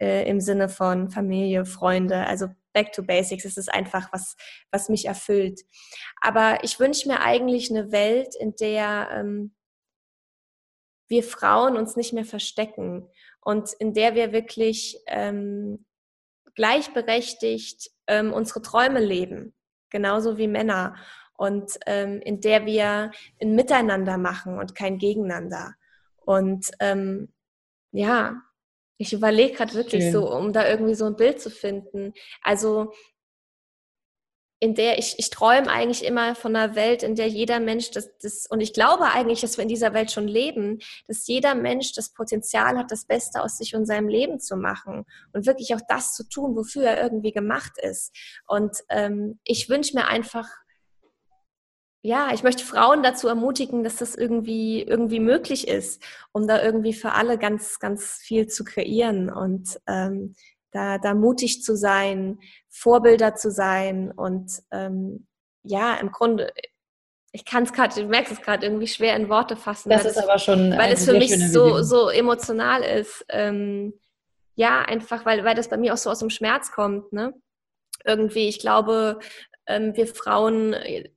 äh, 0.00 0.28
im 0.28 0.40
Sinne 0.40 0.68
von 0.68 1.10
Familie, 1.10 1.64
Freunde, 1.66 2.26
also 2.26 2.48
back 2.72 2.92
to 2.92 3.02
basics. 3.02 3.44
Es 3.44 3.56
ist 3.56 3.72
einfach 3.72 4.12
was, 4.12 4.36
was 4.70 4.88
mich 4.88 5.06
erfüllt. 5.06 5.60
Aber 6.20 6.62
ich 6.62 6.78
wünsche 6.78 7.08
mir 7.08 7.20
eigentlich 7.20 7.70
eine 7.70 7.92
Welt, 7.92 8.34
in 8.38 8.54
der 8.56 9.10
ähm, 9.12 9.54
wir 11.08 11.24
Frauen 11.24 11.76
uns 11.76 11.96
nicht 11.96 12.12
mehr 12.12 12.24
verstecken 12.24 13.08
und 13.40 13.72
in 13.74 13.92
der 13.92 14.14
wir 14.14 14.32
wirklich 14.32 14.98
ähm, 15.06 15.84
gleichberechtigt 16.54 17.90
ähm, 18.10 18.32
unsere 18.32 18.60
Träume 18.60 19.00
leben, 19.00 19.54
genauso 19.88 20.36
wie 20.36 20.48
Männer. 20.48 20.96
Und 21.34 21.78
ähm, 21.86 22.20
in 22.20 22.42
der 22.42 22.66
wir 22.66 23.12
ein 23.40 23.54
Miteinander 23.54 24.18
machen 24.18 24.58
und 24.58 24.74
kein 24.74 24.98
Gegeneinander. 24.98 25.74
Und 26.18 26.70
ähm, 26.80 27.32
ja, 27.92 28.42
ich 28.98 29.14
überlege 29.14 29.54
gerade 29.54 29.72
wirklich 29.72 30.02
Schön. 30.02 30.12
so, 30.12 30.30
um 30.30 30.52
da 30.52 30.68
irgendwie 30.68 30.94
so 30.94 31.06
ein 31.06 31.16
Bild 31.16 31.40
zu 31.40 31.48
finden. 31.48 32.12
Also 32.42 32.92
in 34.62 34.74
der 34.74 34.98
ich, 34.98 35.18
ich 35.18 35.30
träume 35.30 35.68
eigentlich 35.68 36.04
immer 36.04 36.34
von 36.34 36.54
einer 36.54 36.74
Welt, 36.74 37.02
in 37.02 37.14
der 37.14 37.28
jeder 37.28 37.60
Mensch 37.60 37.90
das, 37.92 38.10
das, 38.18 38.46
und 38.46 38.60
ich 38.60 38.74
glaube 38.74 39.06
eigentlich, 39.06 39.40
dass 39.40 39.56
wir 39.56 39.62
in 39.62 39.68
dieser 39.68 39.94
Welt 39.94 40.12
schon 40.12 40.28
leben, 40.28 40.80
dass 41.08 41.26
jeder 41.26 41.54
Mensch 41.54 41.94
das 41.94 42.10
Potenzial 42.10 42.76
hat, 42.76 42.90
das 42.90 43.06
Beste 43.06 43.42
aus 43.42 43.56
sich 43.56 43.74
und 43.74 43.86
seinem 43.86 44.08
Leben 44.08 44.38
zu 44.38 44.56
machen 44.56 45.06
und 45.32 45.46
wirklich 45.46 45.74
auch 45.74 45.80
das 45.88 46.14
zu 46.14 46.28
tun, 46.28 46.54
wofür 46.54 46.84
er 46.84 47.02
irgendwie 47.02 47.32
gemacht 47.32 47.72
ist. 47.82 48.14
Und 48.46 48.76
ähm, 48.90 49.40
ich 49.44 49.70
wünsche 49.70 49.96
mir 49.96 50.08
einfach, 50.08 50.46
ja, 52.02 52.30
ich 52.34 52.42
möchte 52.42 52.64
Frauen 52.64 53.02
dazu 53.02 53.28
ermutigen, 53.28 53.82
dass 53.82 53.96
das 53.96 54.14
irgendwie, 54.14 54.82
irgendwie 54.82 55.20
möglich 55.20 55.68
ist, 55.68 56.02
um 56.32 56.46
da 56.46 56.62
irgendwie 56.62 56.92
für 56.92 57.12
alle 57.12 57.38
ganz, 57.38 57.78
ganz 57.78 58.16
viel 58.16 58.46
zu 58.46 58.64
kreieren 58.64 59.30
und 59.30 59.80
ähm, 59.86 60.34
da, 60.72 60.98
da 60.98 61.14
mutig 61.14 61.62
zu 61.62 61.76
sein, 61.76 62.38
Vorbilder 62.68 63.34
zu 63.34 63.50
sein 63.50 64.10
und 64.10 64.50
ähm, 64.70 65.26
ja, 65.62 65.94
im 65.96 66.10
Grunde, 66.10 66.52
ich 67.32 67.44
kann 67.44 67.64
es 67.64 67.72
gerade, 67.72 68.02
du 68.02 68.08
merkst 68.08 68.32
es 68.32 68.40
gerade 68.40 68.66
irgendwie 68.66 68.86
schwer 68.86 69.16
in 69.16 69.28
Worte 69.28 69.56
fassen. 69.56 69.90
Das 69.90 70.04
ist 70.04 70.18
aber 70.18 70.38
schon, 70.38 70.76
weil 70.76 70.92
es 70.92 71.04
für 71.04 71.12
mich 71.12 71.36
so, 71.52 71.82
so 71.82 72.08
emotional 72.08 72.82
ist. 72.82 73.24
Ähm, 73.28 73.94
ja, 74.54 74.82
einfach, 74.82 75.24
weil, 75.24 75.44
weil 75.44 75.54
das 75.54 75.68
bei 75.68 75.76
mir 75.76 75.94
auch 75.94 75.98
so 75.98 76.10
aus 76.10 76.18
dem 76.18 76.30
Schmerz 76.30 76.72
kommt, 76.72 77.12
ne? 77.12 77.32
Irgendwie, 78.04 78.48
ich 78.48 78.58
glaube, 78.58 79.18
ähm, 79.66 79.94
wir 79.94 80.06
Frauen 80.06 80.72
äh, 80.72 81.10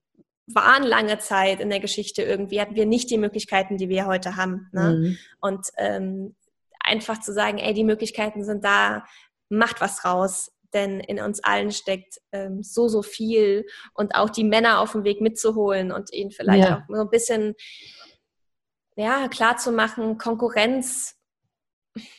waren 0.48 0.84
lange 0.84 1.20
Zeit 1.20 1.60
in 1.60 1.70
der 1.70 1.80
Geschichte 1.80 2.22
irgendwie, 2.22 2.60
hatten 2.60 2.76
wir 2.76 2.86
nicht 2.86 3.10
die 3.10 3.18
Möglichkeiten, 3.18 3.78
die 3.78 3.90
wir 3.90 4.06
heute 4.06 4.36
haben. 4.36 4.70
Ne? 4.74 4.92
Mhm. 4.92 5.18
Und 5.40 5.68
ähm, 5.78 6.36
einfach 6.80 7.22
zu 7.22 7.34
sagen, 7.34 7.58
ey, 7.58 7.74
die 7.74 7.86
Möglichkeiten 7.86 8.44
sind 8.44 8.64
da, 8.64 9.06
macht 9.50 9.82
was 9.82 10.06
raus, 10.06 10.52
denn 10.74 11.00
in 11.00 11.20
uns 11.20 11.44
allen 11.44 11.72
steckt 11.72 12.20
ähm, 12.32 12.64
so, 12.64 12.88
so 12.88 13.02
viel 13.02 13.66
und 13.94 14.16
auch 14.16 14.30
die 14.30 14.44
Männer 14.44 14.80
auf 14.80 14.94
dem 14.94 15.04
Weg 15.04 15.22
mitzuholen 15.22 15.92
und 15.92 16.12
ihnen 16.14 16.32
vielleicht 16.32 16.68
ja. 16.68 16.78
auch 16.78 16.96
so 16.96 17.02
ein 17.02 17.10
bisschen, 17.10 17.56
ja, 18.96 19.28
klar 19.28 19.58
zu 19.58 19.72
machen, 19.72 20.18
Konkurrenz, 20.18 21.16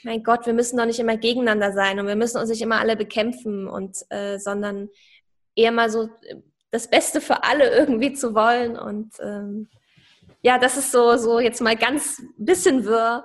mein 0.04 0.22
Gott, 0.22 0.46
wir 0.46 0.52
müssen 0.52 0.76
doch 0.76 0.86
nicht 0.86 1.00
immer 1.00 1.16
gegeneinander 1.16 1.72
sein 1.72 1.98
und 1.98 2.06
wir 2.06 2.16
müssen 2.16 2.38
uns 2.38 2.48
nicht 2.48 2.62
immer 2.62 2.78
alle 2.78 2.96
bekämpfen 2.96 3.66
und, 3.66 3.98
äh, 4.10 4.38
sondern 4.38 4.88
eher 5.56 5.72
mal 5.72 5.90
so 5.90 6.04
äh, 6.22 6.36
das 6.70 6.88
Beste 6.88 7.20
für 7.20 7.44
alle 7.44 7.70
irgendwie 7.76 8.12
zu 8.12 8.34
wollen 8.34 8.78
und 8.78 9.14
ähm, 9.20 9.68
ja, 10.44 10.58
das 10.58 10.76
ist 10.76 10.92
so, 10.92 11.16
so 11.16 11.40
jetzt 11.40 11.62
mal 11.62 11.74
ganz 11.74 12.22
bisschen 12.36 12.84
wirr, 12.84 13.24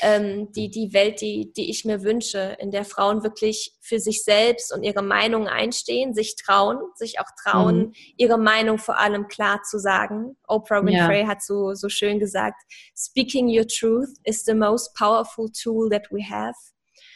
ähm, 0.00 0.50
die, 0.52 0.70
die 0.70 0.94
Welt, 0.94 1.20
die, 1.20 1.52
die 1.52 1.68
ich 1.68 1.84
mir 1.84 2.02
wünsche, 2.02 2.56
in 2.58 2.70
der 2.70 2.86
Frauen 2.86 3.22
wirklich 3.22 3.76
für 3.82 4.00
sich 4.00 4.24
selbst 4.24 4.72
und 4.74 4.82
ihre 4.82 5.02
Meinung 5.02 5.46
einstehen, 5.46 6.14
sich 6.14 6.36
trauen, 6.36 6.78
sich 6.94 7.20
auch 7.20 7.28
trauen, 7.42 7.78
mhm. 7.78 7.92
ihre 8.16 8.38
Meinung 8.38 8.78
vor 8.78 8.98
allem 8.98 9.28
klar 9.28 9.60
zu 9.62 9.78
sagen. 9.78 10.38
Oprah 10.48 10.82
Winfrey 10.82 11.20
ja. 11.20 11.26
hat 11.26 11.42
so, 11.42 11.74
so 11.74 11.90
schön 11.90 12.18
gesagt, 12.18 12.62
speaking 12.96 13.46
your 13.46 13.66
truth 13.66 14.08
is 14.24 14.42
the 14.44 14.54
most 14.54 14.94
powerful 14.96 15.50
tool 15.50 15.90
that 15.90 16.10
we 16.10 16.22
have. 16.24 16.56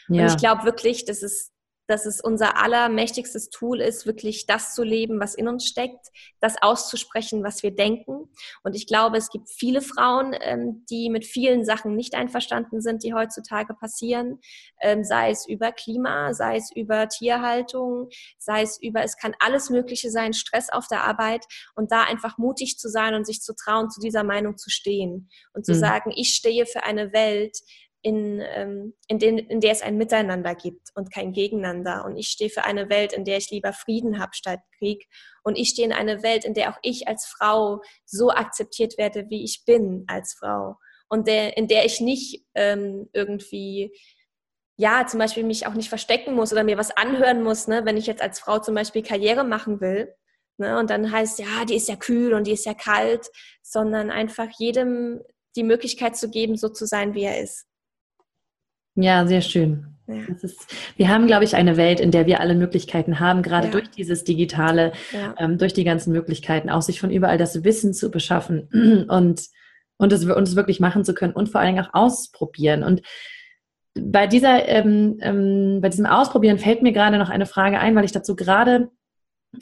Ja. 0.09 0.21
Und 0.21 0.29
ich 0.29 0.37
glaube 0.37 0.63
wirklich, 0.63 1.05
das 1.05 1.23
ist 1.23 1.51
dass 1.89 2.05
es 2.05 2.21
unser 2.21 2.61
allermächtigstes 2.61 3.49
Tool 3.49 3.81
ist, 3.81 4.05
wirklich 4.05 4.45
das 4.45 4.75
zu 4.75 4.83
leben, 4.83 5.19
was 5.19 5.33
in 5.33 5.47
uns 5.47 5.65
steckt, 5.65 6.07
das 6.39 6.61
auszusprechen, 6.61 7.43
was 7.43 7.63
wir 7.63 7.71
denken. 7.75 8.29
Und 8.63 8.75
ich 8.75 8.85
glaube, 8.85 9.17
es 9.17 9.29
gibt 9.29 9.49
viele 9.49 9.81
Frauen, 9.81 10.35
ähm, 10.39 10.85
die 10.89 11.09
mit 11.09 11.25
vielen 11.25 11.65
Sachen 11.65 11.95
nicht 11.95 12.13
einverstanden 12.13 12.79
sind, 12.79 13.03
die 13.03 13.15
heutzutage 13.15 13.73
passieren, 13.73 14.39
ähm, 14.81 15.03
sei 15.03 15.31
es 15.31 15.47
über 15.47 15.71
Klima, 15.71 16.35
sei 16.35 16.57
es 16.57 16.71
über 16.75 17.09
Tierhaltung, 17.09 18.09
sei 18.37 18.61
es 18.61 18.79
über, 18.79 19.03
es 19.03 19.17
kann 19.17 19.33
alles 19.39 19.71
Mögliche 19.71 20.11
sein, 20.11 20.33
Stress 20.33 20.69
auf 20.69 20.87
der 20.87 21.05
Arbeit 21.05 21.45
und 21.75 21.91
da 21.91 22.03
einfach 22.03 22.37
mutig 22.37 22.77
zu 22.77 22.87
sein 22.87 23.15
und 23.15 23.25
sich 23.25 23.41
zu 23.41 23.55
trauen, 23.55 23.89
zu 23.89 23.99
dieser 23.99 24.23
Meinung 24.23 24.57
zu 24.57 24.69
stehen 24.69 25.29
und 25.53 25.65
zu 25.65 25.73
mhm. 25.73 25.79
sagen, 25.79 26.11
ich 26.15 26.35
stehe 26.35 26.67
für 26.67 26.83
eine 26.83 27.13
Welt, 27.13 27.57
in, 28.01 28.41
ähm, 28.41 28.93
in, 29.07 29.19
den, 29.19 29.37
in 29.37 29.59
der 29.59 29.71
es 29.71 29.81
ein 29.81 29.97
Miteinander 29.97 30.55
gibt 30.55 30.89
und 30.95 31.13
kein 31.13 31.33
Gegeneinander. 31.33 32.05
Und 32.05 32.17
ich 32.17 32.29
stehe 32.29 32.49
für 32.49 32.63
eine 32.63 32.89
Welt, 32.89 33.13
in 33.13 33.25
der 33.25 33.37
ich 33.37 33.49
lieber 33.51 33.73
Frieden 33.73 34.19
habe 34.19 34.33
statt 34.33 34.59
Krieg. 34.77 35.07
Und 35.43 35.57
ich 35.57 35.69
stehe 35.69 35.87
in 35.87 35.93
eine 35.93 36.23
Welt, 36.23 36.45
in 36.45 36.53
der 36.53 36.69
auch 36.69 36.79
ich 36.81 37.07
als 37.07 37.25
Frau 37.25 37.81
so 38.05 38.29
akzeptiert 38.31 38.97
werde, 38.97 39.25
wie 39.29 39.43
ich 39.43 39.63
bin 39.65 40.05
als 40.07 40.35
Frau. 40.39 40.75
Und 41.09 41.27
der, 41.27 41.57
in 41.57 41.67
der 41.67 41.85
ich 41.85 41.99
nicht 41.99 42.45
ähm, 42.55 43.09
irgendwie, 43.13 43.91
ja, 44.77 45.05
zum 45.05 45.19
Beispiel 45.19 45.43
mich 45.43 45.67
auch 45.67 45.73
nicht 45.73 45.89
verstecken 45.89 46.35
muss 46.35 46.53
oder 46.53 46.63
mir 46.63 46.77
was 46.77 46.91
anhören 46.91 47.43
muss, 47.43 47.67
ne, 47.67 47.83
wenn 47.83 47.97
ich 47.97 48.07
jetzt 48.07 48.21
als 48.21 48.39
Frau 48.39 48.59
zum 48.59 48.75
Beispiel 48.75 49.03
Karriere 49.03 49.43
machen 49.43 49.81
will. 49.81 50.13
Ne, 50.57 50.77
und 50.79 50.89
dann 50.89 51.11
heißt, 51.11 51.39
ja, 51.39 51.65
die 51.65 51.75
ist 51.75 51.89
ja 51.89 51.95
kühl 51.95 52.33
und 52.33 52.47
die 52.47 52.53
ist 52.53 52.65
ja 52.65 52.73
kalt, 52.73 53.27
sondern 53.61 54.09
einfach 54.11 54.47
jedem 54.57 55.21
die 55.55 55.63
Möglichkeit 55.63 56.15
zu 56.15 56.29
geben, 56.29 56.55
so 56.57 56.69
zu 56.69 56.85
sein, 56.85 57.13
wie 57.13 57.23
er 57.23 57.41
ist. 57.41 57.68
Ja, 58.95 59.25
sehr 59.27 59.41
schön. 59.41 59.85
Ja. 60.07 60.15
Ist, 60.41 60.65
wir 60.97 61.09
haben, 61.09 61.27
glaube 61.27 61.43
ich, 61.43 61.55
eine 61.55 61.77
Welt, 61.77 61.99
in 61.99 62.09
der 62.09 62.25
wir 62.25 62.39
alle 62.39 62.55
Möglichkeiten 62.55 63.19
haben, 63.19 63.43
gerade 63.43 63.67
ja. 63.67 63.71
durch 63.71 63.89
dieses 63.91 64.23
Digitale, 64.23 64.91
ja. 65.11 65.35
ähm, 65.37 65.57
durch 65.57 65.73
die 65.73 65.83
ganzen 65.83 66.11
Möglichkeiten, 66.13 66.69
auch 66.69 66.81
sich 66.81 66.99
von 66.99 67.11
überall 67.11 67.37
das 67.37 67.63
Wissen 67.63 67.93
zu 67.93 68.09
beschaffen 68.09 68.69
und, 69.07 69.43
und, 69.97 70.11
es, 70.11 70.25
und 70.25 70.47
es 70.47 70.55
wirklich 70.55 70.79
machen 70.79 71.05
zu 71.05 71.13
können 71.13 71.33
und 71.33 71.49
vor 71.49 71.61
allen 71.61 71.75
Dingen 71.75 71.85
auch 71.85 71.93
ausprobieren. 71.93 72.83
Und 72.83 73.01
bei 73.93 74.25
dieser, 74.25 74.67
ähm, 74.67 75.17
ähm, 75.21 75.79
bei 75.81 75.89
diesem 75.89 76.05
Ausprobieren 76.05 76.57
fällt 76.57 76.81
mir 76.81 76.93
gerade 76.93 77.17
noch 77.17 77.29
eine 77.29 77.45
Frage 77.45 77.79
ein, 77.79 77.95
weil 77.95 78.05
ich 78.05 78.11
dazu 78.11 78.35
gerade 78.35 78.89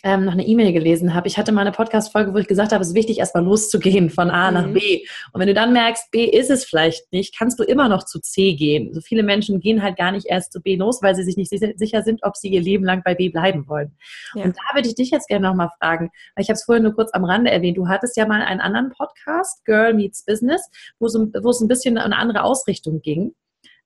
ähm, 0.03 0.25
noch 0.25 0.33
eine 0.33 0.45
E-Mail 0.45 0.73
gelesen 0.73 1.13
habe. 1.13 1.27
Ich 1.27 1.37
hatte 1.37 1.51
mal 1.51 1.61
eine 1.61 1.71
Podcast-Folge, 1.71 2.33
wo 2.33 2.37
ich 2.37 2.47
gesagt 2.47 2.73
habe, 2.73 2.81
es 2.81 2.89
ist 2.89 2.95
wichtig, 2.95 3.19
erstmal 3.19 3.43
loszugehen 3.43 4.09
von 4.09 4.29
A 4.29 4.51
mhm. 4.51 4.53
nach 4.53 4.73
B. 4.73 5.05
Und 5.31 5.39
wenn 5.39 5.47
du 5.47 5.53
dann 5.53 5.71
merkst, 5.73 6.11
B 6.11 6.25
ist 6.25 6.49
es 6.49 6.65
vielleicht 6.65 7.11
nicht, 7.11 7.37
kannst 7.37 7.59
du 7.59 7.63
immer 7.63 7.87
noch 7.87 8.03
zu 8.03 8.19
C 8.19 8.53
gehen. 8.55 8.93
So 8.93 9.01
viele 9.01 9.23
Menschen 9.23 9.59
gehen 9.59 9.81
halt 9.81 9.97
gar 9.97 10.11
nicht 10.11 10.27
erst 10.27 10.51
zu 10.51 10.61
B 10.61 10.75
los, 10.75 11.01
weil 11.01 11.15
sie 11.15 11.23
sich 11.23 11.37
nicht 11.37 11.49
sicher 11.49 12.03
sind, 12.03 12.19
ob 12.23 12.35
sie 12.35 12.49
ihr 12.49 12.61
Leben 12.61 12.83
lang 12.83 13.01
bei 13.03 13.15
B 13.15 13.29
bleiben 13.29 13.67
wollen. 13.67 13.95
Ja. 14.35 14.43
Und 14.43 14.57
da 14.57 14.75
würde 14.75 14.89
ich 14.89 14.95
dich 14.95 15.09
jetzt 15.09 15.27
gerne 15.27 15.47
nochmal 15.47 15.69
fragen, 15.79 16.09
weil 16.35 16.43
ich 16.43 16.49
habe 16.49 16.55
es 16.55 16.65
vorhin 16.65 16.83
nur 16.83 16.93
kurz 16.93 17.11
am 17.13 17.23
Rande 17.23 17.51
erwähnt. 17.51 17.77
Du 17.77 17.87
hattest 17.87 18.17
ja 18.17 18.27
mal 18.27 18.41
einen 18.41 18.59
anderen 18.59 18.91
Podcast, 18.91 19.63
Girl 19.65 19.93
Meets 19.93 20.25
Business, 20.25 20.69
wo, 20.99 21.07
so, 21.07 21.27
wo 21.41 21.49
es 21.49 21.61
ein 21.61 21.67
bisschen 21.67 21.95
in 21.95 22.01
eine 22.01 22.17
andere 22.17 22.43
Ausrichtung 22.43 23.01
ging. 23.01 23.33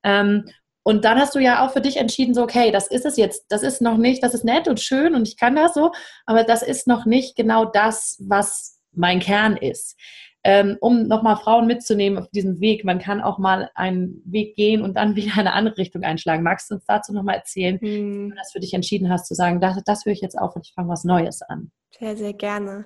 Ähm, 0.04 0.46
und 0.84 1.06
dann 1.06 1.20
hast 1.20 1.36
du 1.36 1.40
ja 1.40 1.66
auch 1.66 1.72
für 1.72 1.82
dich 1.82 1.98
entschieden, 1.98 2.34
so, 2.34 2.44
okay, 2.44 2.72
das 2.72 2.88
ist 2.88 3.06
es 3.06 3.18
jetzt, 3.18 3.46
das 3.50 3.64
ist 3.64 3.82
noch 3.82 3.98
nicht, 3.98 4.24
das 4.24 4.34
ist 4.34 4.44
nett 4.44 4.68
und 4.68 4.80
schön 4.80 5.16
und 5.16 5.28
ich 5.28 5.38
kann 5.38 5.56
das 5.56 5.74
so, 5.74 5.92
aber 6.26 6.44
das 6.44 6.64
ist 6.64 6.88
noch 6.88 7.06
nicht 7.06 7.36
genau 7.36 7.66
das, 7.66 8.18
was 8.28 8.80
mein 8.92 9.20
Kern 9.20 9.58
ist. 9.58 9.98
Ähm, 10.44 10.78
um 10.82 11.04
nochmal 11.04 11.38
Frauen 11.38 11.68
mitzunehmen 11.68 12.18
auf 12.18 12.28
diesem 12.32 12.60
Weg, 12.60 12.84
man 12.84 12.98
kann 12.98 13.22
auch 13.22 13.38
mal 13.38 13.70
einen 13.76 14.24
Weg 14.26 14.56
gehen 14.56 14.82
und 14.82 14.98
dann 14.98 15.16
wieder 15.16 15.38
eine 15.38 15.54
andere 15.54 15.78
Richtung 15.78 16.02
einschlagen. 16.02 16.42
Magst 16.42 16.72
du 16.72 16.76
uns 16.76 16.86
dazu 16.88 17.14
nochmal 17.14 17.36
erzählen, 17.36 17.80
hm. 17.80 18.28
wie 18.28 18.30
du 18.30 18.36
das 18.36 18.52
für 18.52 18.60
dich 18.60 18.74
entschieden 18.74 19.10
hast, 19.10 19.28
zu 19.28 19.36
sagen, 19.36 19.62
das, 19.62 19.78
das 19.86 20.04
höre 20.04 20.14
ich 20.14 20.22
jetzt 20.22 20.38
auf 20.38 20.56
und 20.56 20.66
ich 20.66 20.74
fange 20.74 20.90
was 20.90 21.04
Neues 21.04 21.44
an? 21.44 21.72
Sehr, 21.98 22.18
sehr 22.18 22.34
gerne. 22.34 22.86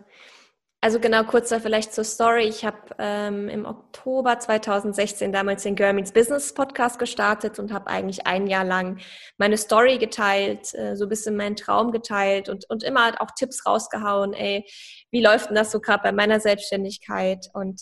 Also 0.85 0.99
genau, 0.99 1.23
kurz 1.23 1.49
da 1.49 1.59
vielleicht 1.59 1.95
zur 1.95 2.03
Story. 2.03 2.43
Ich 2.43 2.63
habe 2.63 2.77
ähm, 2.99 3.49
im 3.49 3.65
Oktober 3.65 4.37
2016 4.37 5.31
damals 5.31 5.63
den 5.63 5.75
Girl 5.75 5.93
Meets 5.93 6.11
Business 6.11 6.53
Podcast 6.53 6.99
gestartet 6.99 7.57
und 7.57 7.73
habe 7.73 7.87
eigentlich 7.87 8.27
ein 8.27 8.45
Jahr 8.45 8.63
lang 8.63 8.99
meine 9.39 9.57
Story 9.57 9.97
geteilt, 9.97 10.75
äh, 10.75 10.95
so 10.95 11.05
ein 11.05 11.09
bisschen 11.09 11.35
meinen 11.37 11.55
Traum 11.55 11.91
geteilt 11.91 12.49
und, 12.49 12.69
und 12.69 12.83
immer 12.83 13.19
auch 13.19 13.31
Tipps 13.35 13.65
rausgehauen, 13.65 14.33
ey, 14.33 14.63
wie 15.09 15.23
läuft 15.23 15.49
denn 15.49 15.55
das 15.55 15.71
so 15.71 15.79
gerade 15.79 16.03
bei 16.03 16.11
meiner 16.11 16.39
Selbstständigkeit? 16.39 17.49
Und 17.55 17.81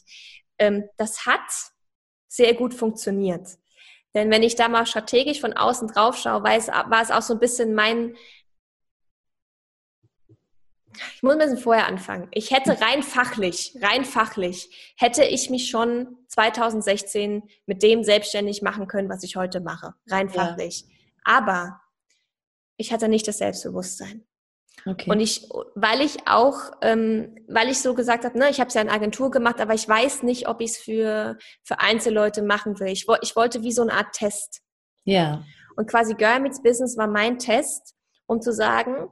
ähm, 0.57 0.85
das 0.95 1.25
hat 1.25 1.41
sehr 2.29 2.53
gut 2.53 2.73
funktioniert. 2.73 3.49
Denn 4.15 4.31
wenn 4.31 4.43
ich 4.43 4.55
da 4.55 4.69
mal 4.69 4.85
strategisch 4.85 5.41
von 5.41 5.51
außen 5.51 5.89
drauf 5.89 6.15
schaue, 6.15 6.43
war 6.43 7.01
es 7.01 7.11
auch 7.11 7.21
so 7.21 7.33
ein 7.33 7.41
bisschen 7.41 7.75
mein, 7.75 8.15
ich 11.23 11.25
muss 11.25 11.35
ein 11.35 11.39
bisschen 11.39 11.57
vorher 11.57 11.87
anfangen. 11.87 12.27
Ich 12.31 12.51
hätte 12.51 12.81
rein 12.81 13.01
fachlich, 13.01 13.77
rein 13.81 14.03
fachlich, 14.03 14.93
hätte 14.97 15.23
ich 15.23 15.49
mich 15.49 15.69
schon 15.69 16.17
2016 16.27 17.43
mit 17.65 17.81
dem 17.81 18.03
selbstständig 18.03 18.61
machen 18.61 18.89
können, 18.89 19.07
was 19.07 19.23
ich 19.23 19.37
heute 19.37 19.61
mache. 19.61 19.93
Rein 20.09 20.27
fachlich. 20.27 20.81
Ja. 20.81 21.37
Aber 21.37 21.81
ich 22.75 22.91
hatte 22.91 23.07
nicht 23.07 23.25
das 23.25 23.37
Selbstbewusstsein. 23.37 24.25
Okay. 24.85 25.09
Und 25.09 25.21
ich, 25.21 25.47
weil 25.75 26.01
ich 26.01 26.27
auch, 26.27 26.57
ähm, 26.81 27.37
weil 27.47 27.69
ich 27.69 27.79
so 27.79 27.93
gesagt 27.93 28.25
habe, 28.25 28.37
ne, 28.37 28.49
ich 28.49 28.59
habe 28.59 28.67
es 28.67 28.73
ja 28.73 28.81
in 28.81 28.89
Agentur 28.89 29.31
gemacht, 29.31 29.61
aber 29.61 29.75
ich 29.75 29.87
weiß 29.87 30.23
nicht, 30.23 30.49
ob 30.49 30.59
ich 30.59 30.71
es 30.71 30.77
für, 30.77 31.37
für 31.63 31.79
Einzelleute 31.79 32.41
machen 32.41 32.81
will. 32.81 32.89
Ich, 32.89 33.05
ich 33.21 33.35
wollte 33.37 33.63
wie 33.63 33.71
so 33.71 33.83
eine 33.83 33.93
Art 33.93 34.11
Test. 34.11 34.61
Ja. 35.05 35.45
Und 35.77 35.89
quasi 35.89 36.15
Girl 36.15 36.41
Meets 36.41 36.61
Business 36.61 36.97
war 36.97 37.07
mein 37.07 37.39
Test, 37.39 37.95
um 38.25 38.41
zu 38.41 38.51
sagen, 38.51 39.07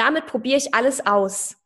damit 0.00 0.26
probiere 0.26 0.56
ich 0.56 0.74
alles 0.74 1.06
aus, 1.06 1.56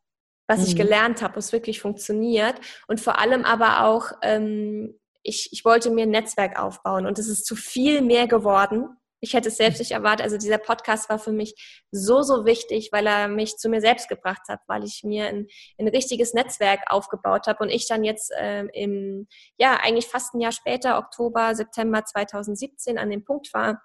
was 0.48 0.58
mhm. 0.58 0.66
ich 0.66 0.76
gelernt 0.76 1.22
habe, 1.22 1.36
was 1.36 1.52
wirklich 1.52 1.80
funktioniert. 1.80 2.56
Und 2.88 3.00
vor 3.00 3.18
allem 3.18 3.44
aber 3.44 3.84
auch, 3.84 4.10
ähm, 4.22 4.98
ich, 5.22 5.50
ich 5.52 5.64
wollte 5.64 5.90
mir 5.90 6.02
ein 6.02 6.10
Netzwerk 6.10 6.58
aufbauen 6.58 7.06
und 7.06 7.18
es 7.18 7.28
ist 7.28 7.46
zu 7.46 7.54
viel 7.54 8.02
mehr 8.02 8.26
geworden. 8.26 8.88
Ich 9.20 9.32
hätte 9.32 9.48
es 9.48 9.56
selbst 9.56 9.78
nicht 9.78 9.92
erwartet. 9.92 10.24
Also 10.24 10.36
dieser 10.36 10.58
Podcast 10.58 11.08
war 11.08 11.18
für 11.18 11.32
mich 11.32 11.54
so, 11.92 12.22
so 12.22 12.44
wichtig, 12.44 12.90
weil 12.92 13.06
er 13.06 13.28
mich 13.28 13.56
zu 13.56 13.70
mir 13.70 13.80
selbst 13.80 14.08
gebracht 14.08 14.42
hat, 14.48 14.60
weil 14.66 14.84
ich 14.84 15.02
mir 15.04 15.26
ein, 15.28 15.46
ein 15.78 15.88
richtiges 15.88 16.34
Netzwerk 16.34 16.80
aufgebaut 16.88 17.46
habe 17.46 17.62
und 17.62 17.70
ich 17.70 17.86
dann 17.86 18.04
jetzt 18.04 18.32
ähm, 18.36 18.68
im, 18.74 19.28
ja, 19.56 19.78
eigentlich 19.80 20.08
fast 20.08 20.34
ein 20.34 20.40
Jahr 20.40 20.52
später, 20.52 20.98
Oktober, 20.98 21.54
September 21.54 22.04
2017 22.04 22.98
an 22.98 23.08
dem 23.08 23.24
Punkt 23.24 23.54
war, 23.54 23.80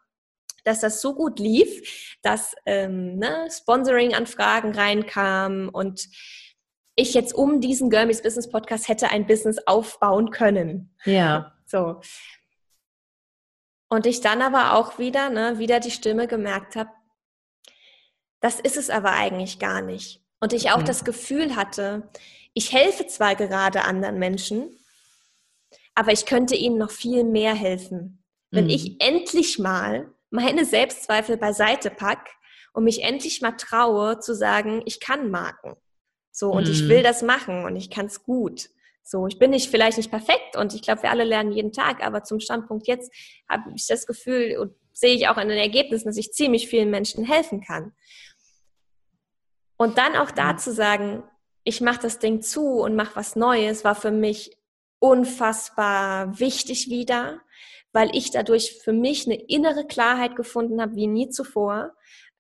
dass 0.64 0.82
das 0.82 1.02
so 1.02 1.16
gut 1.16 1.40
lief, 1.40 2.18
dass 2.22 2.56
ähm, 2.66 3.18
ne, 3.18 3.48
Sponsoring-Anfragen 3.52 4.74
reinkamen 4.74 5.70
und 5.70 6.08
ich 6.96 7.14
jetzt 7.14 7.34
um 7.34 7.62
diesen 7.62 7.90
Girmies 7.90 8.22
Business 8.22 8.50
Podcast 8.50 8.88
hätte 8.88 9.10
ein 9.10 9.26
Business 9.26 9.58
aufbauen 9.66 10.32
können. 10.32 10.96
Ja. 11.06 11.56
So. 11.70 12.02
Und 13.90 14.08
ich 14.08 14.22
dann 14.22 14.42
aber 14.42 14.74
auch 14.74 14.98
wieder, 14.98 15.30
ne, 15.30 15.60
wieder 15.60 15.80
die 15.80 15.92
Stimme 15.92 16.28
gemerkt 16.28 16.76
habe, 16.76 16.90
das 18.40 18.60
ist 18.60 18.76
es 18.76 18.90
aber 18.90 19.12
eigentlich 19.12 19.60
gar 19.60 19.84
nicht. 19.84 20.24
Und 20.40 20.54
ich 20.54 20.72
auch 20.72 20.80
mhm. 20.80 20.86
das 20.86 21.06
Gefühl 21.06 21.56
hatte, 21.56 22.10
ich 22.54 22.74
helfe 22.74 23.06
zwar 23.06 23.36
gerade 23.36 23.84
anderen 23.84 24.18
Menschen, 24.18 24.80
aber 25.94 26.12
ich 26.12 26.26
könnte 26.26 26.56
ihnen 26.56 26.80
noch 26.80 26.92
viel 26.92 27.24
mehr 27.24 27.54
helfen. 27.54 28.24
Wenn 28.52 28.66
mhm. 28.66 28.72
ich 28.72 29.02
endlich 29.02 29.60
mal 29.60 30.12
meine 30.30 30.66
Selbstzweifel 30.66 31.38
beiseite 31.38 31.90
pack 31.90 32.30
und 32.74 32.84
mich 32.84 33.04
endlich 33.04 33.42
mal 33.42 33.54
traue 33.54 34.20
zu 34.20 34.36
sagen, 34.36 34.82
ich 34.86 35.00
kann 35.00 35.32
Marken. 35.32 35.76
So, 36.32 36.52
und 36.52 36.68
mhm. 36.68 36.72
ich 36.72 36.88
will 36.88 37.04
das 37.04 37.22
machen 37.22 37.66
und 37.66 37.76
ich 37.76 37.90
kann 37.90 38.06
es 38.06 38.24
gut. 38.24 38.70
So, 39.04 39.26
ich 39.26 39.40
bin 39.40 39.52
nicht 39.52 39.72
vielleicht 39.72 39.98
nicht 39.98 40.12
perfekt 40.12 40.56
und 40.56 40.76
ich 40.76 40.84
glaube, 40.84 41.04
wir 41.04 41.10
alle 41.10 41.24
lernen 41.24 41.52
jeden 41.52 41.72
Tag, 41.72 42.06
aber 42.06 42.24
zum 42.24 42.40
Standpunkt 42.40 42.88
jetzt 42.88 43.12
habe 43.50 43.72
ich 43.76 43.88
das 43.88 44.06
Gefühl 44.06 44.58
und 44.58 44.76
sehe 44.94 45.16
ich 45.16 45.28
auch 45.28 45.38
in 45.38 45.50
den 45.50 45.58
Ergebnissen, 45.58 46.08
dass 46.08 46.18
ich 46.18 46.32
ziemlich 46.32 46.68
vielen 46.68 46.92
Menschen 46.92 47.26
helfen 47.26 47.62
kann. 47.62 47.94
Und 49.78 49.98
dann 49.98 50.16
auch 50.16 50.30
da 50.30 50.58
zu 50.58 50.72
sagen, 50.74 51.24
ich 51.64 51.82
mache 51.82 52.02
das 52.02 52.20
Ding 52.20 52.42
zu 52.42 52.82
und 52.82 52.96
mache 52.96 53.16
was 53.16 53.36
Neues, 53.36 53.84
war 53.84 53.96
für 53.96 54.12
mich 54.12 54.56
unfassbar 55.00 56.40
wichtig 56.40 56.90
wieder, 56.90 57.42
weil 58.00 58.16
ich 58.16 58.32
dadurch 58.32 58.80
für 58.82 58.94
mich 58.94 59.26
eine 59.26 59.36
innere 59.36 59.86
Klarheit 59.86 60.38
gefunden 60.38 60.82
habe 60.82 60.96
wie 60.96 61.08
nie 61.08 61.28
zuvor. 61.28 61.92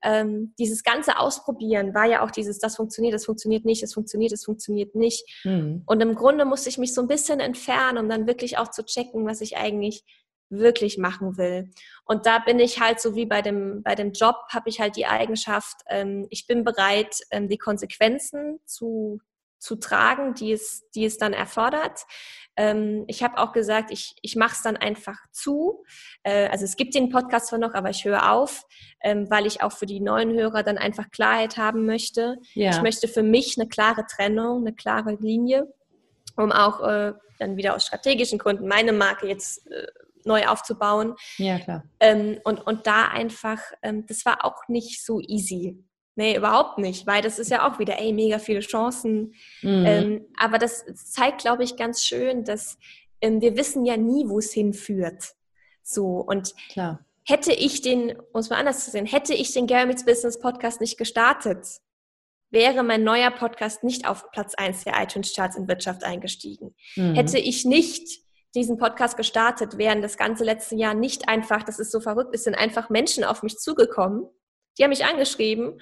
Ähm, 0.01 0.53
dieses 0.57 0.85
ganze 0.85 1.19
Ausprobieren 1.19 1.93
war 1.93 2.05
ja 2.05 2.23
auch 2.23 2.31
dieses, 2.31 2.59
das 2.59 2.77
funktioniert, 2.77 3.13
das 3.13 3.25
funktioniert 3.25 3.65
nicht, 3.65 3.83
das 3.83 3.93
funktioniert, 3.93 4.31
das 4.31 4.45
funktioniert 4.45 4.95
nicht. 4.95 5.25
Mhm. 5.43 5.83
Und 5.85 5.99
im 5.99 6.15
Grunde 6.15 6.45
musste 6.45 6.69
ich 6.69 6.77
mich 6.77 6.93
so 6.93 7.01
ein 7.01 7.09
bisschen 7.09 7.41
entfernen, 7.41 7.97
um 7.97 8.07
dann 8.07 8.25
wirklich 8.25 8.57
auch 8.57 8.71
zu 8.71 8.85
checken, 8.85 9.25
was 9.25 9.41
ich 9.41 9.57
eigentlich 9.57 10.05
wirklich 10.49 10.97
machen 10.97 11.37
will. 11.37 11.71
Und 12.05 12.25
da 12.25 12.39
bin 12.39 12.57
ich 12.59 12.79
halt 12.79 13.01
so 13.01 13.15
wie 13.15 13.25
bei 13.25 13.41
dem, 13.41 13.83
bei 13.83 13.95
dem 13.95 14.13
Job, 14.13 14.37
habe 14.53 14.69
ich 14.69 14.79
halt 14.79 14.95
die 14.95 15.07
Eigenschaft, 15.07 15.81
ähm, 15.89 16.25
ich 16.29 16.47
bin 16.47 16.63
bereit, 16.63 17.17
ähm, 17.31 17.49
die 17.49 17.57
Konsequenzen 17.57 18.61
zu 18.63 19.19
zu 19.59 19.75
tragen, 19.75 20.33
die 20.33 20.53
es, 20.53 20.89
die 20.91 21.05
es 21.05 21.17
dann 21.17 21.33
erfordert. 21.33 22.05
Ähm, 22.55 23.05
ich 23.07 23.23
habe 23.23 23.37
auch 23.37 23.51
gesagt, 23.51 23.91
ich, 23.91 24.15
ich 24.21 24.35
mache 24.35 24.53
es 24.53 24.61
dann 24.61 24.77
einfach 24.77 25.17
zu. 25.31 25.83
Äh, 26.23 26.47
also 26.47 26.65
es 26.65 26.75
gibt 26.75 26.95
den 26.95 27.09
Podcast 27.09 27.47
zwar 27.47 27.59
noch, 27.59 27.73
aber 27.73 27.89
ich 27.89 28.03
höre 28.05 28.31
auf, 28.31 28.65
ähm, 29.01 29.29
weil 29.29 29.45
ich 29.45 29.61
auch 29.61 29.71
für 29.71 29.85
die 29.85 29.99
neuen 29.99 30.33
Hörer 30.33 30.63
dann 30.63 30.77
einfach 30.77 31.11
Klarheit 31.11 31.57
haben 31.57 31.85
möchte. 31.85 32.37
Ja. 32.53 32.71
Ich 32.71 32.81
möchte 32.81 33.07
für 33.07 33.23
mich 33.23 33.55
eine 33.57 33.67
klare 33.67 34.05
Trennung, 34.05 34.61
eine 34.61 34.73
klare 34.73 35.15
Linie, 35.15 35.73
um 36.35 36.51
auch 36.51 36.81
äh, 36.81 37.13
dann 37.37 37.57
wieder 37.57 37.75
aus 37.75 37.85
strategischen 37.85 38.39
Gründen 38.39 38.67
meine 38.67 38.93
Marke 38.93 39.27
jetzt 39.27 39.69
äh, 39.71 39.87
neu 40.25 40.45
aufzubauen. 40.47 41.15
Ja, 41.37 41.59
klar. 41.59 41.83
Ähm, 41.99 42.39
und, 42.43 42.65
und 42.65 42.87
da 42.87 43.07
einfach, 43.07 43.59
ähm, 43.81 44.05
das 44.05 44.25
war 44.25 44.45
auch 44.45 44.67
nicht 44.67 45.03
so 45.03 45.19
easy. 45.21 45.83
Nee, 46.19 46.35
überhaupt 46.35 46.79
nicht, 46.79 47.07
weil 47.07 47.21
das 47.21 47.39
ist 47.39 47.49
ja 47.49 47.65
auch 47.65 47.79
wieder, 47.79 47.97
ey, 47.97 48.11
mega 48.11 48.39
viele 48.39 48.59
Chancen. 48.59 49.35
Mhm. 49.61 49.85
Ähm, 49.85 50.25
aber 50.37 50.57
das 50.57 50.83
zeigt, 50.93 51.39
glaube 51.39 51.63
ich, 51.63 51.77
ganz 51.77 52.03
schön, 52.03 52.43
dass 52.43 52.77
ähm, 53.21 53.39
wir 53.39 53.55
wissen 53.55 53.85
ja 53.85 53.95
nie, 53.95 54.27
wo 54.27 54.39
es 54.39 54.51
hinführt. 54.51 55.35
So, 55.81 56.17
und 56.17 56.53
Klar. 56.73 57.05
hätte 57.25 57.53
ich 57.53 57.79
den, 57.83 58.19
um 58.33 58.41
es 58.41 58.49
mal 58.49 58.57
anders 58.57 58.83
zu 58.83 58.91
sehen, 58.91 59.05
hätte 59.05 59.33
ich 59.33 59.53
den 59.53 59.65
Germits 59.65 60.03
Business 60.03 60.37
Podcast 60.41 60.81
nicht 60.81 60.97
gestartet, 60.97 61.65
wäre 62.49 62.83
mein 62.83 63.05
neuer 63.05 63.31
Podcast 63.31 63.85
nicht 63.85 64.05
auf 64.05 64.29
Platz 64.31 64.55
1 64.55 64.83
der 64.83 65.01
iTunes 65.01 65.33
Charts 65.33 65.55
in 65.55 65.69
Wirtschaft 65.69 66.03
eingestiegen. 66.03 66.75
Mhm. 66.97 67.15
Hätte 67.15 67.39
ich 67.39 67.63
nicht 67.63 68.25
diesen 68.55 68.77
Podcast 68.77 69.15
gestartet, 69.15 69.77
wären 69.77 70.01
das 70.01 70.17
ganze 70.17 70.43
letzte 70.43 70.75
Jahr 70.75 70.95
nicht 70.95 71.29
einfach, 71.29 71.63
das 71.63 71.79
ist 71.79 71.93
so 71.93 72.01
verrückt, 72.01 72.35
es 72.35 72.43
sind 72.43 72.55
einfach 72.55 72.89
Menschen 72.89 73.23
auf 73.23 73.41
mich 73.41 73.57
zugekommen, 73.57 74.27
die 74.77 74.83
haben 74.83 74.89
mich 74.89 75.05
angeschrieben 75.05 75.79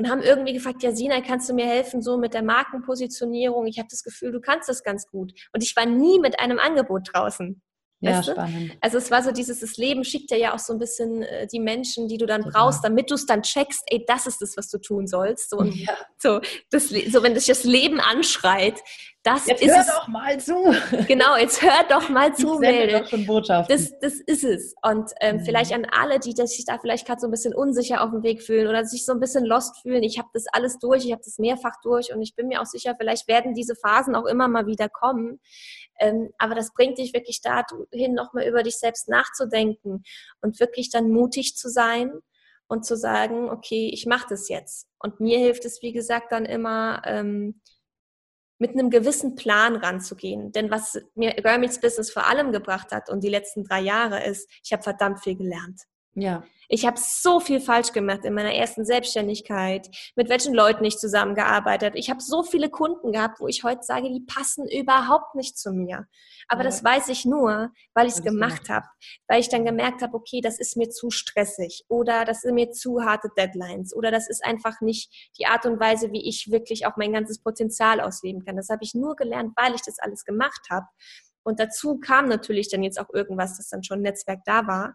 und 0.00 0.08
haben 0.08 0.22
irgendwie 0.22 0.54
gefragt, 0.54 0.82
ja, 0.82 0.92
Sina, 0.92 1.20
kannst 1.20 1.50
du 1.50 1.52
mir 1.52 1.66
helfen, 1.66 2.00
so 2.00 2.16
mit 2.16 2.32
der 2.32 2.42
Markenpositionierung? 2.42 3.66
Ich 3.66 3.78
habe 3.78 3.88
das 3.90 4.02
Gefühl, 4.02 4.32
du 4.32 4.40
kannst 4.40 4.66
das 4.66 4.82
ganz 4.82 5.06
gut. 5.06 5.34
Und 5.52 5.62
ich 5.62 5.76
war 5.76 5.84
nie 5.84 6.18
mit 6.18 6.40
einem 6.40 6.58
Angebot 6.58 7.10
draußen. 7.12 7.60
Ja, 8.00 8.22
spannend. 8.22 8.72
Also 8.80 8.96
es 8.96 9.10
war 9.10 9.22
so 9.22 9.30
dieses, 9.30 9.60
das 9.60 9.76
Leben 9.76 10.04
schickt 10.04 10.30
dir 10.30 10.38
ja 10.38 10.54
auch 10.54 10.58
so 10.58 10.72
ein 10.72 10.78
bisschen 10.78 11.22
äh, 11.22 11.46
die 11.46 11.60
Menschen, 11.60 12.08
die 12.08 12.16
du 12.16 12.24
dann 12.24 12.42
Total. 12.42 12.62
brauchst, 12.62 12.82
damit 12.82 13.10
du 13.10 13.14
es 13.14 13.26
dann 13.26 13.42
checkst, 13.42 13.82
ey, 13.86 14.04
das 14.06 14.26
ist 14.26 14.40
das, 14.40 14.56
was 14.56 14.70
du 14.70 14.78
tun 14.78 15.06
sollst. 15.06 15.50
So, 15.50 15.62
ja. 15.62 15.92
so, 16.18 16.40
das, 16.70 16.88
so 16.88 17.22
wenn 17.22 17.34
dich 17.34 17.46
das 17.46 17.64
Leben 17.64 18.00
anschreit, 18.00 18.80
das 19.22 19.46
jetzt 19.46 19.62
ist 19.62 19.70
hör 19.70 19.80
es. 19.80 19.86
doch 19.86 20.08
mal 20.08 20.40
zu. 20.40 20.74
Genau, 21.06 21.36
jetzt 21.36 21.60
hör 21.60 21.84
doch 21.90 22.08
mal 22.08 22.34
zu, 22.34 22.58
Mädel. 22.58 23.04
Botschaften. 23.26 23.76
Das, 23.76 23.92
das 24.00 24.14
ist 24.14 24.44
es. 24.44 24.74
Und 24.82 25.10
ähm, 25.20 25.36
mhm. 25.36 25.40
vielleicht 25.44 25.74
an 25.74 25.86
alle, 25.90 26.18
die 26.20 26.32
sich 26.32 26.64
da 26.64 26.78
vielleicht 26.78 27.06
gerade 27.06 27.20
so 27.20 27.26
ein 27.26 27.30
bisschen 27.30 27.54
unsicher 27.54 28.02
auf 28.02 28.10
dem 28.10 28.22
Weg 28.22 28.42
fühlen 28.42 28.66
oder 28.66 28.86
sich 28.86 29.04
so 29.04 29.12
ein 29.12 29.20
bisschen 29.20 29.44
lost 29.44 29.82
fühlen. 29.82 30.02
Ich 30.02 30.18
habe 30.18 30.28
das 30.32 30.46
alles 30.50 30.78
durch, 30.78 31.04
ich 31.04 31.12
habe 31.12 31.20
das 31.22 31.38
mehrfach 31.38 31.74
durch 31.82 32.14
und 32.14 32.22
ich 32.22 32.34
bin 32.34 32.48
mir 32.48 32.62
auch 32.62 32.66
sicher, 32.66 32.94
vielleicht 32.98 33.28
werden 33.28 33.52
diese 33.52 33.74
Phasen 33.74 34.14
auch 34.14 34.24
immer 34.24 34.48
mal 34.48 34.66
wieder 34.66 34.88
kommen. 34.88 35.38
Ähm, 36.00 36.30
aber 36.38 36.54
das 36.54 36.72
bringt 36.72 36.98
dich 36.98 37.14
wirklich 37.14 37.40
dahin, 37.42 38.14
nochmal 38.14 38.46
über 38.48 38.62
dich 38.62 38.78
selbst 38.78 39.08
nachzudenken 39.08 40.02
und 40.40 40.58
wirklich 40.58 40.90
dann 40.90 41.10
mutig 41.10 41.56
zu 41.56 41.68
sein 41.68 42.12
und 42.66 42.84
zu 42.84 42.96
sagen, 42.96 43.50
okay, 43.50 43.90
ich 43.92 44.06
mache 44.06 44.26
das 44.30 44.48
jetzt. 44.48 44.88
Und 44.98 45.20
mir 45.20 45.38
hilft 45.38 45.64
es, 45.64 45.82
wie 45.82 45.92
gesagt, 45.92 46.32
dann 46.32 46.46
immer, 46.46 47.02
ähm, 47.04 47.60
mit 48.60 48.72
einem 48.72 48.90
gewissen 48.90 49.34
Plan 49.36 49.74
ranzugehen. 49.74 50.52
Denn 50.52 50.70
was 50.70 51.00
mir 51.14 51.32
Girl 51.32 51.58
Meets 51.58 51.80
Business 51.80 52.12
vor 52.12 52.26
allem 52.26 52.52
gebracht 52.52 52.92
hat 52.92 53.08
und 53.08 53.24
die 53.24 53.30
letzten 53.30 53.64
drei 53.64 53.80
Jahre 53.80 54.24
ist, 54.24 54.48
ich 54.62 54.72
habe 54.72 54.82
verdammt 54.82 55.20
viel 55.20 55.34
gelernt. 55.34 55.82
Ja. 56.14 56.44
Ich 56.72 56.86
habe 56.86 57.00
so 57.00 57.40
viel 57.40 57.60
falsch 57.60 57.90
gemacht 57.90 58.24
in 58.24 58.32
meiner 58.32 58.54
ersten 58.54 58.84
Selbstständigkeit, 58.84 59.90
mit 60.14 60.28
welchen 60.28 60.54
Leuten 60.54 60.84
ich 60.84 60.98
zusammengearbeitet 60.98 61.90
habe. 61.90 61.98
Ich 61.98 62.10
habe 62.10 62.20
so 62.20 62.44
viele 62.44 62.70
Kunden 62.70 63.10
gehabt, 63.10 63.40
wo 63.40 63.48
ich 63.48 63.64
heute 63.64 63.82
sage, 63.82 64.08
die 64.08 64.24
passen 64.24 64.68
überhaupt 64.68 65.34
nicht 65.34 65.58
zu 65.58 65.72
mir. 65.72 66.06
Aber 66.46 66.60
ja. 66.60 66.66
das 66.68 66.84
weiß 66.84 67.08
ich 67.08 67.24
nur, 67.24 67.70
weil 67.92 68.06
ich 68.06 68.12
es 68.12 68.22
gemacht 68.22 68.68
habe, 68.68 68.86
weil 69.26 69.40
ich 69.40 69.48
dann 69.48 69.64
gemerkt 69.64 70.00
habe, 70.00 70.14
okay, 70.14 70.40
das 70.40 70.60
ist 70.60 70.76
mir 70.76 70.90
zu 70.90 71.10
stressig 71.10 71.84
oder 71.88 72.24
das 72.24 72.42
sind 72.42 72.54
mir 72.54 72.70
zu 72.70 73.02
harte 73.02 73.30
Deadlines 73.36 73.92
oder 73.92 74.12
das 74.12 74.30
ist 74.30 74.44
einfach 74.44 74.80
nicht 74.80 75.32
die 75.38 75.46
Art 75.46 75.66
und 75.66 75.80
Weise, 75.80 76.12
wie 76.12 76.28
ich 76.28 76.52
wirklich 76.52 76.86
auch 76.86 76.96
mein 76.96 77.12
ganzes 77.12 77.42
Potenzial 77.42 78.00
ausleben 78.00 78.44
kann. 78.44 78.56
Das 78.56 78.68
habe 78.68 78.84
ich 78.84 78.94
nur 78.94 79.16
gelernt, 79.16 79.54
weil 79.56 79.74
ich 79.74 79.82
das 79.82 79.98
alles 79.98 80.24
gemacht 80.24 80.68
habe. 80.70 80.86
Und 81.42 81.58
dazu 81.58 81.98
kam 81.98 82.28
natürlich 82.28 82.68
dann 82.68 82.84
jetzt 82.84 83.00
auch 83.00 83.10
irgendwas, 83.12 83.56
das 83.56 83.68
dann 83.68 83.82
schon 83.82 84.02
Netzwerk 84.02 84.40
da 84.44 84.68
war. 84.68 84.94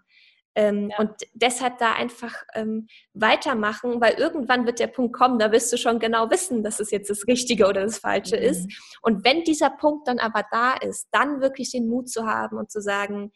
Ähm, 0.55 0.89
ja. 0.89 0.99
Und 0.99 1.11
deshalb 1.33 1.77
da 1.79 1.93
einfach 1.93 2.33
ähm, 2.53 2.87
weitermachen, 3.13 3.99
weil 3.99 4.13
irgendwann 4.13 4.65
wird 4.65 4.79
der 4.79 4.87
Punkt 4.87 5.13
kommen, 5.13 5.37
da 5.37 5.51
wirst 5.51 5.71
du 5.71 5.77
schon 5.77 5.99
genau 5.99 6.31
wissen, 6.31 6.63
dass 6.63 6.79
es 6.79 6.91
jetzt 6.91 7.09
das 7.09 7.27
Richtige 7.27 7.67
oder 7.67 7.81
das 7.83 7.99
Falsche 7.99 8.37
mhm. 8.37 8.43
ist. 8.43 8.97
Und 9.01 9.25
wenn 9.25 9.43
dieser 9.43 9.69
Punkt 9.69 10.07
dann 10.07 10.19
aber 10.19 10.45
da 10.51 10.73
ist, 10.73 11.09
dann 11.11 11.41
wirklich 11.41 11.71
den 11.71 11.87
Mut 11.87 12.09
zu 12.09 12.25
haben 12.25 12.57
und 12.57 12.71
zu 12.71 12.81
sagen, 12.81 13.31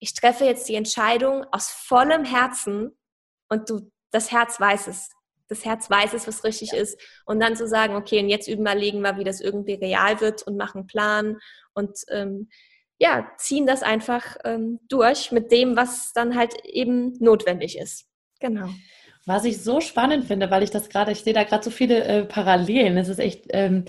ich 0.00 0.14
treffe 0.14 0.44
jetzt 0.44 0.68
die 0.68 0.74
Entscheidung 0.74 1.46
aus 1.52 1.70
vollem 1.70 2.24
Herzen 2.24 2.90
und 3.48 3.70
du, 3.70 3.92
das 4.10 4.32
Herz 4.32 4.58
weiß 4.58 4.88
es. 4.88 5.10
Das 5.46 5.64
Herz 5.64 5.88
weiß 5.88 6.14
es, 6.14 6.26
was 6.26 6.42
richtig 6.42 6.72
ja. 6.72 6.78
ist. 6.78 7.00
Und 7.24 7.38
dann 7.38 7.54
zu 7.54 7.68
sagen, 7.68 7.94
okay, 7.94 8.20
und 8.20 8.28
jetzt 8.28 8.48
überlegen 8.48 9.02
wir, 9.02 9.16
wie 9.16 9.24
das 9.24 9.40
irgendwie 9.40 9.74
real 9.74 10.20
wird 10.20 10.42
und 10.42 10.56
machen 10.56 10.78
einen 10.78 10.86
Plan 10.88 11.38
und 11.74 11.98
ähm, 12.08 12.48
ja, 12.98 13.26
ziehen 13.36 13.66
das 13.66 13.82
einfach 13.82 14.36
ähm, 14.44 14.80
durch 14.88 15.32
mit 15.32 15.50
dem, 15.50 15.76
was 15.76 16.12
dann 16.12 16.36
halt 16.36 16.54
eben 16.64 17.14
notwendig 17.18 17.78
ist. 17.78 18.06
Genau. 18.40 18.68
Was 19.24 19.44
ich 19.44 19.62
so 19.62 19.80
spannend 19.80 20.24
finde, 20.24 20.50
weil 20.50 20.64
ich 20.64 20.70
das 20.70 20.88
gerade, 20.88 21.12
ich 21.12 21.22
sehe 21.22 21.32
da 21.32 21.44
gerade 21.44 21.62
so 21.62 21.70
viele 21.70 22.04
äh, 22.04 22.24
Parallelen. 22.24 22.96
Es 22.96 23.08
ist 23.08 23.20
echt, 23.20 23.46
ähm, 23.50 23.84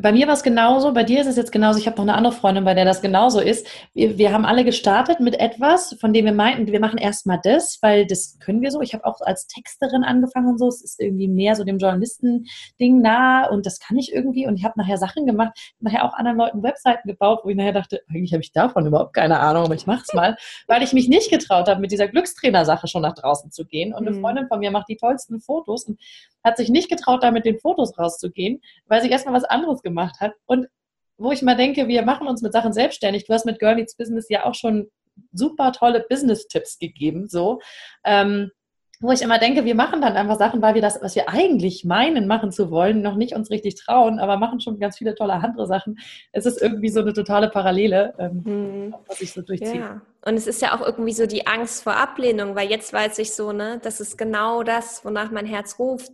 bei 0.00 0.12
mir 0.12 0.26
war 0.26 0.34
es 0.34 0.42
genauso, 0.42 0.92
bei 0.92 1.02
dir 1.02 1.20
ist 1.20 1.26
es 1.26 1.36
jetzt 1.36 1.52
genauso. 1.52 1.78
Ich 1.78 1.86
habe 1.86 1.96
noch 1.96 2.04
eine 2.04 2.14
andere 2.14 2.32
Freundin, 2.32 2.64
bei 2.64 2.74
der 2.74 2.84
das 2.84 3.00
genauso 3.00 3.40
ist. 3.40 3.66
Wir, 3.94 4.16
wir 4.16 4.32
haben 4.32 4.44
alle 4.44 4.64
gestartet 4.64 5.20
mit 5.20 5.38
etwas, 5.38 5.96
von 6.00 6.12
dem 6.12 6.24
wir 6.24 6.32
meinten, 6.32 6.66
wir 6.66 6.80
machen 6.80 6.98
erstmal 6.98 7.40
das, 7.42 7.78
weil 7.82 8.06
das 8.06 8.38
können 8.38 8.62
wir 8.62 8.70
so. 8.70 8.80
Ich 8.80 8.94
habe 8.94 9.04
auch 9.04 9.20
als 9.20 9.46
Texterin 9.46 10.04
angefangen 10.04 10.48
und 10.48 10.58
so. 10.58 10.68
Es 10.68 10.82
ist 10.82 11.00
irgendwie 11.00 11.28
mehr 11.28 11.56
so 11.56 11.64
dem 11.64 11.78
Journalisten-Ding 11.78 13.00
nah 13.00 13.48
und 13.48 13.66
das 13.66 13.80
kann 13.80 13.96
ich 13.96 14.12
irgendwie. 14.12 14.46
Und 14.46 14.56
ich 14.56 14.64
habe 14.64 14.78
nachher 14.78 14.98
Sachen 14.98 15.26
gemacht, 15.26 15.58
nachher 15.80 16.04
auch 16.04 16.14
anderen 16.14 16.38
Leuten 16.38 16.62
Webseiten 16.62 17.08
gebaut, 17.08 17.40
wo 17.42 17.48
ich 17.48 17.56
nachher 17.56 17.72
dachte, 17.72 18.00
eigentlich 18.08 18.32
habe 18.32 18.42
ich 18.42 18.52
davon 18.52 18.86
überhaupt 18.86 19.14
keine 19.14 19.40
Ahnung, 19.40 19.64
aber 19.64 19.74
ich 19.74 19.86
mache 19.86 20.04
es 20.06 20.14
mal, 20.14 20.36
weil 20.68 20.82
ich 20.82 20.92
mich 20.92 21.08
nicht 21.08 21.30
getraut 21.30 21.68
habe, 21.68 21.80
mit 21.80 21.90
dieser 21.90 22.08
Glückstrainer-Sache 22.08 22.86
schon 22.86 23.02
nach 23.02 23.14
draußen 23.14 23.50
zu 23.50 23.64
gehen. 23.64 23.92
Und 23.92 24.06
eine 24.06 24.16
mhm. 24.16 24.20
Freundin 24.20 24.48
von 24.48 24.60
mir 24.60 24.70
macht 24.70 24.88
die 24.88 24.96
tollsten 24.96 25.40
Fotos 25.40 25.84
und 25.84 26.00
hat 26.44 26.56
sich 26.56 26.68
nicht 26.68 26.88
getraut, 26.88 27.22
da 27.22 27.30
mit 27.30 27.44
den 27.44 27.58
Fotos 27.58 27.98
rauszugehen, 27.98 28.62
weil 28.86 29.02
sie 29.02 29.10
erstmal 29.10 29.34
was 29.34 29.44
anderes 29.44 29.82
gemacht 29.82 29.87
hat. 30.20 30.34
Und 30.46 30.66
wo 31.16 31.32
ich 31.32 31.42
mal 31.42 31.56
denke, 31.56 31.88
wir 31.88 32.02
machen 32.02 32.28
uns 32.28 32.42
mit 32.42 32.52
Sachen 32.52 32.72
selbstständig. 32.72 33.26
Du 33.26 33.34
hast 33.34 33.44
mit 33.44 33.58
Girl 33.58 33.74
Meets 33.74 33.96
Business 33.96 34.28
ja 34.28 34.44
auch 34.44 34.54
schon 34.54 34.88
super 35.32 35.72
tolle 35.72 36.04
Business-Tipps 36.08 36.78
gegeben, 36.78 37.28
so. 37.28 37.60
Ähm, 38.04 38.50
wo 39.00 39.12
ich 39.12 39.22
immer 39.22 39.38
denke, 39.38 39.64
wir 39.64 39.76
machen 39.76 40.00
dann 40.00 40.16
einfach 40.16 40.38
Sachen, 40.38 40.60
weil 40.60 40.74
wir 40.74 40.82
das, 40.82 41.00
was 41.00 41.14
wir 41.14 41.28
eigentlich 41.28 41.84
meinen, 41.84 42.26
machen 42.26 42.50
zu 42.50 42.70
wollen, 42.70 43.00
noch 43.00 43.14
nicht 43.14 43.32
uns 43.32 43.50
richtig 43.50 43.76
trauen, 43.76 44.18
aber 44.18 44.38
machen 44.38 44.60
schon 44.60 44.80
ganz 44.80 44.98
viele 44.98 45.14
tolle 45.14 45.34
andere 45.34 45.66
Sachen. 45.66 45.98
Es 46.32 46.46
ist 46.46 46.60
irgendwie 46.60 46.88
so 46.88 47.00
eine 47.00 47.12
totale 47.12 47.48
Parallele, 47.48 48.14
ähm, 48.18 48.44
hm. 48.44 48.94
was 49.06 49.20
ich 49.20 49.32
so 49.32 49.42
durchziehe. 49.42 49.80
Ja. 49.80 50.00
Und 50.24 50.34
es 50.34 50.48
ist 50.48 50.60
ja 50.60 50.74
auch 50.74 50.84
irgendwie 50.84 51.12
so 51.12 51.26
die 51.26 51.46
Angst 51.46 51.84
vor 51.84 51.96
Ablehnung, 51.96 52.56
weil 52.56 52.68
jetzt 52.70 52.92
weiß 52.92 53.20
ich 53.20 53.32
so, 53.34 53.52
ne, 53.52 53.78
das 53.82 54.00
ist 54.00 54.18
genau 54.18 54.64
das, 54.64 55.04
wonach 55.04 55.30
mein 55.30 55.46
Herz 55.46 55.78
ruft. 55.78 56.12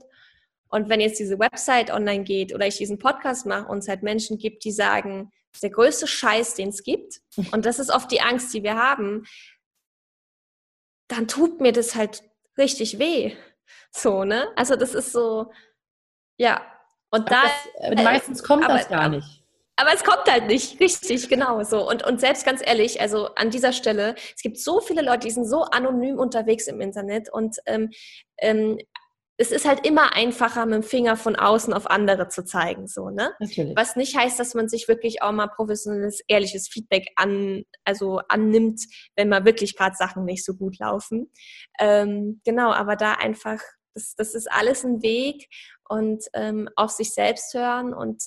Und 0.74 0.88
wenn 0.88 1.00
jetzt 1.00 1.20
diese 1.20 1.38
Website 1.38 1.92
online 1.92 2.24
geht 2.24 2.52
oder 2.52 2.66
ich 2.66 2.78
diesen 2.78 2.98
Podcast 2.98 3.46
mache 3.46 3.68
und 3.68 3.78
es 3.78 3.86
halt 3.86 4.02
Menschen 4.02 4.38
gibt, 4.38 4.64
die 4.64 4.72
sagen, 4.72 5.30
das 5.52 5.58
ist 5.58 5.62
der 5.62 5.70
größte 5.70 6.08
Scheiß, 6.08 6.54
den 6.54 6.70
es 6.70 6.82
gibt, 6.82 7.20
und 7.52 7.64
das 7.64 7.78
ist 7.78 7.90
oft 7.92 8.10
die 8.10 8.20
Angst, 8.20 8.52
die 8.52 8.64
wir 8.64 8.74
haben, 8.74 9.24
dann 11.06 11.28
tut 11.28 11.60
mir 11.60 11.70
das 11.70 11.94
halt 11.94 12.24
richtig 12.58 12.98
weh. 12.98 13.36
So, 13.92 14.24
ne? 14.24 14.48
Also 14.56 14.74
das 14.74 14.94
ist 14.94 15.12
so, 15.12 15.52
ja. 16.38 16.60
Und 17.10 17.30
da. 17.30 17.44
Das, 17.44 17.92
äh, 17.92 18.02
meistens 18.02 18.42
kommt 18.42 18.64
aber, 18.64 18.78
das 18.78 18.88
gar 18.88 19.08
nicht. 19.08 19.44
Aber 19.76 19.94
es 19.94 20.02
kommt 20.02 20.28
halt 20.28 20.48
nicht, 20.48 20.80
richtig, 20.80 21.28
genau 21.28 21.62
so. 21.62 21.88
Und, 21.88 22.04
und 22.04 22.18
selbst 22.20 22.44
ganz 22.44 22.60
ehrlich, 22.64 23.00
also 23.00 23.28
an 23.36 23.50
dieser 23.50 23.72
Stelle, 23.72 24.16
es 24.34 24.42
gibt 24.42 24.58
so 24.58 24.80
viele 24.80 25.02
Leute, 25.02 25.28
die 25.28 25.30
sind 25.30 25.46
so 25.46 25.62
anonym 25.62 26.18
unterwegs 26.18 26.66
im 26.66 26.80
Internet 26.80 27.32
und 27.32 27.58
ähm, 27.66 27.92
ähm, 28.38 28.78
es 29.36 29.50
ist 29.50 29.66
halt 29.66 29.84
immer 29.84 30.14
einfacher, 30.14 30.64
mit 30.64 30.74
dem 30.74 30.82
Finger 30.84 31.16
von 31.16 31.34
außen 31.34 31.72
auf 31.74 31.90
andere 31.90 32.28
zu 32.28 32.44
zeigen, 32.44 32.86
so, 32.86 33.10
ne? 33.10 33.32
Natürlich. 33.40 33.76
Was 33.76 33.96
nicht 33.96 34.16
heißt, 34.16 34.38
dass 34.38 34.54
man 34.54 34.68
sich 34.68 34.86
wirklich 34.86 35.22
auch 35.22 35.32
mal 35.32 35.48
professionelles, 35.48 36.20
ehrliches 36.28 36.68
Feedback 36.68 37.08
an, 37.16 37.64
also 37.84 38.20
annimmt, 38.28 38.80
wenn 39.16 39.28
mal 39.28 39.44
wirklich 39.44 39.76
gerade 39.76 39.96
Sachen 39.96 40.24
nicht 40.24 40.44
so 40.44 40.54
gut 40.54 40.78
laufen. 40.78 41.32
Ähm, 41.80 42.40
genau, 42.44 42.72
aber 42.72 42.94
da 42.94 43.14
einfach, 43.14 43.58
das, 43.94 44.14
das 44.14 44.34
ist 44.34 44.50
alles 44.50 44.84
ein 44.84 45.02
Weg 45.02 45.48
und 45.88 46.24
ähm, 46.34 46.68
auf 46.76 46.90
sich 46.90 47.12
selbst 47.12 47.54
hören 47.54 47.92
und 47.92 48.22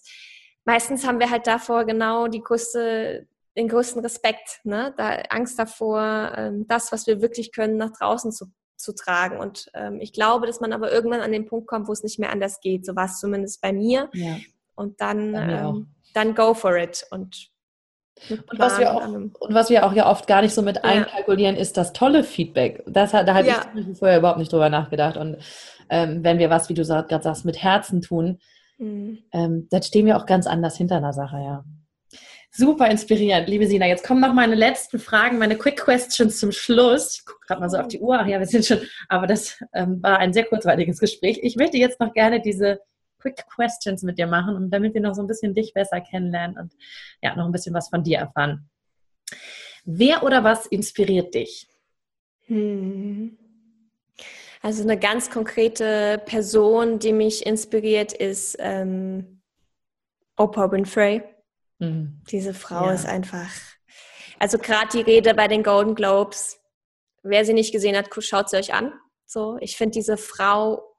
meistens 0.66 1.08
haben 1.08 1.20
wir 1.20 1.30
halt 1.30 1.48
davor 1.48 1.86
genau 1.86 2.28
die 2.28 2.42
größte, 2.42 3.28
den 3.56 3.70
größten 3.70 4.02
Respekt, 4.02 4.60
ne? 4.66 4.94
da 4.98 5.22
Angst 5.30 5.58
davor, 5.58 6.34
ähm, 6.36 6.68
das, 6.68 6.92
was 6.92 7.08
wir 7.08 7.22
wirklich 7.22 7.54
können, 7.54 7.78
nach 7.78 7.92
draußen 7.98 8.34
zu 8.34 8.48
zu 8.78 8.94
tragen. 8.94 9.40
Und 9.40 9.70
ähm, 9.74 10.00
ich 10.00 10.14
glaube, 10.14 10.48
dass 10.48 10.62
man 10.62 10.72
aber 10.72 10.92
irgendwann 10.92 11.22
an 11.22 11.32
den 11.32 11.46
Punkt 11.46 11.68
kommt, 11.68 11.88
wo 11.88 11.92
es 11.92 12.04
nicht 12.04 12.20
mehr 12.20 12.32
anders 12.32 12.62
geht. 12.62 12.86
So 12.86 12.96
war 12.96 13.06
es 13.06 13.20
zumindest 13.20 13.62
bei 13.62 13.74
mir. 13.74 14.10
Ja. 14.14 14.38
und 14.76 15.02
dann, 15.02 15.34
ähm, 15.36 15.88
dann 16.14 16.36
go 16.36 16.54
for 16.54 16.78
it. 16.78 17.06
Und, 17.12 17.50
und, 18.30 18.60
was 18.60 18.80
wir 18.80 18.94
auch, 18.94 19.08
und 19.08 19.36
was 19.54 19.70
wir 19.70 19.86
auch 19.86 19.94
ja 19.94 20.10
oft 20.10 20.28
gar 20.28 20.42
nicht 20.42 20.54
so 20.54 20.62
mit 20.62 20.78
ja. 20.78 20.84
einkalkulieren, 20.84 21.56
ist 21.56 21.78
das 21.78 21.94
tolle 21.94 22.24
Feedback. 22.24 22.84
Das, 22.86 23.12
da 23.12 23.26
habe 23.26 23.48
ja. 23.48 23.66
ich 23.76 23.98
vorher 23.98 24.20
überhaupt 24.20 24.40
nicht 24.40 24.54
drüber 24.54 24.70
nachgedacht. 24.70 25.18
Und 25.18 25.38
ähm, 25.90 26.24
wenn 26.24 26.40
wir 26.40 26.50
was, 26.50 26.70
wie 26.70 26.74
du 26.74 26.84
gerade 26.84 27.24
sagst, 27.24 27.46
mit 27.46 27.62
Herzen 27.62 28.02
tun, 28.02 28.40
mhm. 28.78 29.20
ähm, 29.32 29.68
dann 29.70 29.84
stehen 29.84 30.06
wir 30.06 30.18
auch 30.18 30.26
ganz 30.26 30.48
anders 30.48 30.78
hinter 30.78 30.98
einer 30.98 31.14
Sache, 31.14 31.38
ja. 31.38 31.64
Super 32.58 32.90
inspirierend, 32.90 33.48
liebe 33.48 33.68
Sina. 33.68 33.86
Jetzt 33.86 34.04
kommen 34.04 34.20
noch 34.20 34.34
meine 34.34 34.56
letzten 34.56 34.98
Fragen, 34.98 35.38
meine 35.38 35.60
Quick 35.60 35.78
Questions 35.78 36.40
zum 36.40 36.52
Schluss. 36.52 37.20
Ich 37.20 37.26
gucke 37.26 37.46
gerade 37.46 37.62
mal 37.62 37.70
so 37.70 37.78
auf 37.78 37.88
die 37.88 38.00
Uhr. 38.00 38.18
Ach 38.20 38.26
ja, 38.26 38.40
wir 38.40 38.48
sind 38.48 38.66
schon, 38.66 38.80
aber 39.10 39.28
das 39.28 39.64
ähm, 39.76 40.02
war 40.02 40.18
ein 40.18 40.34
sehr 40.34 40.44
kurzweiliges 40.44 41.00
Gespräch. 41.00 41.38
Ich 41.44 41.56
möchte 41.56 41.78
jetzt 41.78 42.00
noch 42.00 42.14
gerne 42.14 42.42
diese 42.42 42.80
Quick 43.20 43.46
Questions 43.54 44.02
mit 44.02 44.18
dir 44.18 44.26
machen, 44.26 44.56
und 44.56 44.72
damit 44.72 44.96
wir 44.96 45.02
noch 45.02 45.14
so 45.14 45.22
ein 45.22 45.28
bisschen 45.28 45.54
dich 45.54 45.72
besser 45.76 46.02
kennenlernen 46.02 46.58
und 46.58 46.74
ja, 47.22 47.36
noch 47.36 47.46
ein 47.46 47.52
bisschen 47.52 47.76
was 47.76 47.90
von 47.90 48.04
dir 48.04 48.18
erfahren. 48.18 48.68
Wer 49.86 50.24
oder 50.24 50.44
was 50.44 50.66
inspiriert 50.66 51.36
dich? 51.36 51.68
Hm. 52.48 53.38
Also 54.64 54.82
eine 54.82 54.98
ganz 54.98 55.30
konkrete 55.30 56.20
Person, 56.26 56.98
die 56.98 57.14
mich 57.14 57.46
inspiriert, 57.46 58.14
ist 58.14 58.58
ähm, 58.58 59.44
Oprah 60.38 60.72
Winfrey. 60.72 61.22
Mhm. 61.80 62.22
Diese 62.30 62.54
Frau 62.54 62.88
ja. 62.88 62.94
ist 62.94 63.06
einfach. 63.06 63.50
Also 64.40 64.58
gerade 64.58 64.90
die 64.92 65.02
Rede 65.02 65.34
bei 65.34 65.48
den 65.48 65.64
Golden 65.64 65.96
Globes. 65.96 66.60
Wer 67.24 67.46
sie 67.46 67.54
nicht 67.54 67.72
gesehen 67.72 67.98
hat, 67.98 68.10
schaut 68.20 68.50
sie 68.50 68.58
euch 68.58 68.74
an. 68.74 68.94
So, 69.26 69.58
ich 69.60 69.76
finde 69.76 69.94
diese 69.94 70.18
Frau 70.18 70.97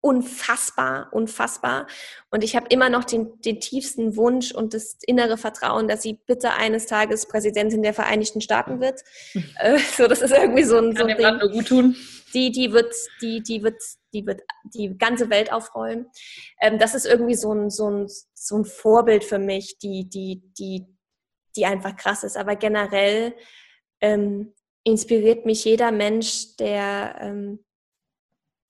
unfassbar, 0.00 1.08
unfassbar. 1.12 1.86
Und 2.30 2.42
ich 2.42 2.56
habe 2.56 2.66
immer 2.70 2.88
noch 2.88 3.04
den, 3.04 3.40
den 3.42 3.60
tiefsten 3.60 4.16
Wunsch 4.16 4.52
und 4.52 4.72
das 4.72 4.96
innere 5.06 5.36
Vertrauen, 5.36 5.88
dass 5.88 6.02
sie 6.02 6.18
bitte 6.26 6.52
eines 6.52 6.86
Tages 6.86 7.26
Präsidentin 7.26 7.82
der 7.82 7.94
Vereinigten 7.94 8.40
Staaten 8.40 8.80
wird. 8.80 9.02
Äh, 9.58 9.78
so, 9.78 10.06
das 10.06 10.22
ist 10.22 10.32
irgendwie 10.32 10.64
so 10.64 10.78
ein, 10.78 10.96
so 10.96 11.04
ein 11.04 11.16
Ding. 11.16 11.38
Nur 11.38 11.50
gut 11.50 11.68
tun. 11.68 11.96
Die, 12.32 12.50
die 12.50 12.72
wird, 12.72 12.94
die, 13.20 13.42
die 13.42 13.62
wird, 13.62 13.82
die 14.14 14.26
wird 14.26 14.40
die 14.74 14.96
ganze 14.96 15.28
Welt 15.28 15.52
aufrollen. 15.52 16.06
Ähm, 16.60 16.78
das 16.78 16.94
ist 16.94 17.04
irgendwie 17.04 17.34
so 17.34 17.52
ein, 17.52 17.68
so 17.68 17.90
ein, 17.90 18.06
so 18.32 18.56
ein 18.56 18.64
Vorbild 18.64 19.24
für 19.24 19.38
mich, 19.38 19.78
die, 19.78 20.08
die, 20.08 20.42
die, 20.58 20.86
die 21.56 21.66
einfach 21.66 21.96
krass 21.96 22.22
ist. 22.22 22.36
Aber 22.36 22.56
generell 22.56 23.34
ähm, 24.00 24.54
inspiriert 24.84 25.44
mich 25.44 25.64
jeder 25.64 25.90
Mensch, 25.90 26.56
der 26.56 27.16
ähm, 27.20 27.64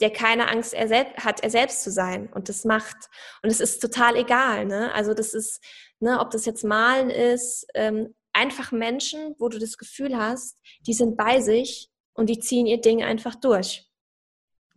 der 0.00 0.10
keine 0.10 0.48
Angst 0.48 0.72
er 0.74 0.88
hat, 1.16 1.42
er 1.42 1.50
selbst 1.50 1.82
zu 1.82 1.90
sein 1.90 2.28
und 2.32 2.48
das 2.48 2.64
macht. 2.64 2.96
Und 3.42 3.50
es 3.50 3.60
ist 3.60 3.80
total 3.80 4.16
egal. 4.16 4.64
Ne? 4.66 4.92
Also 4.94 5.14
das 5.14 5.34
ist, 5.34 5.62
ne, 6.00 6.20
ob 6.20 6.30
das 6.30 6.46
jetzt 6.46 6.64
Malen 6.64 7.10
ist, 7.10 7.66
ähm, 7.74 8.14
einfach 8.32 8.72
Menschen, 8.72 9.34
wo 9.38 9.48
du 9.48 9.58
das 9.58 9.76
Gefühl 9.76 10.16
hast, 10.16 10.58
die 10.86 10.94
sind 10.94 11.16
bei 11.16 11.40
sich 11.40 11.90
und 12.14 12.30
die 12.30 12.38
ziehen 12.38 12.66
ihr 12.66 12.80
Ding 12.80 13.02
einfach 13.02 13.34
durch. 13.34 13.89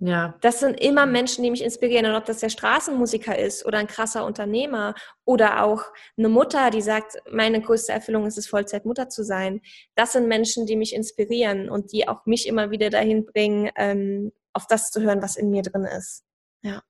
Ja. 0.05 0.35
Das 0.41 0.59
sind 0.59 0.81
immer 0.81 1.05
Menschen, 1.05 1.45
die 1.45 1.49
mich 1.49 1.63
inspirieren. 1.63 2.05
Und 2.07 2.15
ob 2.15 2.25
das 2.25 2.39
der 2.39 2.49
Straßenmusiker 2.49 3.39
ist 3.39 3.65
oder 3.65 3.77
ein 3.77 3.87
krasser 3.87 4.25
Unternehmer 4.25 4.95
oder 5.23 5.63
auch 5.63 5.81
eine 6.17 6.27
Mutter, 6.27 6.71
die 6.71 6.81
sagt, 6.81 7.15
meine 7.31 7.61
größte 7.61 7.93
Erfüllung 7.93 8.25
ist 8.25 8.37
es, 8.37 8.47
Vollzeitmutter 8.47 9.07
zu 9.07 9.23
sein. 9.23 9.61
Das 9.95 10.11
sind 10.11 10.27
Menschen, 10.27 10.65
die 10.65 10.75
mich 10.75 10.93
inspirieren 10.93 11.69
und 11.69 11.93
die 11.93 12.05
auch 12.05 12.25
mich 12.25 12.47
immer 12.47 12.69
wieder 12.69 12.89
dahin 12.89 13.25
bringen, 13.25 13.71
ähm, 13.77 14.33
auf 14.51 14.67
das 14.67 14.91
zu 14.91 15.01
hören, 15.01 15.21
was 15.21 15.37
in 15.37 15.49
mir 15.51 15.61
drin 15.61 15.85
ist. 15.85 16.25
Ja. 16.63 16.83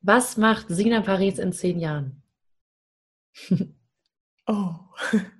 Was 0.00 0.38
macht 0.38 0.68
Sina 0.70 1.02
Paris 1.02 1.38
in 1.38 1.52
zehn 1.52 1.78
Jahren? 1.78 2.22
oh. 4.46 4.72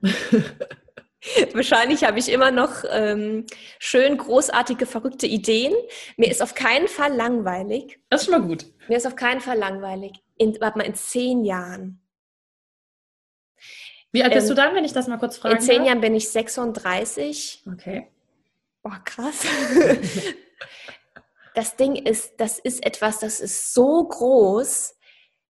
Wahrscheinlich 1.52 2.04
habe 2.04 2.18
ich 2.18 2.30
immer 2.30 2.50
noch 2.50 2.84
ähm, 2.90 3.46
schön 3.78 4.16
großartige, 4.16 4.86
verrückte 4.86 5.26
Ideen. 5.26 5.74
Mir 6.16 6.30
ist 6.30 6.42
auf 6.42 6.54
keinen 6.54 6.88
Fall 6.88 7.14
langweilig. 7.14 7.98
Das 8.10 8.22
ist 8.22 8.28
schon 8.28 8.40
mal 8.40 8.46
gut. 8.46 8.66
Mir 8.88 8.96
ist 8.96 9.06
auf 9.06 9.16
keinen 9.16 9.40
Fall 9.40 9.58
langweilig. 9.58 10.12
In, 10.36 10.58
warte 10.60 10.78
mal, 10.78 10.84
in 10.84 10.94
zehn 10.94 11.44
Jahren. 11.44 12.00
Wie 14.12 14.22
alt 14.22 14.32
bist 14.32 14.48
du 14.48 14.54
dann, 14.54 14.74
wenn 14.74 14.84
ich 14.84 14.92
das 14.92 15.08
mal 15.08 15.18
kurz 15.18 15.38
frage? 15.38 15.56
In 15.56 15.60
zehn 15.60 15.78
darf? 15.78 15.86
Jahren 15.88 16.00
bin 16.00 16.14
ich 16.14 16.28
36. 16.28 17.64
Okay. 17.72 18.08
Boah, 18.82 19.00
krass. 19.04 19.44
das 21.54 21.76
Ding 21.76 21.96
ist, 21.96 22.34
das 22.38 22.58
ist 22.58 22.84
etwas, 22.84 23.20
das 23.20 23.40
ist 23.40 23.72
so 23.72 24.04
groß, 24.04 24.94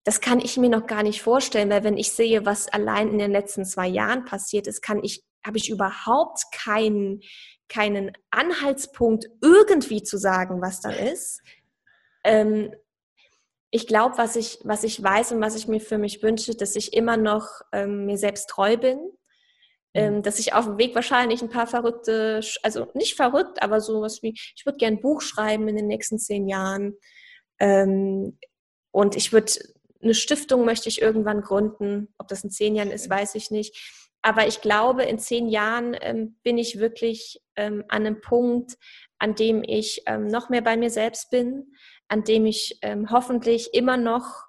das 0.04 0.20
kann 0.20 0.38
ich 0.38 0.56
mir 0.56 0.68
noch 0.68 0.86
gar 0.86 1.02
nicht 1.02 1.22
vorstellen, 1.22 1.70
weil 1.70 1.82
wenn 1.82 1.96
ich 1.96 2.12
sehe, 2.12 2.46
was 2.46 2.68
allein 2.68 3.08
in 3.08 3.18
den 3.18 3.32
letzten 3.32 3.64
zwei 3.64 3.88
Jahren 3.88 4.24
passiert 4.24 4.66
ist, 4.66 4.82
kann 4.82 5.02
ich, 5.02 5.24
habe 5.46 5.58
ich 5.58 5.70
überhaupt 5.70 6.44
keinen, 6.52 7.20
keinen 7.68 8.12
Anhaltspunkt, 8.30 9.26
irgendwie 9.40 10.02
zu 10.02 10.18
sagen, 10.18 10.60
was 10.62 10.80
da 10.80 10.90
ist. 10.90 11.40
Ähm, 12.24 12.74
ich 13.70 13.86
glaube, 13.86 14.18
was 14.18 14.36
ich, 14.36 14.58
was 14.62 14.84
ich 14.84 15.02
weiß 15.02 15.32
und 15.32 15.40
was 15.40 15.56
ich 15.56 15.66
mir 15.66 15.80
für 15.80 15.98
mich 15.98 16.22
wünsche, 16.22 16.54
dass 16.54 16.76
ich 16.76 16.92
immer 16.92 17.16
noch 17.16 17.48
ähm, 17.72 18.06
mir 18.06 18.16
selbst 18.16 18.48
treu 18.48 18.76
bin, 18.76 18.98
ähm, 19.94 20.22
dass 20.22 20.38
ich 20.38 20.54
auf 20.54 20.64
dem 20.64 20.78
Weg 20.78 20.94
wahrscheinlich 20.94 21.42
ein 21.42 21.50
paar 21.50 21.66
verrückte, 21.66 22.40
also 22.62 22.88
nicht 22.94 23.14
verrückt, 23.14 23.62
aber 23.62 23.80
sowas 23.80 24.22
wie, 24.22 24.32
ich 24.34 24.64
würde 24.64 24.78
gerne 24.78 24.96
ein 24.96 25.02
Buch 25.02 25.20
schreiben 25.20 25.68
in 25.68 25.76
den 25.76 25.86
nächsten 25.86 26.18
zehn 26.18 26.48
Jahren. 26.48 26.94
Ähm, 27.58 28.38
und 28.92 29.16
ich 29.16 29.32
würde, 29.32 29.52
eine 30.02 30.14
Stiftung 30.14 30.64
möchte 30.64 30.88
ich 30.88 31.02
irgendwann 31.02 31.40
gründen. 31.40 32.14
Ob 32.18 32.28
das 32.28 32.44
in 32.44 32.50
zehn 32.50 32.74
Jahren 32.74 32.90
ist, 32.90 33.08
weiß 33.10 33.34
ich 33.34 33.50
nicht. 33.50 34.03
Aber 34.24 34.46
ich 34.46 34.62
glaube, 34.62 35.02
in 35.02 35.18
zehn 35.18 35.50
Jahren 35.50 35.94
ähm, 36.00 36.38
bin 36.42 36.56
ich 36.56 36.78
wirklich 36.78 37.42
ähm, 37.56 37.84
an 37.88 38.06
einem 38.06 38.22
Punkt, 38.22 38.78
an 39.18 39.34
dem 39.34 39.62
ich 39.62 40.02
ähm, 40.06 40.28
noch 40.28 40.48
mehr 40.48 40.62
bei 40.62 40.78
mir 40.78 40.88
selbst 40.88 41.30
bin, 41.30 41.74
an 42.08 42.24
dem 42.24 42.46
ich 42.46 42.78
ähm, 42.80 43.10
hoffentlich 43.10 43.74
immer 43.74 43.98
noch 43.98 44.46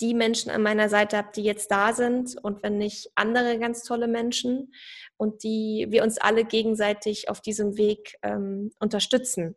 die 0.00 0.12
Menschen 0.12 0.50
an 0.50 0.62
meiner 0.62 0.88
Seite 0.88 1.18
habe, 1.18 1.28
die 1.36 1.44
jetzt 1.44 1.70
da 1.70 1.92
sind 1.92 2.36
und 2.42 2.64
wenn 2.64 2.78
nicht 2.78 3.12
andere 3.14 3.60
ganz 3.60 3.84
tolle 3.84 4.08
Menschen 4.08 4.72
und 5.16 5.44
die 5.44 5.86
wir 5.90 6.02
uns 6.02 6.18
alle 6.18 6.44
gegenseitig 6.44 7.28
auf 7.28 7.40
diesem 7.40 7.76
Weg 7.76 8.16
ähm, 8.22 8.72
unterstützen. 8.80 9.54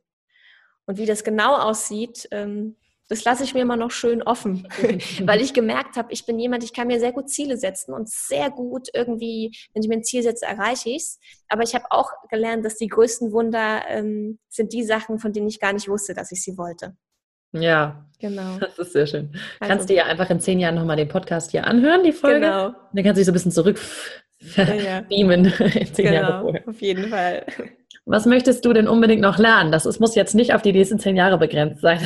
Und 0.85 0.99
wie 0.99 1.07
das 1.07 1.23
genau 1.23 1.55
aussieht, 1.55 2.27
ähm, 2.29 2.75
das 3.13 3.25
lasse 3.25 3.43
ich 3.43 3.53
mir 3.53 3.61
immer 3.61 3.77
noch 3.77 3.91
schön 3.91 4.23
offen, 4.23 4.67
weil 5.23 5.39
ich 5.39 5.53
gemerkt 5.53 5.97
habe, 5.97 6.11
ich 6.11 6.25
bin 6.25 6.39
jemand, 6.39 6.63
ich 6.63 6.73
kann 6.73 6.87
mir 6.87 6.99
sehr 6.99 7.11
gut 7.11 7.29
Ziele 7.29 7.57
setzen 7.57 7.93
und 7.93 8.09
sehr 8.09 8.49
gut 8.49 8.87
irgendwie, 8.91 9.55
wenn 9.73 9.83
ich 9.83 9.87
mir 9.87 9.97
ein 9.97 10.03
Ziel 10.03 10.23
setze, 10.23 10.47
erreiche 10.47 10.89
ich 10.89 11.03
es. 11.03 11.19
Aber 11.47 11.61
ich 11.61 11.75
habe 11.75 11.85
auch 11.91 12.09
gelernt, 12.29 12.65
dass 12.65 12.77
die 12.77 12.87
größten 12.87 13.31
Wunder 13.31 13.83
ähm, 13.87 14.39
sind 14.49 14.73
die 14.73 14.83
Sachen, 14.83 15.19
von 15.19 15.31
denen 15.31 15.47
ich 15.47 15.59
gar 15.59 15.73
nicht 15.73 15.87
wusste, 15.87 16.15
dass 16.15 16.31
ich 16.31 16.41
sie 16.41 16.57
wollte. 16.57 16.95
Ja, 17.51 18.09
genau. 18.19 18.57
Das 18.59 18.79
ist 18.79 18.93
sehr 18.93 19.05
schön. 19.05 19.29
Also, 19.59 19.71
kannst 19.71 19.89
du 19.91 19.93
ja 19.93 20.05
einfach 20.05 20.31
in 20.31 20.39
zehn 20.39 20.59
Jahren 20.59 20.73
nochmal 20.73 20.97
den 20.97 21.07
Podcast 21.07 21.51
hier 21.51 21.67
anhören, 21.67 22.01
die 22.03 22.13
Folge. 22.13 22.39
Genau. 22.39 22.73
Dann 22.93 23.03
kannst 23.03 23.17
du 23.17 23.19
dich 23.19 23.25
so 23.25 23.31
ein 23.31 23.35
bisschen 23.35 23.51
zurück 23.51 23.79
ja, 24.57 24.73
ja. 24.73 25.01
beamen 25.01 25.45
in 25.75 25.93
zehn 25.93 26.05
genau, 26.05 26.13
Jahre 26.13 26.41
vorher. 26.41 26.67
Auf 26.67 26.81
jeden 26.81 27.09
Fall. 27.09 27.45
Was 28.05 28.25
möchtest 28.25 28.65
du 28.65 28.73
denn 28.73 28.87
unbedingt 28.87 29.21
noch 29.21 29.37
lernen? 29.37 29.71
Das 29.71 29.99
muss 29.99 30.15
jetzt 30.15 30.33
nicht 30.33 30.55
auf 30.55 30.63
die 30.63 30.73
nächsten 30.73 30.97
zehn 30.97 31.15
Jahre 31.15 31.37
begrenzt 31.37 31.81
sein. 31.81 31.99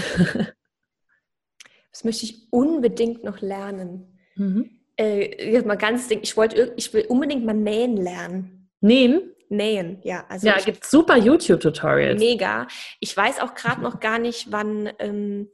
Was 1.97 2.03
möchte 2.03 2.25
ich 2.25 2.47
unbedingt 2.51 3.23
noch 3.23 3.41
lernen? 3.41 4.19
Mhm. 4.35 4.69
Äh, 4.97 5.59
mal 5.63 5.77
ganz, 5.77 6.11
ich 6.11 6.37
wollte, 6.37 6.73
ich 6.77 6.93
will 6.93 7.05
unbedingt 7.09 7.43
mal 7.43 7.55
nähen 7.55 7.97
lernen. 7.97 8.69
Nähen? 8.81 9.33
Nähen, 9.49 9.99
ja. 10.03 10.23
Also 10.29 10.45
ja, 10.45 10.59
gibt 10.59 10.85
super 10.85 11.17
YouTube-Tutorials. 11.17 12.19
Mega. 12.19 12.67
Ich 12.99 13.17
weiß 13.17 13.39
auch 13.39 13.55
gerade 13.55 13.81
noch 13.81 13.99
gar 13.99 14.19
nicht, 14.19 14.51
wann, 14.51 14.91
ähm, 14.99 15.49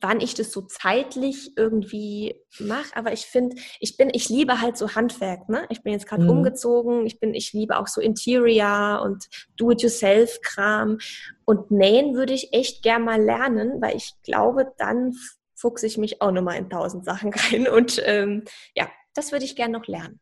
wann 0.00 0.20
ich 0.20 0.34
das 0.34 0.50
so 0.50 0.62
zeitlich 0.62 1.52
irgendwie 1.56 2.34
mache, 2.58 2.96
aber 2.96 3.12
ich 3.12 3.26
finde, 3.26 3.54
ich 3.78 3.96
bin, 3.96 4.10
ich 4.12 4.28
liebe 4.28 4.60
halt 4.60 4.76
so 4.76 4.96
Handwerk, 4.96 5.48
ne? 5.48 5.66
Ich 5.68 5.84
bin 5.84 5.92
jetzt 5.92 6.08
gerade 6.08 6.24
mhm. 6.24 6.30
umgezogen, 6.30 7.06
ich 7.06 7.20
bin, 7.20 7.32
ich 7.32 7.52
liebe 7.52 7.78
auch 7.78 7.86
so 7.86 8.00
Interior 8.00 9.02
und 9.04 9.28
Do-it-yourself-Kram. 9.56 10.98
Und 11.44 11.70
nähen 11.70 12.16
würde 12.16 12.32
ich 12.32 12.52
echt 12.52 12.82
gern 12.82 13.04
mal 13.04 13.22
lernen, 13.22 13.80
weil 13.80 13.96
ich 13.96 14.14
glaube, 14.24 14.72
dann 14.78 15.14
fuchse 15.60 15.86
ich 15.86 15.98
mich 15.98 16.22
auch 16.22 16.32
nochmal 16.32 16.56
in 16.56 16.70
tausend 16.70 17.04
Sachen 17.04 17.32
rein. 17.52 17.68
Und 17.68 18.02
ähm, 18.04 18.44
ja, 18.74 18.90
das 19.14 19.32
würde 19.32 19.44
ich 19.44 19.56
gern 19.56 19.72
noch 19.72 19.86
lernen. 19.86 20.20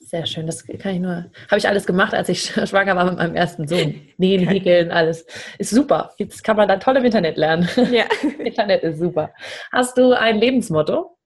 Sehr 0.00 0.26
schön, 0.26 0.46
das 0.46 0.66
kann 0.66 0.94
ich 0.94 1.00
nur, 1.00 1.30
habe 1.48 1.58
ich 1.58 1.68
alles 1.68 1.86
gemacht, 1.86 2.12
als 2.12 2.28
ich 2.28 2.46
schwanger 2.68 2.96
war 2.96 3.04
mit 3.04 3.16
meinem 3.16 3.36
ersten 3.36 3.68
Sohn. 3.68 4.08
Nähen, 4.18 4.46
häkeln, 4.46 4.90
alles. 4.90 5.24
Ist 5.58 5.70
super. 5.70 6.12
Jetzt 6.18 6.42
kann 6.42 6.56
man 6.56 6.68
dann 6.68 6.80
toll 6.80 6.96
im 6.96 7.04
Internet 7.04 7.36
lernen. 7.36 7.68
Ja. 7.90 8.04
Internet 8.38 8.82
ist 8.82 8.98
super. 8.98 9.32
Hast 9.70 9.96
du 9.96 10.12
ein 10.12 10.38
Lebensmotto? 10.38 11.16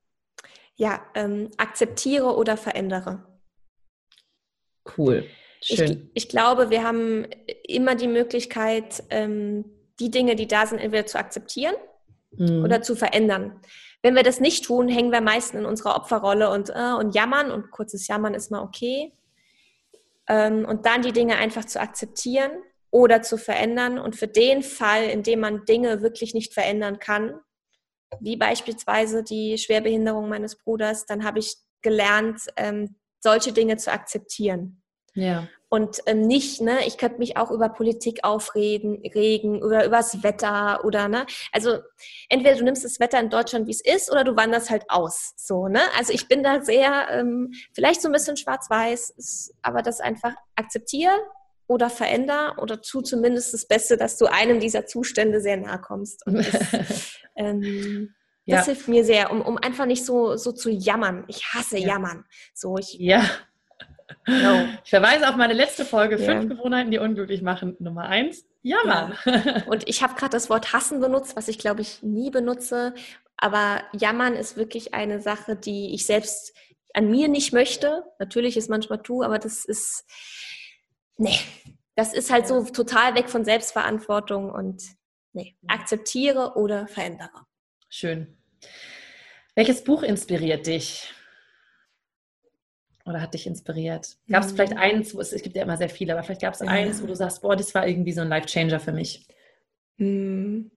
Ja, 0.76 1.02
ähm, 1.14 1.50
akzeptiere 1.56 2.36
oder 2.36 2.58
verändere. 2.58 3.24
Cool. 4.96 5.24
Schön. 5.62 6.10
Ich, 6.12 6.24
ich, 6.24 6.28
glaube, 6.28 6.68
wir 6.68 6.84
haben 6.84 7.26
immer 7.66 7.94
die 7.94 8.08
Möglichkeit, 8.08 9.02
ähm, 9.08 9.64
die 9.98 10.10
Dinge, 10.10 10.36
die 10.36 10.46
da 10.46 10.66
sind, 10.66 10.78
entweder 10.78 11.06
zu 11.06 11.18
akzeptieren 11.18 11.74
mhm. 12.38 12.64
oder 12.64 12.82
zu 12.82 12.96
verändern 12.96 13.60
wenn 14.06 14.14
wir 14.14 14.22
das 14.22 14.38
nicht 14.38 14.64
tun, 14.64 14.88
hängen 14.88 15.10
wir 15.10 15.20
meistens 15.20 15.58
in 15.58 15.66
unserer 15.66 15.96
Opferrolle 15.96 16.50
und, 16.50 16.70
äh, 16.70 16.94
und 16.96 17.16
jammern 17.16 17.50
und 17.50 17.72
kurzes 17.72 18.06
Jammern 18.06 18.34
ist 18.34 18.52
mal 18.52 18.62
okay. 18.62 19.12
Ähm, 20.28 20.64
und 20.64 20.86
dann 20.86 21.02
die 21.02 21.10
Dinge 21.10 21.38
einfach 21.38 21.64
zu 21.64 21.80
akzeptieren 21.80 22.52
oder 22.92 23.22
zu 23.22 23.36
verändern. 23.36 23.98
Und 23.98 24.14
für 24.14 24.28
den 24.28 24.62
Fall, 24.62 25.06
in 25.06 25.24
dem 25.24 25.40
man 25.40 25.64
Dinge 25.64 26.02
wirklich 26.02 26.34
nicht 26.34 26.54
verändern 26.54 27.00
kann, 27.00 27.40
wie 28.20 28.36
beispielsweise 28.36 29.24
die 29.24 29.58
Schwerbehinderung 29.58 30.28
meines 30.28 30.56
Bruders, 30.56 31.06
dann 31.06 31.24
habe 31.24 31.40
ich 31.40 31.56
gelernt, 31.82 32.42
ähm, 32.56 32.94
solche 33.18 33.52
Dinge 33.52 33.76
zu 33.76 33.92
akzeptieren. 33.92 34.82
Ja. 35.14 35.48
Und 35.76 36.00
ähm, 36.06 36.22
nicht, 36.22 36.62
ne, 36.62 36.86
ich 36.86 36.96
könnte 36.96 37.18
mich 37.18 37.36
auch 37.36 37.50
über 37.50 37.68
Politik 37.68 38.20
aufregen 38.22 39.02
regen, 39.14 39.62
oder 39.62 39.84
übers 39.84 40.22
Wetter 40.22 40.82
oder 40.86 41.06
ne. 41.06 41.26
Also 41.52 41.80
entweder 42.30 42.56
du 42.56 42.64
nimmst 42.64 42.82
das 42.82 42.98
Wetter 42.98 43.20
in 43.20 43.28
Deutschland, 43.28 43.66
wie 43.66 43.72
es 43.72 43.84
ist, 43.84 44.10
oder 44.10 44.24
du 44.24 44.34
wanderst 44.36 44.70
halt 44.70 44.84
aus. 44.88 45.34
So, 45.36 45.68
ne? 45.68 45.82
Also 45.98 46.14
ich 46.14 46.28
bin 46.28 46.42
da 46.42 46.62
sehr, 46.62 47.08
ähm, 47.10 47.52
vielleicht 47.74 48.00
so 48.00 48.08
ein 48.08 48.12
bisschen 48.12 48.38
schwarz-weiß, 48.38 49.52
aber 49.60 49.82
das 49.82 50.00
einfach 50.00 50.32
akzeptiere 50.54 51.12
oder 51.66 51.90
veränder 51.90 52.54
oder 52.56 52.80
tu 52.80 53.02
zumindest 53.02 53.52
das 53.52 53.68
Beste, 53.68 53.98
dass 53.98 54.16
du 54.16 54.32
einem 54.32 54.60
dieser 54.60 54.86
Zustände 54.86 55.42
sehr 55.42 55.58
nahe 55.58 55.78
kommst. 55.78 56.22
Das, 56.24 56.46
ähm, 57.36 58.14
das 58.46 58.60
ja. 58.60 58.64
hilft 58.64 58.88
mir 58.88 59.04
sehr, 59.04 59.30
um, 59.30 59.42
um 59.42 59.58
einfach 59.58 59.84
nicht 59.84 60.06
so, 60.06 60.38
so 60.38 60.52
zu 60.52 60.70
jammern. 60.70 61.24
Ich 61.28 61.44
hasse 61.52 61.76
ja. 61.76 61.88
jammern. 61.88 62.24
So, 62.54 62.78
ich, 62.78 62.94
ja. 62.98 63.28
No. 64.26 64.68
Ich 64.84 64.90
verweise 64.90 65.28
auf 65.28 65.36
meine 65.36 65.54
letzte 65.54 65.84
Folge, 65.84 66.16
ja. 66.18 66.24
fünf 66.24 66.48
Gewohnheiten, 66.48 66.90
die 66.90 66.98
unglücklich 66.98 67.42
machen. 67.42 67.76
Nummer 67.78 68.04
eins, 68.08 68.44
jammern. 68.62 69.16
Ja. 69.24 69.62
Und 69.66 69.88
ich 69.88 70.02
habe 70.02 70.14
gerade 70.14 70.32
das 70.32 70.50
Wort 70.50 70.72
hassen 70.72 71.00
benutzt, 71.00 71.36
was 71.36 71.48
ich 71.48 71.58
glaube 71.58 71.82
ich 71.82 72.02
nie 72.02 72.30
benutze. 72.30 72.94
Aber 73.36 73.82
jammern 73.92 74.34
ist 74.34 74.56
wirklich 74.56 74.94
eine 74.94 75.20
Sache, 75.20 75.56
die 75.56 75.94
ich 75.94 76.06
selbst 76.06 76.54
an 76.94 77.10
mir 77.10 77.28
nicht 77.28 77.52
möchte. 77.52 78.04
Natürlich 78.18 78.56
ist 78.56 78.70
manchmal 78.70 79.02
tu, 79.02 79.22
aber 79.22 79.38
das 79.38 79.64
ist, 79.64 80.04
nee, 81.18 81.38
das 81.94 82.14
ist 82.14 82.32
halt 82.32 82.48
so 82.48 82.64
total 82.64 83.14
weg 83.14 83.28
von 83.28 83.44
Selbstverantwortung 83.44 84.50
und 84.50 84.82
nee, 85.32 85.56
akzeptiere 85.68 86.54
oder 86.56 86.88
verändere. 86.88 87.46
Schön. 87.88 88.38
Welches 89.54 89.84
Buch 89.84 90.02
inspiriert 90.02 90.66
dich? 90.66 91.12
Oder 93.06 93.20
hat 93.20 93.34
dich 93.34 93.46
inspiriert? 93.46 94.16
Gab 94.28 94.42
es 94.42 94.50
mhm. 94.50 94.56
vielleicht 94.56 94.76
eins, 94.76 95.14
wo 95.14 95.20
es, 95.20 95.32
es 95.32 95.42
gibt 95.42 95.56
ja 95.56 95.62
immer 95.62 95.76
sehr 95.76 95.88
viele, 95.88 96.12
aber 96.12 96.24
vielleicht 96.24 96.42
gab 96.42 96.54
es 96.54 96.60
ja. 96.60 96.66
eins, 96.66 97.02
wo 97.02 97.06
du 97.06 97.14
sagst, 97.14 97.42
boah, 97.42 97.54
das 97.54 97.74
war 97.74 97.86
irgendwie 97.86 98.12
so 98.12 98.20
ein 98.20 98.28
Life-Changer 98.28 98.80
für 98.80 98.92
mich? 98.92 99.26
Mhm. 99.98 100.72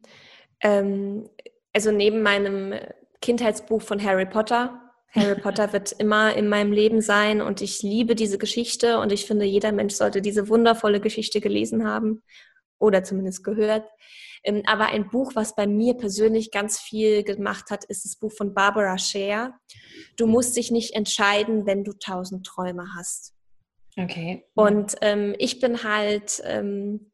Ähm, 0.62 1.30
also 1.74 1.92
neben 1.92 2.22
meinem 2.22 2.76
Kindheitsbuch 3.22 3.82
von 3.82 4.04
Harry 4.04 4.28
Potter. 4.28 4.80
Harry 5.12 5.36
Potter 5.42 5.74
wird 5.74 5.92
immer 5.94 6.36
in 6.36 6.48
meinem 6.48 6.72
Leben 6.72 7.02
sein 7.02 7.42
und 7.42 7.62
ich 7.62 7.82
liebe 7.82 8.14
diese 8.14 8.38
Geschichte 8.38 9.00
und 9.00 9.12
ich 9.12 9.26
finde, 9.26 9.46
jeder 9.46 9.72
Mensch 9.72 9.96
sollte 9.96 10.22
diese 10.22 10.50
wundervolle 10.50 11.00
Geschichte 11.00 11.42
gelesen 11.42 11.88
haben 11.88 12.22
oder 12.78 13.04
zumindest 13.04 13.44
gehört. 13.44 13.86
Ähm, 14.44 14.64
aber 14.66 14.88
ein 14.88 15.10
Buch, 15.10 15.32
was 15.36 15.56
bei 15.56 15.68
mir 15.68 15.96
persönlich 15.96 16.52
ganz 16.52 16.80
viel 16.80 17.24
gemacht 17.24 17.70
hat, 17.70 17.86
ist 17.86 18.06
das 18.06 18.16
Buch 18.16 18.32
von 18.32 18.54
Barbara 18.54 18.98
Scher. 18.98 19.54
Du 20.18 20.28
musst 20.28 20.56
dich 20.56 20.72
nicht 20.72 20.96
entscheiden, 20.96 21.66
wenn 21.66 21.84
du 21.84 21.94
tausend 21.94 22.46
Träume 22.46 22.86
hast. 22.98 23.34
Okay. 23.98 24.46
Und 24.56 24.96
ähm, 25.02 25.36
ich 25.40 25.60
bin 25.60 25.84
halt, 25.84 26.42
ähm, 26.46 27.12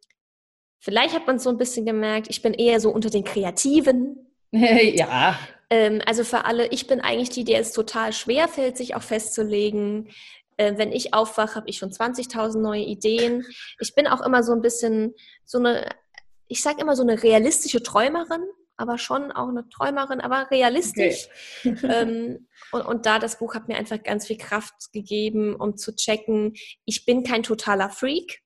vielleicht 0.79 1.15
hat 1.15 1.27
man 1.27 1.39
so 1.39 1.49
ein 1.49 1.57
bisschen 1.57 1.85
gemerkt, 1.85 2.27
ich 2.29 2.41
bin 2.41 2.53
eher 2.53 2.79
so 2.79 2.91
unter 2.91 3.09
den 3.09 3.23
Kreativen. 3.23 4.33
ja. 4.51 5.37
Ähm, 5.69 6.01
also 6.05 6.23
für 6.23 6.45
alle, 6.45 6.67
ich 6.67 6.87
bin 6.87 7.01
eigentlich 7.01 7.29
die, 7.29 7.43
der 7.43 7.59
es 7.59 7.71
total 7.71 8.13
schwer 8.13 8.47
fällt, 8.47 8.77
sich 8.77 8.95
auch 8.95 9.01
festzulegen. 9.01 10.09
Äh, 10.57 10.77
wenn 10.77 10.91
ich 10.91 11.13
aufwache, 11.13 11.55
habe 11.55 11.69
ich 11.69 11.77
schon 11.77 11.91
20.000 11.91 12.59
neue 12.59 12.83
Ideen. 12.83 13.45
Ich 13.79 13.95
bin 13.95 14.07
auch 14.07 14.21
immer 14.21 14.43
so 14.43 14.53
ein 14.53 14.61
bisschen 14.61 15.13
so 15.43 15.57
eine 15.57 15.89
ich 16.47 16.61
sage 16.61 16.81
immer 16.81 16.95
so 16.95 17.03
eine 17.03 17.21
realistische 17.23 17.81
Träumerin, 17.83 18.43
aber 18.77 18.97
schon 18.97 19.31
auch 19.31 19.47
eine 19.47 19.67
Träumerin, 19.69 20.21
aber 20.21 20.49
realistisch. 20.51 21.27
Okay. 21.65 21.77
ähm, 21.83 22.47
und, 22.71 22.81
und, 22.85 23.05
da 23.05 23.19
das 23.19 23.39
Buch 23.39 23.55
hat 23.55 23.67
mir 23.67 23.77
einfach 23.77 24.01
ganz 24.03 24.27
viel 24.27 24.37
Kraft 24.37 24.91
gegeben, 24.91 25.55
um 25.55 25.77
zu 25.77 25.95
checken, 25.95 26.53
ich 26.85 27.05
bin 27.05 27.23
kein 27.23 27.43
totaler 27.43 27.89
Freak. 27.89 28.41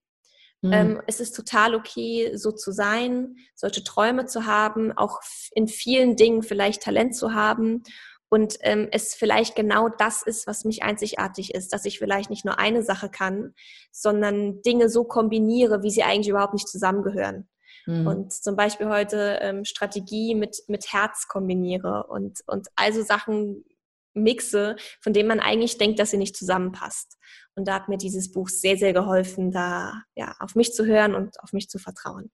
Mhm. 0.62 0.74
Ähm, 0.74 1.02
es 1.08 1.20
ist 1.20 1.36
total 1.36 1.74
okay, 1.74 2.32
so 2.36 2.52
zu 2.52 2.72
sein, 2.72 3.36
solche 3.56 3.84
Träume 3.84 4.26
zu 4.26 4.46
haben, 4.46 4.92
auch 4.92 5.20
in 5.54 5.68
vielen 5.68 6.16
Dingen 6.16 6.44
vielleicht 6.44 6.84
Talent 6.84 7.16
zu 7.16 7.34
haben. 7.34 7.84
Und 8.32 8.58
ähm, 8.62 8.88
es 8.92 9.16
vielleicht 9.16 9.56
genau 9.56 9.90
das 9.90 10.22
ist, 10.22 10.46
was 10.46 10.64
mich 10.64 10.84
einzigartig 10.84 11.56
ist, 11.56 11.74
dass 11.74 11.86
ich 11.86 11.98
vielleicht 11.98 12.30
nicht 12.30 12.46
nur 12.46 12.60
eine 12.60 12.84
Sache 12.84 13.10
kann, 13.10 13.56
sondern 13.92 14.62
Dinge 14.62 14.90
so 14.90 15.04
kombiniere, 15.04 15.82
wie 15.82 15.90
sie 15.90 16.04
eigentlich 16.04 16.28
überhaupt 16.28 16.54
nicht 16.54 16.68
zusammengehören 16.68 17.50
mhm. 17.90 18.08
und 18.08 18.34
zum 18.34 18.56
Beispiel 18.56 18.88
heute 18.88 19.40
ähm, 19.42 19.66
Strategie 19.66 20.36
mit, 20.36 20.64
mit 20.68 20.94
Herz 20.94 21.28
kombiniere 21.28 22.06
und, 22.08 22.40
und 22.46 22.68
also 22.76 23.02
Sachen 23.02 23.66
mixe, 24.14 24.76
von 25.02 25.14
denen 25.14 25.28
man 25.28 25.40
eigentlich 25.40 25.78
denkt, 25.78 26.00
dass 26.00 26.12
sie 26.12 26.18
nicht 26.18 26.36
zusammenpasst. 26.36 27.18
Und 27.56 27.68
da 27.68 27.76
hat 27.76 27.90
mir 27.90 27.98
dieses 27.98 28.32
Buch 28.32 28.50
sehr, 28.50 28.78
sehr 28.78 28.94
geholfen, 28.94 29.52
da 29.52 30.04
ja, 30.16 30.36
auf 30.40 30.56
mich 30.56 30.74
zu 30.74 30.86
hören 30.86 31.16
und 31.16 31.40
auf 31.42 31.54
mich 31.54 31.70
zu 31.70 31.80
vertrauen. 31.80 32.32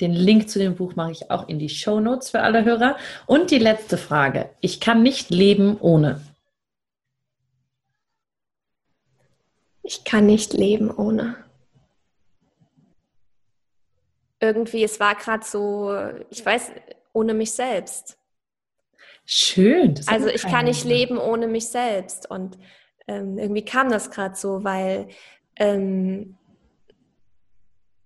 Den 0.00 0.12
Link 0.12 0.48
zu 0.48 0.58
dem 0.58 0.76
Buch 0.76 0.96
mache 0.96 1.12
ich 1.12 1.30
auch 1.30 1.48
in 1.48 1.58
die 1.58 1.68
Show 1.68 2.00
Notes 2.00 2.30
für 2.30 2.40
alle 2.40 2.64
Hörer. 2.64 2.96
Und 3.26 3.50
die 3.50 3.58
letzte 3.58 3.98
Frage. 3.98 4.50
Ich 4.60 4.80
kann 4.80 5.02
nicht 5.02 5.30
leben 5.30 5.76
ohne. 5.78 6.22
Ich 9.82 10.04
kann 10.04 10.24
nicht 10.24 10.54
leben 10.54 10.90
ohne 10.90 11.36
irgendwie, 14.40 14.82
es 14.82 14.98
war 14.98 15.14
gerade 15.14 15.44
so, 15.44 15.94
ich 16.30 16.44
weiß, 16.44 16.72
ohne 17.12 17.34
mich 17.34 17.52
selbst. 17.52 18.16
Schön. 19.26 19.94
Also 20.06 20.28
ich 20.28 20.42
kann 20.42 20.64
nicht 20.64 20.84
leben 20.84 21.18
ohne 21.18 21.46
mich 21.46 21.68
selbst. 21.68 22.28
Und 22.30 22.58
ähm, 23.06 23.38
irgendwie 23.38 23.64
kam 23.64 23.90
das 23.90 24.10
gerade 24.10 24.34
so, 24.34 24.64
weil 24.64 25.08
ähm, 25.56 26.36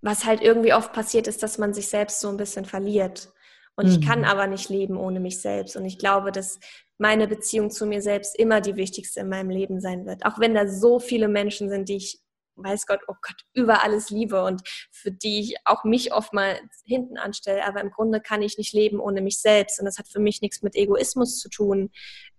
was 0.02 0.26
halt 0.26 0.42
irgendwie 0.42 0.74
oft 0.74 0.92
passiert 0.92 1.26
ist, 1.26 1.42
dass 1.42 1.56
man 1.56 1.72
sich 1.72 1.88
selbst 1.88 2.20
so 2.20 2.28
ein 2.28 2.36
bisschen 2.36 2.66
verliert. 2.66 3.30
Und 3.76 3.86
mhm. 3.86 3.92
ich 3.92 4.06
kann 4.06 4.20
mhm. 4.20 4.24
aber 4.26 4.46
nicht 4.46 4.68
leben 4.68 4.96
ohne 4.96 5.20
mich 5.20 5.40
selbst. 5.40 5.76
Und 5.76 5.84
ich 5.84 5.98
glaube, 5.98 6.30
dass 6.30 6.58
meine 6.98 7.26
Beziehung 7.26 7.70
zu 7.70 7.86
mir 7.86 8.02
selbst 8.02 8.38
immer 8.38 8.60
die 8.60 8.76
wichtigste 8.76 9.20
in 9.20 9.28
meinem 9.28 9.50
Leben 9.50 9.80
sein 9.80 10.06
wird. 10.06 10.26
Auch 10.26 10.38
wenn 10.38 10.54
da 10.54 10.68
so 10.68 10.98
viele 10.98 11.28
Menschen 11.28 11.70
sind, 11.70 11.88
die 11.88 11.96
ich 11.96 12.18
weiß 12.56 12.86
Gott, 12.86 13.00
oh 13.08 13.14
Gott, 13.20 13.36
über 13.52 13.82
alles 13.82 14.10
liebe 14.10 14.44
und 14.44 14.62
für 14.90 15.10
die 15.10 15.40
ich 15.40 15.56
auch 15.64 15.84
mich 15.84 16.12
oft 16.12 16.32
mal 16.32 16.58
hinten 16.84 17.18
anstelle. 17.18 17.64
Aber 17.64 17.80
im 17.80 17.90
Grunde 17.90 18.20
kann 18.20 18.42
ich 18.42 18.58
nicht 18.58 18.72
leben 18.72 19.00
ohne 19.00 19.20
mich 19.20 19.40
selbst. 19.40 19.78
Und 19.78 19.86
das 19.86 19.98
hat 19.98 20.08
für 20.08 20.20
mich 20.20 20.40
nichts 20.42 20.62
mit 20.62 20.76
Egoismus 20.76 21.38
zu 21.38 21.48
tun, 21.48 21.90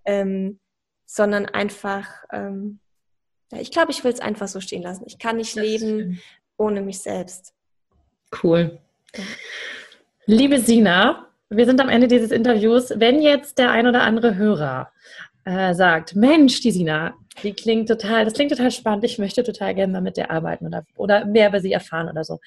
ähm, 0.05 0.59
sondern 1.05 1.45
einfach, 1.45 2.07
ähm, 2.31 2.79
ja, 3.51 3.59
ich 3.59 3.71
glaube, 3.71 3.91
ich 3.91 4.03
will 4.03 4.11
es 4.11 4.19
einfach 4.19 4.47
so 4.47 4.59
stehen 4.59 4.81
lassen. 4.81 5.03
Ich 5.07 5.19
kann 5.19 5.37
nicht 5.37 5.55
das 5.55 5.63
leben 5.63 6.21
ohne 6.57 6.81
mich 6.81 6.99
selbst. 6.99 7.53
Cool. 8.43 8.79
Liebe 10.25 10.59
Sina, 10.59 11.27
wir 11.49 11.65
sind 11.65 11.79
am 11.79 11.89
Ende 11.89 12.07
dieses 12.07 12.31
Interviews. 12.31 12.91
Wenn 12.95 13.21
jetzt 13.21 13.57
der 13.57 13.71
ein 13.71 13.87
oder 13.87 14.01
andere 14.01 14.35
Hörer 14.35 14.91
äh, 15.45 15.73
sagt, 15.73 16.15
Mensch, 16.15 16.61
die 16.61 16.71
Sina, 16.71 17.13
die 17.43 17.53
klingt 17.53 17.87
total, 17.87 18.25
das 18.25 18.33
klingt 18.33 18.51
total 18.51 18.71
spannend, 18.71 19.03
ich 19.03 19.17
möchte 19.17 19.43
total 19.43 19.75
gerne 19.75 19.93
mal 19.93 20.01
mit 20.01 20.17
dir 20.17 20.31
arbeiten 20.31 20.65
oder, 20.65 20.85
oder 20.95 21.25
mehr 21.25 21.49
über 21.49 21.59
sie 21.59 21.71
erfahren 21.71 22.09
oder 22.09 22.23
so. 22.23 22.39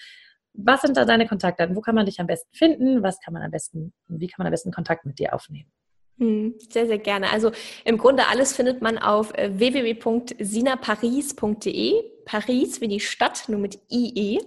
Was 0.55 0.83
sind 0.83 0.97
da 0.97 1.05
deine 1.05 1.29
Kontaktdaten? 1.29 1.77
Wo 1.77 1.81
kann 1.81 1.95
man 1.95 2.07
dich 2.07 2.21
am 2.21 2.27
besten 2.27 2.53
finden? 2.55 3.03
Was 3.03 3.21
kann 3.21 3.35
man 3.35 3.43
am 3.43 3.51
besten, 3.51 3.93
wie 4.09 4.27
kann 4.27 4.37
man 4.39 4.49
am 4.49 4.53
besten 4.53 4.73
Kontakt 4.73 5.07
mit 5.07 5.19
dir 5.19 5.35
aufnehmen? 5.35 5.71
Hm, 6.19 6.55
sehr, 6.69 6.87
sehr 6.87 6.99
gerne. 6.99 7.31
Also 7.31 7.53
im 7.85 7.97
Grunde 7.97 8.27
alles 8.27 8.53
findet 8.53 8.83
man 8.83 8.99
auf 8.99 9.33
äh, 9.35 9.57
www.sinaparis.de. 9.57 11.95
Paris 12.25 12.81
wie 12.81 12.89
die 12.89 12.99
Stadt, 13.01 13.45
nur 13.49 13.61
mit 13.61 13.79
IE. 13.91 14.41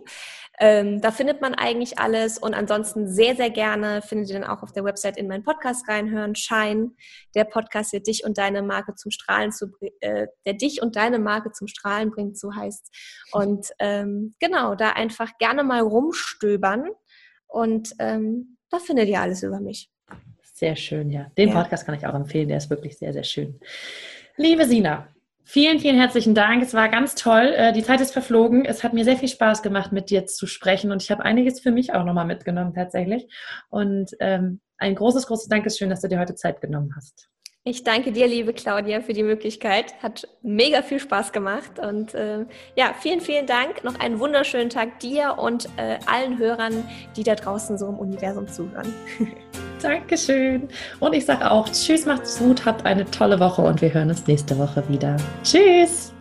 Ähm, 0.64 1.02
da 1.02 1.10
findet 1.10 1.42
man 1.42 1.56
eigentlich 1.56 1.98
alles 1.98 2.38
und 2.38 2.54
ansonsten 2.54 3.08
sehr, 3.08 3.36
sehr 3.36 3.50
gerne 3.50 4.04
findet 4.04 4.30
ihr 4.30 4.40
dann 4.40 4.48
auch 4.48 4.62
auf 4.62 4.72
der 4.72 4.84
Website 4.84 5.18
in 5.18 5.28
meinen 5.28 5.44
Podcast 5.44 5.90
reinhören. 5.90 6.36
Shine, 6.36 6.92
der 7.34 7.46
Podcast, 7.46 7.94
der 7.94 8.02
dich 8.02 8.24
und 8.24 8.38
deine 8.38 8.62
Marke 8.62 8.94
zum 8.94 9.10
Strahlen 9.10 9.52
zu, 9.52 9.72
äh, 10.02 10.28
der 10.46 10.54
dich 10.54 10.84
und 10.84 10.96
deine 10.96 11.18
Marke 11.18 11.52
zum 11.52 11.68
Strahlen 11.68 12.12
bringt, 12.12 12.38
so 12.38 12.54
heißt. 12.54 12.96
Und 13.32 13.70
ähm, 13.80 14.36
genau, 14.40 14.76
da 14.76 14.92
einfach 14.92 15.36
gerne 15.40 15.64
mal 15.64 15.82
rumstöbern 15.82 16.92
und 17.48 17.96
ähm, 17.98 18.58
da 18.70 18.78
findet 18.78 19.10
ihr 19.10 19.20
alles 19.20 19.42
über 19.42 19.60
mich. 19.60 19.90
Sehr 20.44 20.76
schön, 20.76 21.10
ja. 21.10 21.32
Den 21.40 21.50
ja. 21.50 21.56
Podcast 21.56 21.88
kann 21.88 21.96
ich 21.96 22.06
auch 22.06 22.14
empfehlen, 22.14 22.50
der 22.50 22.58
ist 22.58 22.70
wirklich 22.70 23.00
sehr, 23.00 23.14
sehr 23.14 23.24
schön. 23.24 23.60
Liebe 24.38 24.66
Sina, 24.66 25.08
Vielen, 25.44 25.80
vielen 25.80 25.98
herzlichen 25.98 26.36
Dank. 26.36 26.64
Es 26.64 26.74
war 26.74 26.88
ganz 26.90 27.16
toll. 27.16 27.54
Äh, 27.56 27.74
die 27.74 27.84
Zeit 27.84 28.00
ist 28.00 28.14
verflogen. 28.14 28.64
Es 28.64 28.84
hat 28.84 28.94
mir 28.94 29.04
sehr 29.04 29.18
viel 29.18 29.28
Spaß 29.28 29.64
gemacht, 29.64 29.92
mit 29.92 30.10
dir 30.10 30.26
zu 30.26 30.48
sprechen 30.48 30.92
und 30.92 31.02
ich 31.02 31.12
habe 31.12 31.24
einiges 31.24 31.60
für 31.60 31.72
mich 31.72 31.94
auch 31.94 32.06
nochmal 32.06 32.26
mitgenommen 32.26 32.74
tatsächlich. 32.74 33.28
Und 33.70 34.12
ähm, 34.20 34.62
ein 34.78 34.96
großes, 34.96 35.28
großes 35.28 35.48
Dankeschön, 35.48 35.90
dass 35.90 36.02
du 36.02 36.08
dir 36.08 36.20
heute 36.20 36.36
Zeit 36.36 36.62
genommen 36.62 36.94
hast. 36.96 37.30
Ich 37.64 37.84
danke 37.84 38.12
dir, 38.12 38.28
liebe 38.28 38.54
Claudia, 38.54 39.02
für 39.02 39.14
die 39.14 39.22
Möglichkeit. 39.22 39.94
Hat 40.02 40.28
mega 40.42 40.82
viel 40.82 41.00
Spaß 41.00 41.32
gemacht. 41.32 41.78
Und 41.78 42.16
äh, 42.16 42.48
ja, 42.76 42.96
vielen, 43.00 43.22
vielen 43.22 43.46
Dank. 43.46 43.84
Noch 43.84 44.00
einen 44.00 44.20
wunderschönen 44.20 44.72
Tag 44.72 45.00
dir 45.00 45.36
und 45.38 45.70
äh, 45.78 46.00
allen 46.08 46.40
Hörern, 46.40 46.84
die 47.16 47.22
da 47.22 47.36
draußen 47.36 47.78
so 47.78 47.88
im 47.90 48.00
Universum 48.00 48.48
zuhören. 48.48 48.92
Dankeschön. 49.80 50.70
Und 51.00 51.14
ich 51.14 51.24
sage 51.24 51.52
auch 51.52 51.70
Tschüss, 51.70 52.08
macht's 52.08 52.40
gut, 52.40 52.66
habt 52.66 52.84
eine 52.84 53.06
tolle 53.06 53.40
Woche 53.40 53.62
und 53.62 53.80
wir 53.80 53.94
hören 53.94 54.10
uns 54.10 54.26
nächste 54.26 54.58
Woche 54.58 54.84
wieder. 54.90 55.16
Tschüss. 55.44 56.14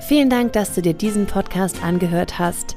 Vielen 0.00 0.28
Dank, 0.28 0.54
dass 0.54 0.74
du 0.74 0.82
dir 0.82 0.94
diesen 0.94 1.26
Podcast 1.26 1.84
angehört 1.84 2.40
hast. 2.40 2.76